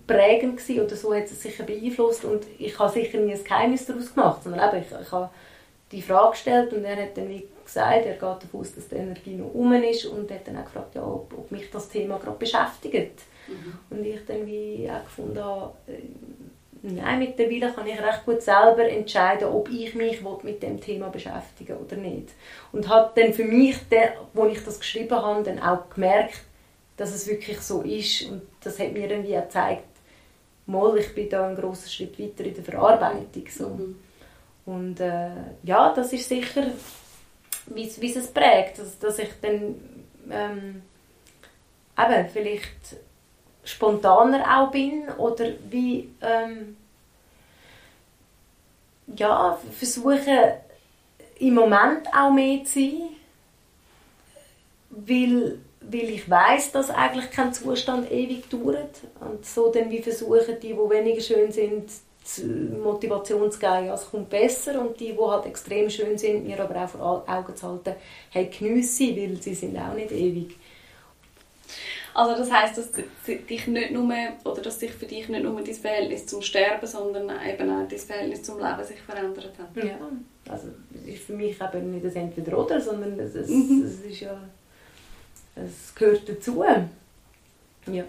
prägend 0.07 0.59
gewesen, 0.59 0.85
oder 0.85 0.97
so 0.97 1.15
hat 1.15 1.25
es 1.25 1.43
sicher 1.43 1.65
beeinflusst 1.65 2.25
und 2.25 2.45
ich 2.59 2.79
habe 2.79 2.93
sicher 2.93 3.19
nie 3.19 3.35
ein 3.35 3.45
Geheimnis 3.45 3.87
daraus 3.87 4.15
gemacht, 4.15 4.45
sondern 4.45 4.69
eben, 4.69 4.83
ich, 4.83 5.07
ich 5.07 5.13
habe 5.13 5.31
die 5.91 6.03
Frage 6.03 6.31
gestellt 6.31 6.73
und 6.73 6.85
er 6.85 6.97
hat 6.97 7.17
dann 7.17 7.29
wie 7.29 7.47
gesagt, 7.65 8.07
er 8.07 8.13
geht 8.13 8.23
davon 8.23 8.61
aus, 8.61 8.75
dass 8.75 8.89
die 8.89 8.97
Energie 8.97 9.35
noch 9.35 9.55
um 9.55 9.73
ist 9.73 10.07
und 10.07 10.31
hat 10.31 10.47
dann 10.47 10.59
auch 10.59 10.65
gefragt, 10.65 10.95
ja, 10.95 11.03
ob, 11.03 11.33
ob 11.37 11.51
mich 11.51 11.71
das 11.71 11.89
Thema 11.89 12.19
gerade 12.19 12.39
beschäftigt. 12.39 13.21
Mhm. 13.49 13.79
Und 13.91 14.07
ich 14.07 14.25
dann 14.27 14.47
wie 14.47 14.91
auch 14.91 15.05
gefunden 15.05 15.43
habe, 15.43 15.75
äh, 15.89 16.03
nein, 16.83 17.19
mittlerweile 17.19 17.73
kann 17.73 17.87
ich 17.87 18.01
recht 18.01 18.25
gut 18.25 18.43
selber 18.43 18.89
entscheiden, 18.89 19.49
ob 19.49 19.71
ich 19.71 19.95
mich 19.95 20.21
mit 20.43 20.63
dem 20.63 20.81
Thema 20.81 21.09
beschäftigen 21.09 21.77
oder 21.77 21.97
nicht. 21.97 22.31
Und 22.73 22.89
habe 22.89 23.13
dann 23.21 23.33
für 23.33 23.45
mich, 23.45 23.77
als 23.91 24.53
ich 24.53 24.65
das 24.65 24.81
geschrieben 24.81 25.17
habe, 25.17 25.43
dann 25.43 25.61
auch 25.61 25.89
gemerkt, 25.91 26.41
dass 26.97 27.15
es 27.15 27.27
wirklich 27.27 27.61
so 27.61 27.83
ist. 27.83 28.23
Und 28.31 28.43
das 28.63 28.79
hat 28.79 28.93
mir 28.93 29.09
dann 29.09 29.27
wie 29.27 29.37
auch 29.37 29.43
gezeigt, 29.43 29.85
mal, 30.67 30.97
ich 30.99 31.15
bin 31.15 31.29
da 31.29 31.47
einen 31.47 31.57
grossen 31.57 31.91
Schritt 31.91 32.19
weiter 32.19 32.45
in 32.45 32.55
der 32.55 32.65
Verarbeitung. 32.65 33.45
So. 33.49 33.69
Mhm. 33.69 33.97
Und 34.65 35.01
äh, 35.01 35.31
ja, 35.65 35.93
das 35.95 36.13
ist 36.13 36.29
sicher, 36.29 36.67
wie, 37.67 37.91
wie 37.99 38.15
es 38.15 38.27
prägt, 38.29 38.79
dass, 38.79 38.99
dass 38.99 39.19
ich 39.19 39.31
dann 39.41 39.75
ähm, 40.31 40.83
eben 41.99 42.29
vielleicht 42.33 42.97
spontaner 43.65 44.59
auch 44.59 44.71
bin 44.71 45.09
oder 45.19 45.47
wie 45.71 46.11
ähm, 46.21 46.77
ja, 49.17 49.59
versuche 49.79 50.59
im 51.39 51.55
Moment 51.55 52.07
auch 52.15 52.33
mehr 52.33 52.65
zu 52.65 52.81
sein, 52.81 53.09
weil, 54.91 55.59
weil 55.81 56.11
ich 56.11 56.29
weiß, 56.29 56.73
dass 56.73 56.91
eigentlich 56.91 57.31
kein 57.31 57.53
Zustand 57.53 58.11
ewig 58.11 58.49
dauert 58.49 59.01
und 59.21 59.45
so 59.45 59.71
dann 59.71 59.91
wie 59.91 60.03
versuchen 60.03 60.57
die, 60.61 60.69
die 60.69 60.77
weniger 60.77 61.21
schön 61.21 61.51
sind, 61.51 61.91
Motivation 62.83 63.51
zu 63.51 63.59
geben, 63.59 63.87
ja, 63.87 63.95
es 63.95 64.09
kommt 64.09 64.31
besser 64.31 64.81
und 64.81 64.99
die, 65.01 65.13
die 65.13 65.19
halt 65.19 65.47
extrem 65.47 65.91
schön 65.91 66.17
sind, 66.17 66.47
mir 66.47 66.61
aber 66.61 66.85
auch 66.85 66.89
vor 66.89 67.25
Augen 67.27 67.57
zu 67.57 67.67
halten, 67.67 67.95
hey, 68.31 68.47
geniesse 68.47 69.17
weil 69.17 69.43
sie 69.43 69.55
sind 69.55 69.77
auch 69.77 69.95
nicht 69.95 70.13
ewig. 70.13 70.57
Also 72.15 72.37
das 72.37 72.53
heißt, 72.53 72.77
dass 72.77 72.91
dich 73.27 73.67
nicht 73.67 73.91
nur 73.91 74.13
oder 74.45 74.63
dass 74.63 74.79
sich 74.79 74.93
für 74.93 75.07
dich 75.07 75.29
nicht 75.29 75.43
nur 75.43 75.63
dein 75.63 75.75
Verhältnis 75.75 76.27
zum 76.27 76.43
Sterben, 76.43 76.87
sondern 76.87 77.31
eben 77.47 77.71
auch 77.71 77.89
dein 77.89 77.99
Verhältnis 77.99 78.43
zum 78.43 78.59
Leben 78.59 78.85
sich 78.85 79.01
verändert 79.01 79.53
hat. 79.59 79.85
Ja, 79.85 79.99
also 80.49 80.69
es 80.95 81.15
ist 81.15 81.25
für 81.25 81.33
mich 81.33 81.57
eben 81.61 81.91
nicht 81.91 82.05
das 82.05 82.15
Entweder 82.15 82.59
oder, 82.59 82.81
sondern 82.81 83.19
es, 83.19 83.35
es, 83.35 83.49
mhm. 83.49 83.85
es 83.85 84.01
ist 84.01 84.21
ja 84.21 84.39
es 85.55 85.95
gehört 85.95 86.29
dazu. 86.29 86.65
Ja. 87.87 88.05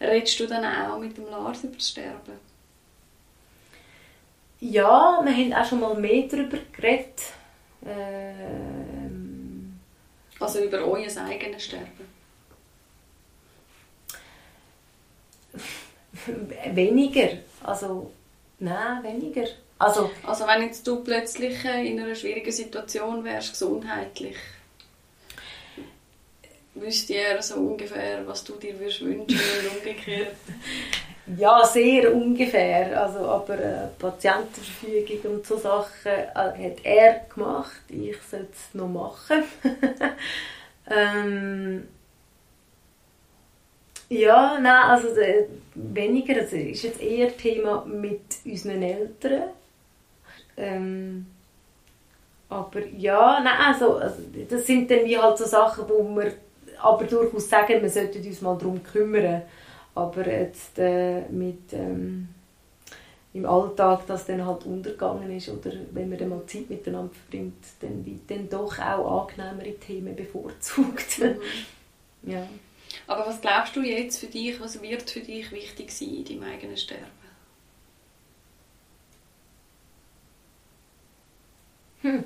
Redest 0.00 0.40
du 0.40 0.46
dann 0.46 0.64
auch 0.64 0.98
mit 0.98 1.16
dem 1.16 1.26
Lars 1.26 1.64
über 1.64 1.74
das 1.74 1.88
Sterben? 1.88 2.48
Ja, 4.60 5.20
wir 5.24 5.32
haben 5.32 5.52
auch 5.52 5.64
schon 5.64 5.80
mal 5.80 5.94
mehr 5.94 6.26
darüber 6.28 6.58
geredet. 6.72 7.32
Ähm, 7.86 8.57
also 10.48 10.64
über 10.64 10.78
euer 10.84 11.10
eigenes 11.16 11.64
Sterben? 11.64 12.08
weniger. 16.74 17.28
Also, 17.62 18.10
nein, 18.58 19.02
weniger. 19.02 19.46
Also, 19.78 20.10
also 20.26 20.46
wenn 20.46 20.62
jetzt 20.62 20.86
du 20.86 21.04
plötzlich 21.04 21.64
in 21.64 22.00
einer 22.00 22.14
schwierigen 22.14 22.50
Situation 22.50 23.22
wärst, 23.24 23.52
gesundheitlich, 23.52 24.36
wüsste 26.74 27.14
er 27.14 27.42
so 27.42 27.56
ungefähr, 27.56 28.26
was 28.26 28.42
du 28.42 28.54
dir 28.54 28.78
würdest 28.78 29.02
wünschen 29.02 29.36
und 29.36 29.76
umgekehrt? 29.76 30.34
Ja, 31.36 31.64
sehr 31.64 32.14
ungefähr. 32.14 33.00
Also, 33.00 33.20
aber 33.20 33.58
äh, 33.58 33.88
Patientenverfügung 33.98 35.34
und 35.34 35.46
so 35.46 35.56
Sachen 35.58 36.12
äh, 36.12 36.34
hat 36.34 36.84
er 36.84 37.26
gemacht. 37.34 37.82
Ich 37.88 38.16
sollte 38.22 38.52
es 38.52 38.74
noch 38.74 38.88
machen. 38.88 39.42
ähm, 40.90 41.88
ja, 44.08 44.58
nein, 44.58 44.82
also 44.90 45.08
äh, 45.08 45.46
weniger. 45.74 46.36
Es 46.36 46.52
ist 46.52 46.82
jetzt 46.82 47.02
eher 47.02 47.36
Thema 47.36 47.84
mit 47.84 48.22
unseren 48.44 48.82
Eltern. 48.82 49.50
Ähm, 50.56 51.26
aber 52.48 52.86
ja, 52.86 53.40
nein, 53.40 53.54
also, 53.66 53.96
also, 53.96 54.22
das 54.48 54.66
sind 54.66 54.90
dann 54.90 55.04
wie 55.04 55.18
halt 55.18 55.36
so 55.36 55.44
Sachen, 55.44 55.84
wo 55.88 56.02
wir 56.16 56.32
aber 56.80 57.04
durchaus 57.04 57.48
sagen, 57.50 57.82
wir 57.82 57.90
sollten 57.90 58.26
uns 58.26 58.40
mal 58.40 58.56
darum 58.56 58.82
kümmern. 58.82 59.42
Aber 59.98 60.28
jetzt 60.28 60.78
äh, 60.78 61.22
mit 61.28 61.72
ähm, 61.72 62.28
im 63.34 63.44
Alltag, 63.44 64.06
dass 64.06 64.26
dann 64.26 64.46
halt 64.46 64.64
untergegangen 64.64 65.28
ist 65.36 65.48
oder 65.48 65.72
wenn 65.90 66.08
man 66.08 66.18
dann 66.18 66.28
mal 66.28 66.46
Zeit 66.46 66.70
miteinander 66.70 67.12
verbringt, 67.12 67.64
dann 67.80 68.06
wird 68.06 68.30
dann 68.30 68.48
doch 68.48 68.78
auch 68.78 69.28
angenehmere 69.28 69.74
Themen 69.80 70.14
bevorzugt. 70.14 71.18
Mhm. 71.18 71.40
ja. 72.30 72.46
Aber 73.08 73.26
was 73.26 73.40
glaubst 73.40 73.74
du 73.74 73.82
jetzt 73.82 74.20
für 74.20 74.28
dich, 74.28 74.60
was 74.60 74.80
wird 74.80 75.10
für 75.10 75.20
dich 75.20 75.50
wichtig 75.50 75.90
sein 75.90 76.14
in 76.14 76.24
deinem 76.24 76.42
eigenen 76.44 76.76
Sterben? 76.76 77.18
Hm. 82.02 82.22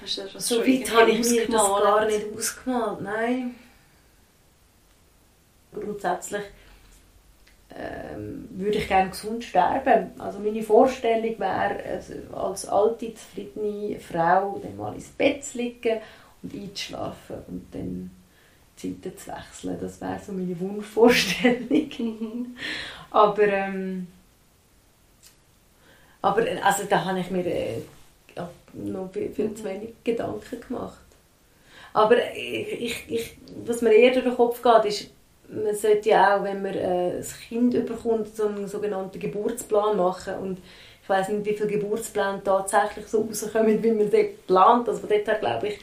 Hast 0.00 0.18
du 0.18 0.22
das 0.32 0.46
so 0.46 0.60
weit 0.60 0.94
habe 0.94 1.10
ich 1.10 1.28
mir 1.28 1.46
das 1.48 1.60
gar 1.60 2.06
nicht 2.06 2.26
ausgemalt, 2.32 3.00
nein. 3.00 3.56
Grundsätzlich 5.80 6.42
ähm, 7.74 8.48
würde 8.50 8.78
ich 8.78 8.88
gerne 8.88 9.10
gesund 9.10 9.44
sterben. 9.44 10.10
Also 10.18 10.38
meine 10.38 10.62
Vorstellung 10.62 11.38
wäre, 11.38 11.82
also 11.84 12.14
als 12.32 12.66
alte, 12.68 13.14
zufriedene 13.14 13.98
Frau 14.00 14.58
dann 14.62 14.76
mal 14.76 14.94
ins 14.94 15.08
Bett 15.08 15.44
zu 15.44 15.58
liegen 15.58 16.00
und 16.42 16.54
einzuschlafen 16.54 17.36
und 17.48 17.66
dann 17.72 18.10
Zeiten 18.76 19.16
zu 19.16 19.30
wechseln. 19.30 19.78
Das 19.80 20.00
wäre 20.00 20.20
so 20.24 20.32
meine 20.32 20.58
Wunschvorstellung. 20.58 22.56
aber 23.10 23.48
ähm, 23.48 24.06
aber 26.22 26.42
also 26.62 26.84
da 26.88 27.04
habe 27.04 27.20
ich 27.20 27.30
mir 27.30 27.46
äh, 27.46 27.82
noch 28.72 29.12
viel, 29.12 29.30
viel 29.30 29.54
zu 29.54 29.64
wenig 29.64 29.90
Gedanken 30.02 30.60
gemacht. 30.60 30.98
Aber 31.92 32.16
ich, 32.34 33.04
ich, 33.08 33.38
was 33.64 33.80
mir 33.80 33.92
eher 33.92 34.12
durch 34.12 34.24
den 34.24 34.34
Kopf 34.34 34.60
geht, 34.60 34.84
ist, 34.86 35.10
man 35.48 35.74
sollte 35.74 36.08
ja 36.08 36.36
auch, 36.36 36.44
wenn 36.44 36.62
man 36.62 36.74
äh, 36.74 37.18
ein 37.18 37.24
Kind 37.48 37.86
bekommt, 37.86 38.34
so 38.34 38.46
einen 38.46 38.68
sogenannten 38.68 39.18
Geburtsplan 39.18 39.96
machen 39.96 40.34
und 40.34 40.58
ich 41.02 41.08
weiß 41.08 41.28
nicht, 41.28 41.44
wie 41.44 41.54
viele 41.54 41.68
Geburtspläne 41.68 42.42
tatsächlich 42.42 43.06
so 43.06 43.20
rauskommen, 43.20 43.80
wie 43.80 43.92
man 43.92 44.10
sie 44.10 44.34
plant. 44.46 44.88
Also 44.88 45.00
von 45.00 45.08
dort 45.08 45.28
her 45.28 45.38
glaube 45.38 45.68
ich, 45.68 45.78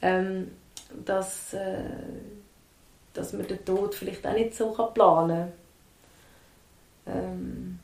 ähm, 0.00 0.50
dass, 1.04 1.52
äh, 1.52 1.76
dass 3.12 3.34
man 3.34 3.46
den 3.46 3.62
Tod 3.64 3.94
vielleicht 3.94 4.26
auch 4.26 4.32
nicht 4.32 4.54
so 4.54 4.72
kann 4.72 4.94
planen 4.94 5.52
kann. 7.04 7.14
Ähm, 7.14 7.78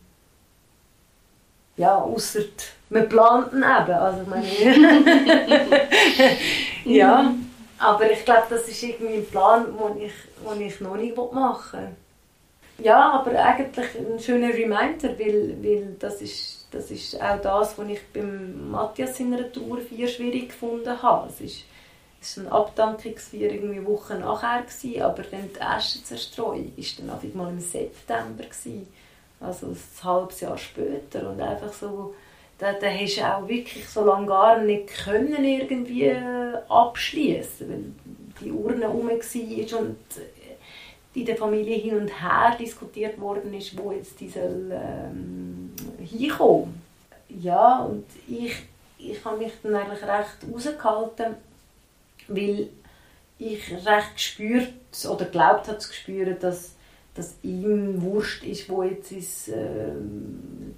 ja, 1.76 1.98
außer 1.98 2.40
man 2.88 3.08
plant 3.08 3.52
ihn 3.52 3.64
eben. 3.64 3.92
Also, 3.92 4.22
ich 4.22 4.28
meine, 4.28 4.46
ja, 6.84 7.34
aber 7.83 8.11
ich 8.11 8.24
glaube, 8.24 8.47
das 8.49 8.68
ist 8.68 8.83
irgendwie 8.83 9.14
ein 9.14 9.26
Plan, 9.26 9.66
den 9.76 10.07
ich, 10.07 10.12
den 10.49 10.61
ich 10.61 10.80
noch 10.80 10.97
nicht 10.97 11.16
machen 11.16 11.80
will. 11.80 12.85
Ja, 12.85 13.12
aber 13.12 13.39
eigentlich 13.39 13.87
ein 13.99 14.18
schöner 14.18 14.49
Reminder, 14.49 15.18
weil, 15.18 15.57
weil 15.62 15.97
das, 15.99 16.20
ist, 16.22 16.66
das 16.70 16.91
ist 16.91 17.20
auch 17.20 17.41
das, 17.41 17.76
was 17.76 17.89
ich 17.89 18.01
beim 18.12 18.70
Matthias 18.70 19.20
in 19.20 19.35
einer 19.35 19.53
Tourfeier 19.53 20.09
schwierig 20.09 20.49
gefunden 20.49 21.03
habe. 21.03 21.28
Es 21.28 21.41
ist, 21.41 21.64
es 22.20 22.39
war 22.39 22.45
ein 22.45 22.53
Abdankungsfeier 22.53 23.51
irgendwie 23.51 23.85
Wochen 23.85 24.20
nachher, 24.20 24.62
gewesen, 24.62 25.03
aber 25.03 25.22
dann 25.24 25.51
die 25.53 25.59
erste 25.59 26.03
Zerstreuung 26.03 26.72
war 26.76 27.07
dann 27.20 27.37
mal 27.37 27.51
im 27.51 27.61
September. 27.61 28.45
Gewesen 28.45 28.89
also 29.43 29.66
ein 29.66 29.76
halbes 30.05 30.41
Jahr 30.41 30.57
später 30.57 31.30
und 31.30 31.41
einfach 31.41 31.72
so, 31.72 32.14
da, 32.59 32.72
da 32.74 32.86
hast 32.86 33.16
du 33.16 33.22
auch 33.22 33.48
wirklich 33.48 33.88
so 33.88 34.05
lange 34.05 34.26
gar 34.26 34.59
nicht 34.59 34.88
können 35.05 35.44
irgendwie 35.44 36.05
äh, 36.05 36.55
abschließen, 36.68 37.68
weil 37.68 37.84
die 38.40 38.53
Urne 38.53 38.82
herum 38.82 39.09
war 39.09 39.80
und 39.80 39.96
äh, 40.16 41.18
in 41.20 41.26
der 41.26 41.36
Familie 41.36 41.76
hin 41.76 41.96
und 41.96 42.09
her 42.09 42.57
diskutiert 42.59 43.20
worden 43.20 43.53
ist, 43.53 43.76
wo 43.76 43.92
jetzt 43.92 44.18
die 44.20 44.32
ähm, 44.36 45.72
hinkommen. 45.98 46.80
Ja, 47.28 47.80
und 47.80 48.07
ich, 48.28 48.55
ich 48.98 49.24
habe 49.24 49.38
mich 49.38 49.53
dann 49.62 49.74
eigentlich 49.74 50.03
recht 50.03 50.36
rausgehalten, 50.53 51.34
weil 52.28 52.68
ich 53.38 53.72
recht 53.72 54.14
gespürt 54.14 54.72
oder 55.09 55.24
glaubt 55.26 55.68
habe 55.68 55.78
zu 55.78 55.92
spüren, 55.92 56.36
dass 56.40 56.76
dass 57.14 57.36
ihm 57.42 58.00
wurscht 58.00 58.44
ist, 58.44 58.68
wo 58.68 58.82
jetzt 58.82 59.12
ist, 59.12 59.48
äh, 59.48 59.92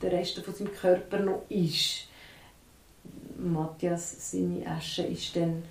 der 0.02 0.12
Rest 0.12 0.38
von 0.40 0.54
seinem 0.54 0.72
Körper 0.74 1.20
noch 1.20 1.42
ist. 1.48 2.08
Matthias, 3.36 4.30
seine 4.30 4.66
Asche 4.66 5.02
ist 5.02 5.36
dann 5.36 5.62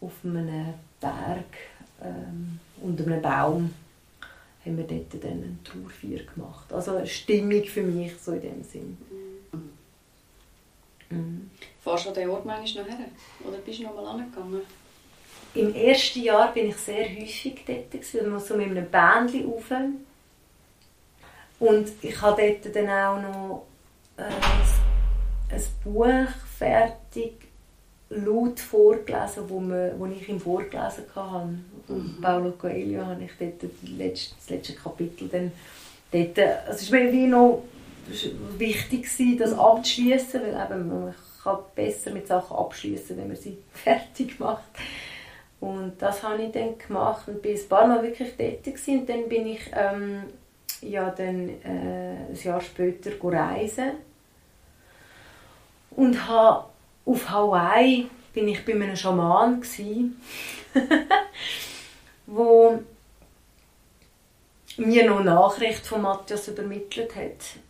auf 0.00 0.12
einem 0.22 0.74
Berg 1.00 1.44
ähm, 2.02 2.58
unter 2.80 3.04
einem 3.06 3.22
Baum 3.22 3.74
haben 4.64 4.78
wir 4.78 4.84
dort 4.84 5.22
dann 5.22 5.32
eine 5.32 5.58
Trauerfeier 5.62 6.24
gemacht. 6.24 6.72
Also 6.72 6.96
eine 6.96 7.06
Stimmung 7.06 7.64
für 7.64 7.82
mich 7.82 8.16
so 8.18 8.32
in 8.32 8.40
dem 8.40 8.62
Sinn. 8.62 8.96
Mhm. 9.52 9.70
Mhm. 11.10 11.50
Fährst 11.80 12.06
du 12.06 12.08
an 12.08 12.14
den 12.14 12.30
Ort 12.30 12.46
manchmal 12.46 12.84
noch 12.84 12.90
her? 12.90 13.06
Oder 13.46 13.58
bist 13.58 13.78
du 13.78 13.82
noch 13.84 13.94
mal 13.94 14.06
angegangen? 14.06 14.62
Im 15.54 15.74
ersten 15.74 16.22
Jahr 16.22 16.52
bin 16.52 16.68
ich 16.68 16.76
sehr 16.76 17.08
häufig 17.08 17.64
dort, 17.66 17.90
gewesen, 17.90 18.40
so 18.40 18.56
mit 18.56 18.66
einem 18.66 18.90
Bändchen 18.90 19.48
rauf. 19.48 19.70
Und 21.60 21.92
ich 22.02 22.20
habe 22.20 22.58
dort 22.62 22.74
dann 22.74 22.88
auch 22.88 23.22
noch 23.22 23.66
äh, 24.16 25.54
ein 25.54 25.62
Buch 25.84 26.28
fertig 26.58 27.32
laut 28.10 28.60
vorgelesen, 28.60 29.44
wo, 29.48 29.60
man, 29.60 29.98
wo 29.98 30.06
ich 30.06 30.28
ihm 30.28 30.40
vorgelesen 30.40 31.04
habe. 31.14 31.54
Mhm. 31.88 32.18
Paulo 32.20 32.52
Coelho 32.52 33.06
habe 33.06 33.24
ich 33.24 33.32
dort 33.38 33.62
das 33.62 33.90
letzte, 33.90 34.34
das 34.36 34.50
letzte 34.50 34.74
Kapitel 34.74 35.28
dann 35.28 35.52
dort, 36.10 36.38
also 36.66 36.80
es 36.80 36.92
war 36.92 37.00
mir 37.00 37.12
wie 37.12 37.26
noch 37.26 37.62
wichtig, 38.58 39.08
das 39.38 39.52
abzuschließen, 39.52 40.40
weil 40.42 40.64
eben 40.64 40.88
man 40.88 41.14
kann 41.42 41.58
besser 41.74 42.10
mit 42.10 42.26
Sachen 42.26 42.56
abschließen, 42.56 43.16
wenn 43.16 43.28
man 43.28 43.36
sie 43.36 43.58
fertig 43.72 44.38
macht. 44.38 44.64
Und 45.64 45.94
das 45.98 46.22
habe 46.22 46.42
ich 46.42 46.52
dann 46.52 46.76
gemacht 46.76 47.26
und 47.26 47.40
bin 47.40 47.56
ein 47.56 47.68
paar 47.68 47.86
Mal 47.86 48.02
wirklich 48.02 48.36
dort 48.36 48.64
gewesen. 48.64 49.00
Und 49.00 49.08
dann 49.08 49.28
bin 49.30 49.46
ich 49.46 49.62
ähm, 49.72 50.24
ja 50.82 51.08
dann 51.08 51.48
äh, 51.48 52.28
ein 52.28 52.38
Jahr 52.42 52.60
später 52.60 53.12
reisen 53.22 53.92
und 55.92 56.28
habe 56.28 56.66
auf 57.06 57.30
Hawaii 57.30 58.10
bin 58.34 58.48
ich 58.48 58.62
bei 58.66 58.74
einem 58.74 58.94
Schaman 58.94 59.62
gsi, 59.62 60.10
wo 62.26 62.78
mir 64.76 65.08
noch 65.08 65.24
Nachricht 65.24 65.86
von 65.86 66.02
Matthias 66.02 66.48
übermittelt 66.48 67.16
hat 67.16 67.63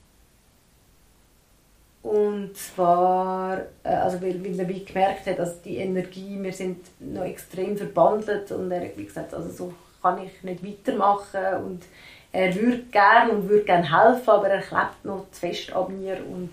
und 2.04 2.54
zwar, 2.54 3.62
äh, 3.82 3.88
also 3.88 4.20
weil, 4.20 4.44
weil 4.44 4.60
er 4.60 4.66
gemerkt 4.66 5.26
hat, 5.26 5.38
dass 5.38 5.62
die 5.62 5.78
Energie, 5.78 6.38
wir 6.38 6.52
sind 6.52 6.78
noch 7.00 7.24
extrem 7.24 7.78
verbandelt 7.78 8.52
und 8.52 8.70
er 8.70 8.94
wie 8.94 9.06
gesagt, 9.06 9.32
also 9.32 9.50
so 9.50 9.74
kann 10.02 10.20
ich 10.22 10.42
nicht 10.42 10.62
weitermachen 10.62 11.64
und 11.64 11.82
er 12.30 12.54
würde 12.54 12.82
gerne 12.92 13.32
und 13.32 13.48
würde 13.48 13.64
gerne 13.64 13.90
helfen, 13.90 14.28
aber 14.28 14.48
er 14.50 14.60
klebt 14.60 15.02
noch 15.04 15.24
zu 15.32 15.40
fest 15.40 15.72
an 15.72 15.98
mir 15.98 16.18
und, 16.28 16.50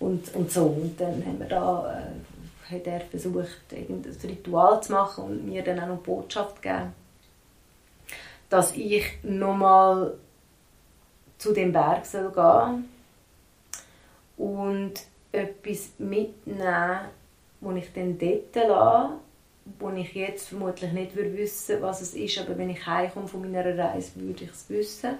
und, 0.00 0.34
und 0.34 0.52
so. 0.52 0.66
Und 0.66 1.00
dann 1.00 1.24
haben 1.24 1.38
wir 1.38 1.48
da, 1.48 2.02
äh, 2.70 2.74
hat 2.74 2.86
er 2.86 3.00
versucht, 3.00 3.72
irgendein 3.72 4.12
Ritual 4.22 4.82
zu 4.82 4.92
machen 4.92 5.24
und 5.24 5.46
mir 5.46 5.64
dann 5.64 5.80
auch 5.80 5.88
noch 5.88 6.02
Botschaft 6.02 6.60
gegeben, 6.60 6.92
dass 8.50 8.76
ich 8.76 9.06
nochmal 9.22 10.12
zu 11.38 11.54
dem 11.54 11.72
Berg 11.72 12.04
soll 12.04 12.30
gehen 12.30 12.93
und 14.36 14.94
etwas 15.32 15.90
mitnehmen, 15.98 17.00
wo 17.60 17.72
ich 17.72 17.92
dann 17.92 18.18
dort 18.18 18.54
lasse, 18.54 19.14
wo 19.78 19.90
ich 19.90 20.14
jetzt 20.14 20.48
vermutlich 20.48 20.92
nicht 20.92 21.16
wissen 21.16 21.68
würde, 21.68 21.82
was 21.82 22.02
es 22.02 22.14
ist, 22.14 22.38
aber 22.38 22.56
wenn 22.58 22.70
ich 22.70 22.86
heimkomme 22.86 23.28
von 23.28 23.40
meiner 23.40 23.76
Reise, 23.76 24.12
würde 24.16 24.44
ich 24.44 24.50
es 24.50 24.68
wissen. 24.68 25.18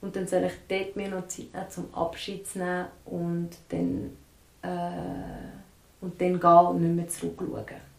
Und 0.00 0.16
dann 0.16 0.26
soll 0.26 0.44
ich 0.44 0.52
dort 0.68 0.96
mir 0.96 1.08
noch 1.08 1.26
Zeit 1.26 1.52
nehmen, 1.52 1.70
zum 1.70 1.94
Abschied 1.94 2.46
zu 2.46 2.58
nehmen 2.58 2.86
und 3.04 3.50
dann, 3.68 4.16
äh, 4.62 6.00
und 6.00 6.20
dann 6.20 6.40
gehen 6.40 6.66
und 6.66 6.80
nicht 6.80 6.96
mehr 6.96 7.08
zurückschauen. 7.08 7.90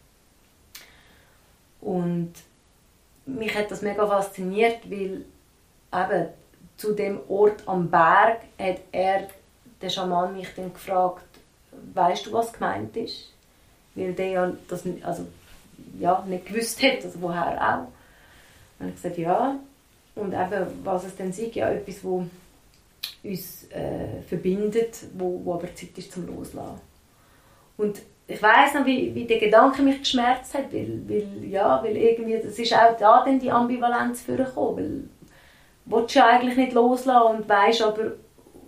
Und 1.80 2.32
mich 3.26 3.54
hat 3.54 3.70
das 3.70 3.82
mega 3.82 4.06
fasziniert, 4.06 4.90
weil 4.90 5.24
eben 5.92 6.28
zu 6.76 6.92
dem 6.92 7.20
Ort 7.28 7.62
am 7.66 7.90
Berg 7.90 8.40
hat 8.58 8.80
er 8.90 9.28
der 9.82 9.90
Schaman 9.90 10.36
mich 10.36 10.48
dann 10.56 10.72
gefragt, 10.72 11.24
weißt 11.94 12.26
du, 12.26 12.32
was 12.32 12.52
gemeint 12.52 12.96
ist? 12.96 13.32
Weil 13.94 14.12
der 14.12 14.28
ja 14.28 14.52
das 14.68 14.84
also, 15.02 15.26
ja, 15.98 16.24
nicht 16.26 16.46
gewusst 16.46 16.82
hat, 16.82 17.04
also 17.04 17.20
woher 17.20 17.60
auch. 17.60 18.80
Und 18.80 18.88
ich 18.88 18.94
gesagt, 18.94 19.18
ja. 19.18 19.58
Und 20.14 20.32
eben, 20.32 20.66
was 20.84 21.04
es 21.04 21.16
dann 21.16 21.30
ist, 21.30 21.54
ja, 21.54 21.70
etwas, 21.70 21.96
das 21.96 22.04
uns 23.24 23.70
äh, 23.70 24.22
verbindet, 24.28 24.96
wo, 25.14 25.40
wo 25.44 25.54
aber 25.54 25.74
Zeit 25.74 25.96
ist 25.96 26.12
zum 26.12 26.26
Loslassen. 26.26 26.80
Und 27.76 28.02
ich 28.26 28.42
weiß 28.42 28.74
noch, 28.74 28.86
wie, 28.86 29.14
wie 29.14 29.24
der 29.24 29.38
Gedanke 29.38 29.82
mich 29.82 30.00
geschmerzt 30.00 30.54
hat, 30.54 30.72
weil, 30.72 31.02
weil, 31.06 31.44
ja, 31.44 31.82
weil 31.82 31.96
irgendwie, 31.96 32.38
das 32.38 32.58
ist 32.58 32.72
auch 32.74 32.96
da 32.98 33.24
dann 33.24 33.40
die 33.40 33.50
Ambivalenz 33.50 34.22
vorgekommen, 34.22 35.10
weil 35.86 36.00
willst 36.00 36.16
du 36.16 36.24
eigentlich 36.24 36.56
nicht 36.56 36.72
loslassen 36.72 37.36
und 37.36 37.48
weißt 37.48 37.82
aber, 37.82 38.12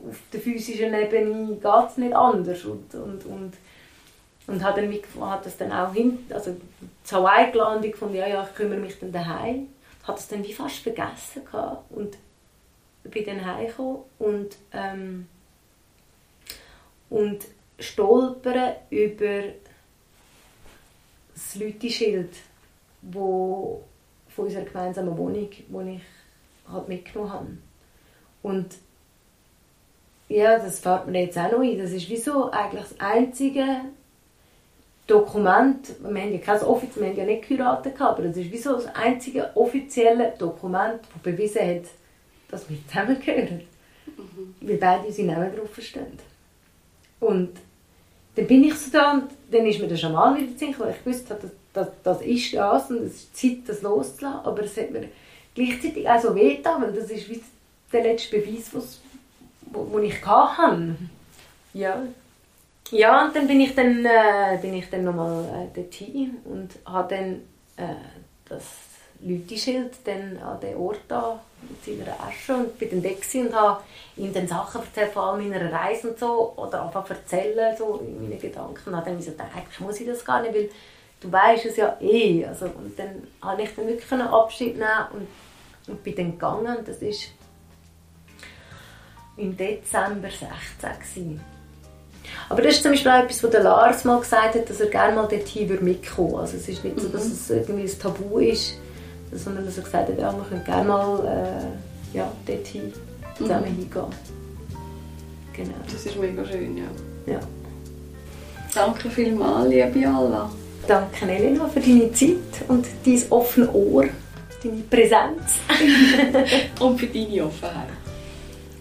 auf 0.08 0.18
der 0.32 0.40
physischen 0.40 0.94
Ebene 0.94 1.56
geht 1.56 1.88
es 1.88 1.96
nicht 1.96 2.14
anders. 2.14 2.64
Und, 2.64 2.94
und, 2.94 3.24
und, 3.26 3.52
und 4.46 4.64
hat, 4.64 4.76
dann, 4.76 4.92
hat 5.20 5.46
das 5.46 5.56
dann 5.56 5.72
auch 5.72 5.92
hin, 5.92 6.18
also 6.30 6.56
zur 7.02 7.18
Hawaii 7.18 7.52
gelandet 7.52 7.96
von 7.96 8.14
ja, 8.14 8.26
ja, 8.26 8.46
ich 8.48 8.54
kümmere 8.54 8.78
mich 8.78 8.98
dann 8.98 9.12
daheim. 9.12 9.68
Hat 10.02 10.18
es 10.18 10.28
dann 10.28 10.44
wie 10.44 10.52
fast 10.52 10.76
vergessen 10.76 11.44
gehabt 11.44 11.90
und 11.90 12.18
bin 13.04 13.24
dann 13.24 13.44
heimgekommen 13.44 13.98
und, 14.18 14.56
ähm, 14.72 15.28
und 17.10 17.44
stolpere 17.78 18.76
über 18.90 19.42
das 21.34 21.54
Leuteschild, 21.56 22.34
wo 23.02 23.82
von 24.28 24.46
unserer 24.46 24.64
gemeinsamen 24.64 25.16
Wohnung, 25.16 25.50
wo 25.68 25.80
ich 25.80 26.00
halt 26.70 26.88
mitgenommen 26.88 27.32
habe. 27.32 27.56
Und 28.42 28.74
ja, 30.28 30.58
das 30.58 30.78
fällt 30.78 31.06
mir 31.06 31.24
jetzt 31.24 31.38
auch 31.38 31.52
noch 31.52 31.60
ein. 31.60 31.78
Das 31.78 31.92
ist 31.92 32.08
wieso 32.08 32.50
eigentlich 32.50 32.82
das 32.82 33.00
einzige 33.00 33.80
Dokument, 35.06 35.86
wir 36.00 36.22
haben 36.22 36.32
ja 36.32 36.38
kein 36.38 36.62
offizielles, 36.62 36.96
wir 37.00 37.08
haben 37.08 37.16
ja 37.16 37.24
nicht 37.36 37.48
geheiratet, 37.48 38.00
aber 38.00 38.22
das 38.22 38.36
ist 38.38 38.50
wieso 38.50 38.72
das 38.72 38.86
einzige 38.94 39.54
offizielle 39.54 40.32
Dokument, 40.38 41.00
das 41.12 41.22
bewiesen 41.22 41.60
hat, 41.60 41.84
dass 42.50 42.70
wir 42.70 42.78
zusammengehören. 42.88 43.62
Mhm. 44.06 44.54
Wir 44.60 44.80
beide 44.80 45.06
unsere 45.06 45.28
Namen 45.28 45.54
drauf 45.54 45.70
verstehen. 45.70 46.18
Und 47.20 47.50
dann 48.34 48.46
bin 48.46 48.64
ich 48.64 48.74
so 48.74 48.90
da 48.90 49.12
und 49.12 49.30
dann 49.50 49.66
ist 49.66 49.78
mir 49.78 49.88
der 49.88 49.96
Schaman 49.96 50.36
wieder 50.36 50.56
zu 50.56 50.80
weil 50.80 50.94
ich 50.98 51.06
wusste, 51.06 51.38
das, 51.40 51.50
das, 51.72 51.88
das 52.02 52.22
ist 52.22 52.54
das 52.54 52.90
und 52.90 53.02
es 53.02 53.14
ist 53.14 53.36
Zeit, 53.36 53.58
das 53.66 53.82
loszulassen, 53.82 54.40
aber 54.44 54.64
es 54.64 54.76
hat 54.76 54.90
mir 54.90 55.08
gleichzeitig 55.54 56.08
auch 56.08 56.20
so 56.20 56.34
weh 56.34 56.58
weil 56.62 56.92
das 56.92 57.10
ist 57.10 57.28
wie 57.28 57.42
der 57.92 58.02
letzte 58.02 58.38
Beweis, 58.38 58.70
was, 58.72 59.00
wo, 59.74 59.86
wo 59.90 59.98
ich 59.98 60.24
hatte. 60.24 60.96
Ja. 61.72 62.02
Ja, 62.90 63.26
und 63.26 63.34
dann 63.34 63.46
bin 63.46 63.60
ich 63.60 63.74
dann, 63.74 64.04
äh, 64.04 64.58
bin 64.60 64.74
ich 64.74 64.88
dann 64.90 65.04
nochmal 65.04 65.44
äh, 65.44 65.74
dorthin 65.74 66.36
und 66.44 66.70
habe 66.86 67.14
dann 67.14 67.42
äh, 67.76 67.94
das 68.48 68.62
Leuteschild 69.20 69.94
dann 70.04 70.36
an 70.38 70.60
den 70.60 70.76
Ort 70.76 71.00
da 71.08 71.40
mit 71.62 71.84
seiner 71.84 72.14
Asche 72.20 72.54
und 72.54 72.78
bin 72.78 72.90
dann 72.90 73.02
weg 73.02 73.26
und 73.34 73.54
habe 73.54 73.80
ihm 74.16 74.32
dann 74.32 74.46
Sachen 74.46 74.82
erzählt, 74.82 75.12
vor 75.12 75.24
allem 75.24 75.48
meiner 75.48 75.72
Reise 75.72 76.10
und 76.10 76.18
so, 76.18 76.52
oder 76.56 76.84
einfach 76.84 77.08
erzählen, 77.08 77.74
so 77.76 78.00
in 78.06 78.22
meinen 78.22 78.38
Gedanken. 78.38 78.90
Und 78.90 78.96
habe 78.96 79.06
dann 79.06 79.16
gesagt, 79.16 79.40
eigentlich 79.40 79.80
muss 79.80 80.00
ich 80.00 80.06
das 80.06 80.24
gar 80.24 80.42
nicht, 80.42 80.54
weil 80.54 80.68
du 81.20 81.32
weißt 81.32 81.64
es 81.66 81.76
ja 81.76 81.96
eh. 82.00 82.44
Also, 82.44 82.66
und 82.66 82.98
dann 82.98 83.26
habe 83.40 83.62
ich 83.62 83.74
dann 83.74 83.86
wirklich 83.86 84.12
einen 84.12 84.28
Abschied 84.28 84.74
nehmen 84.74 85.06
und, 85.14 85.28
und 85.88 86.04
bin 86.04 86.14
dann 86.16 86.32
gegangen. 86.32 86.76
Und 86.76 86.86
das 86.86 87.00
war 87.00 87.08
im 89.36 89.56
Dezember 89.56 90.28
16 90.28 90.48
gewesen. 90.80 91.40
Aber 92.48 92.62
das 92.62 92.74
ist 92.74 92.82
zum 92.82 92.92
Beispiel 92.92 93.12
etwas, 93.12 93.42
was 93.42 93.50
der 93.50 93.62
Lars 93.62 94.04
mal 94.04 94.20
gesagt 94.20 94.54
hat, 94.54 94.68
dass 94.68 94.80
er 94.80 94.86
gerne 94.86 95.14
mal 95.14 95.28
dorthin 95.28 95.78
mitkommen 95.82 96.32
würde. 96.32 96.42
Also 96.42 96.56
es 96.56 96.68
ist 96.68 96.84
nicht 96.84 97.00
so, 97.00 97.08
dass 97.08 97.26
mhm. 97.26 97.32
es 97.32 97.50
irgendwie 97.50 97.82
ein 97.82 97.98
Tabu 97.98 98.38
ist, 98.38 98.74
sondern 99.32 99.66
dass 99.66 99.76
er 99.76 99.84
gesagt 99.84 100.08
hat, 100.08 100.18
ja, 100.18 100.32
wir 100.32 100.44
können 100.44 100.64
gerne 100.64 100.88
mal 100.88 101.26
äh, 101.26 102.16
ja, 102.16 102.30
dorthin 102.46 102.92
zusammen 103.36 103.62
mhm. 103.62 103.78
hingehen. 103.78 104.06
Genau. 105.52 105.74
Das 105.84 106.06
ist 106.06 106.18
mega 106.18 106.44
schön, 106.44 106.76
ja. 106.76 107.32
ja. 107.32 107.40
Danke 108.74 109.08
vielmals, 109.08 109.68
liebe 109.68 110.08
Alva. 110.08 110.50
Danke, 110.86 111.26
Elena, 111.26 111.68
für 111.68 111.80
deine 111.80 112.12
Zeit 112.12 112.68
und 112.68 112.86
dein 113.06 113.22
offene 113.30 113.70
Ohr, 113.72 114.04
deine 114.62 114.82
Präsenz. 114.90 115.60
und 116.80 116.98
für 116.98 117.06
deine 117.06 117.44
Offenheit. 117.44 118.03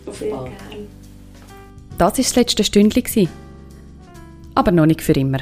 Auf 0.05 0.17
Sehr 0.17 0.29
gerne. 0.29 0.51
Das 1.97 2.11
war 2.11 2.17
das 2.17 2.35
letzte 2.35 2.63
Stündchen. 2.63 3.29
Aber 4.55 4.71
noch 4.71 4.85
nicht 4.85 5.01
für 5.01 5.13
immer. 5.13 5.39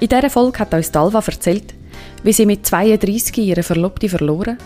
In 0.00 0.08
dieser 0.08 0.30
Folge 0.30 0.58
hat 0.58 0.74
uns 0.74 0.92
Dalva 0.92 1.22
erzählt, 1.24 1.74
wie 2.22 2.32
sie 2.32 2.46
mit 2.46 2.66
32 2.66 3.38
ihre 3.38 3.62
Verlobte 3.62 4.08
verloren 4.08 4.58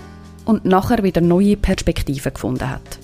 und 0.44 0.64
nachher 0.64 1.02
wieder 1.02 1.20
neue 1.20 1.56
Perspektiven 1.56 2.32
gefunden 2.32 2.68
hat. 2.68 2.98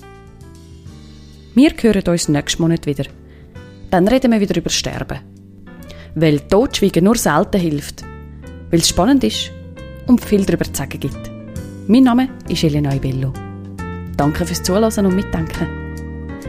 Wir 1.55 1.71
hören 1.79 2.03
uns 2.07 2.27
nächsten 2.27 2.61
Monat 2.61 2.85
wieder. 2.85 3.05
Dann 3.89 4.07
reden 4.07 4.31
wir 4.31 4.39
wieder 4.39 4.57
über 4.57 4.69
Sterben. 4.69 5.19
Weil 6.15 6.41
Totschweigen 6.41 7.05
nur 7.05 7.15
selten 7.15 7.59
hilft. 7.59 8.03
Weil 8.69 8.79
es 8.79 8.89
spannend 8.89 9.23
ist 9.23 9.51
und 10.07 10.23
viel 10.23 10.45
darüber 10.45 10.65
zu 10.65 10.75
sagen 10.75 10.99
gibt. 10.99 11.31
Mein 11.87 12.03
Name 12.03 12.29
ist 12.49 12.63
Elena 12.63 12.93
Ibello. 12.93 13.46
Danke 14.17 14.45
fürs 14.45 14.63
Zuhören 14.63 15.05
und 15.05 15.15
Mitdenken. 15.15 15.67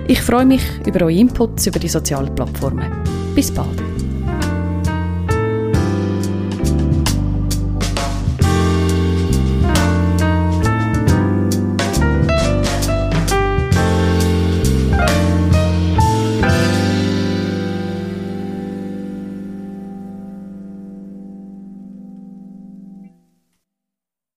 Ich 0.06 0.22
freue 0.22 0.46
mich 0.46 0.62
über 0.86 1.02
eure 1.02 1.12
Inputs 1.12 1.66
über 1.66 1.78
die 1.78 1.88
sozialen 1.88 2.34
Plattformen. 2.34 2.90
Bis 3.34 3.50
bald. 3.50 3.78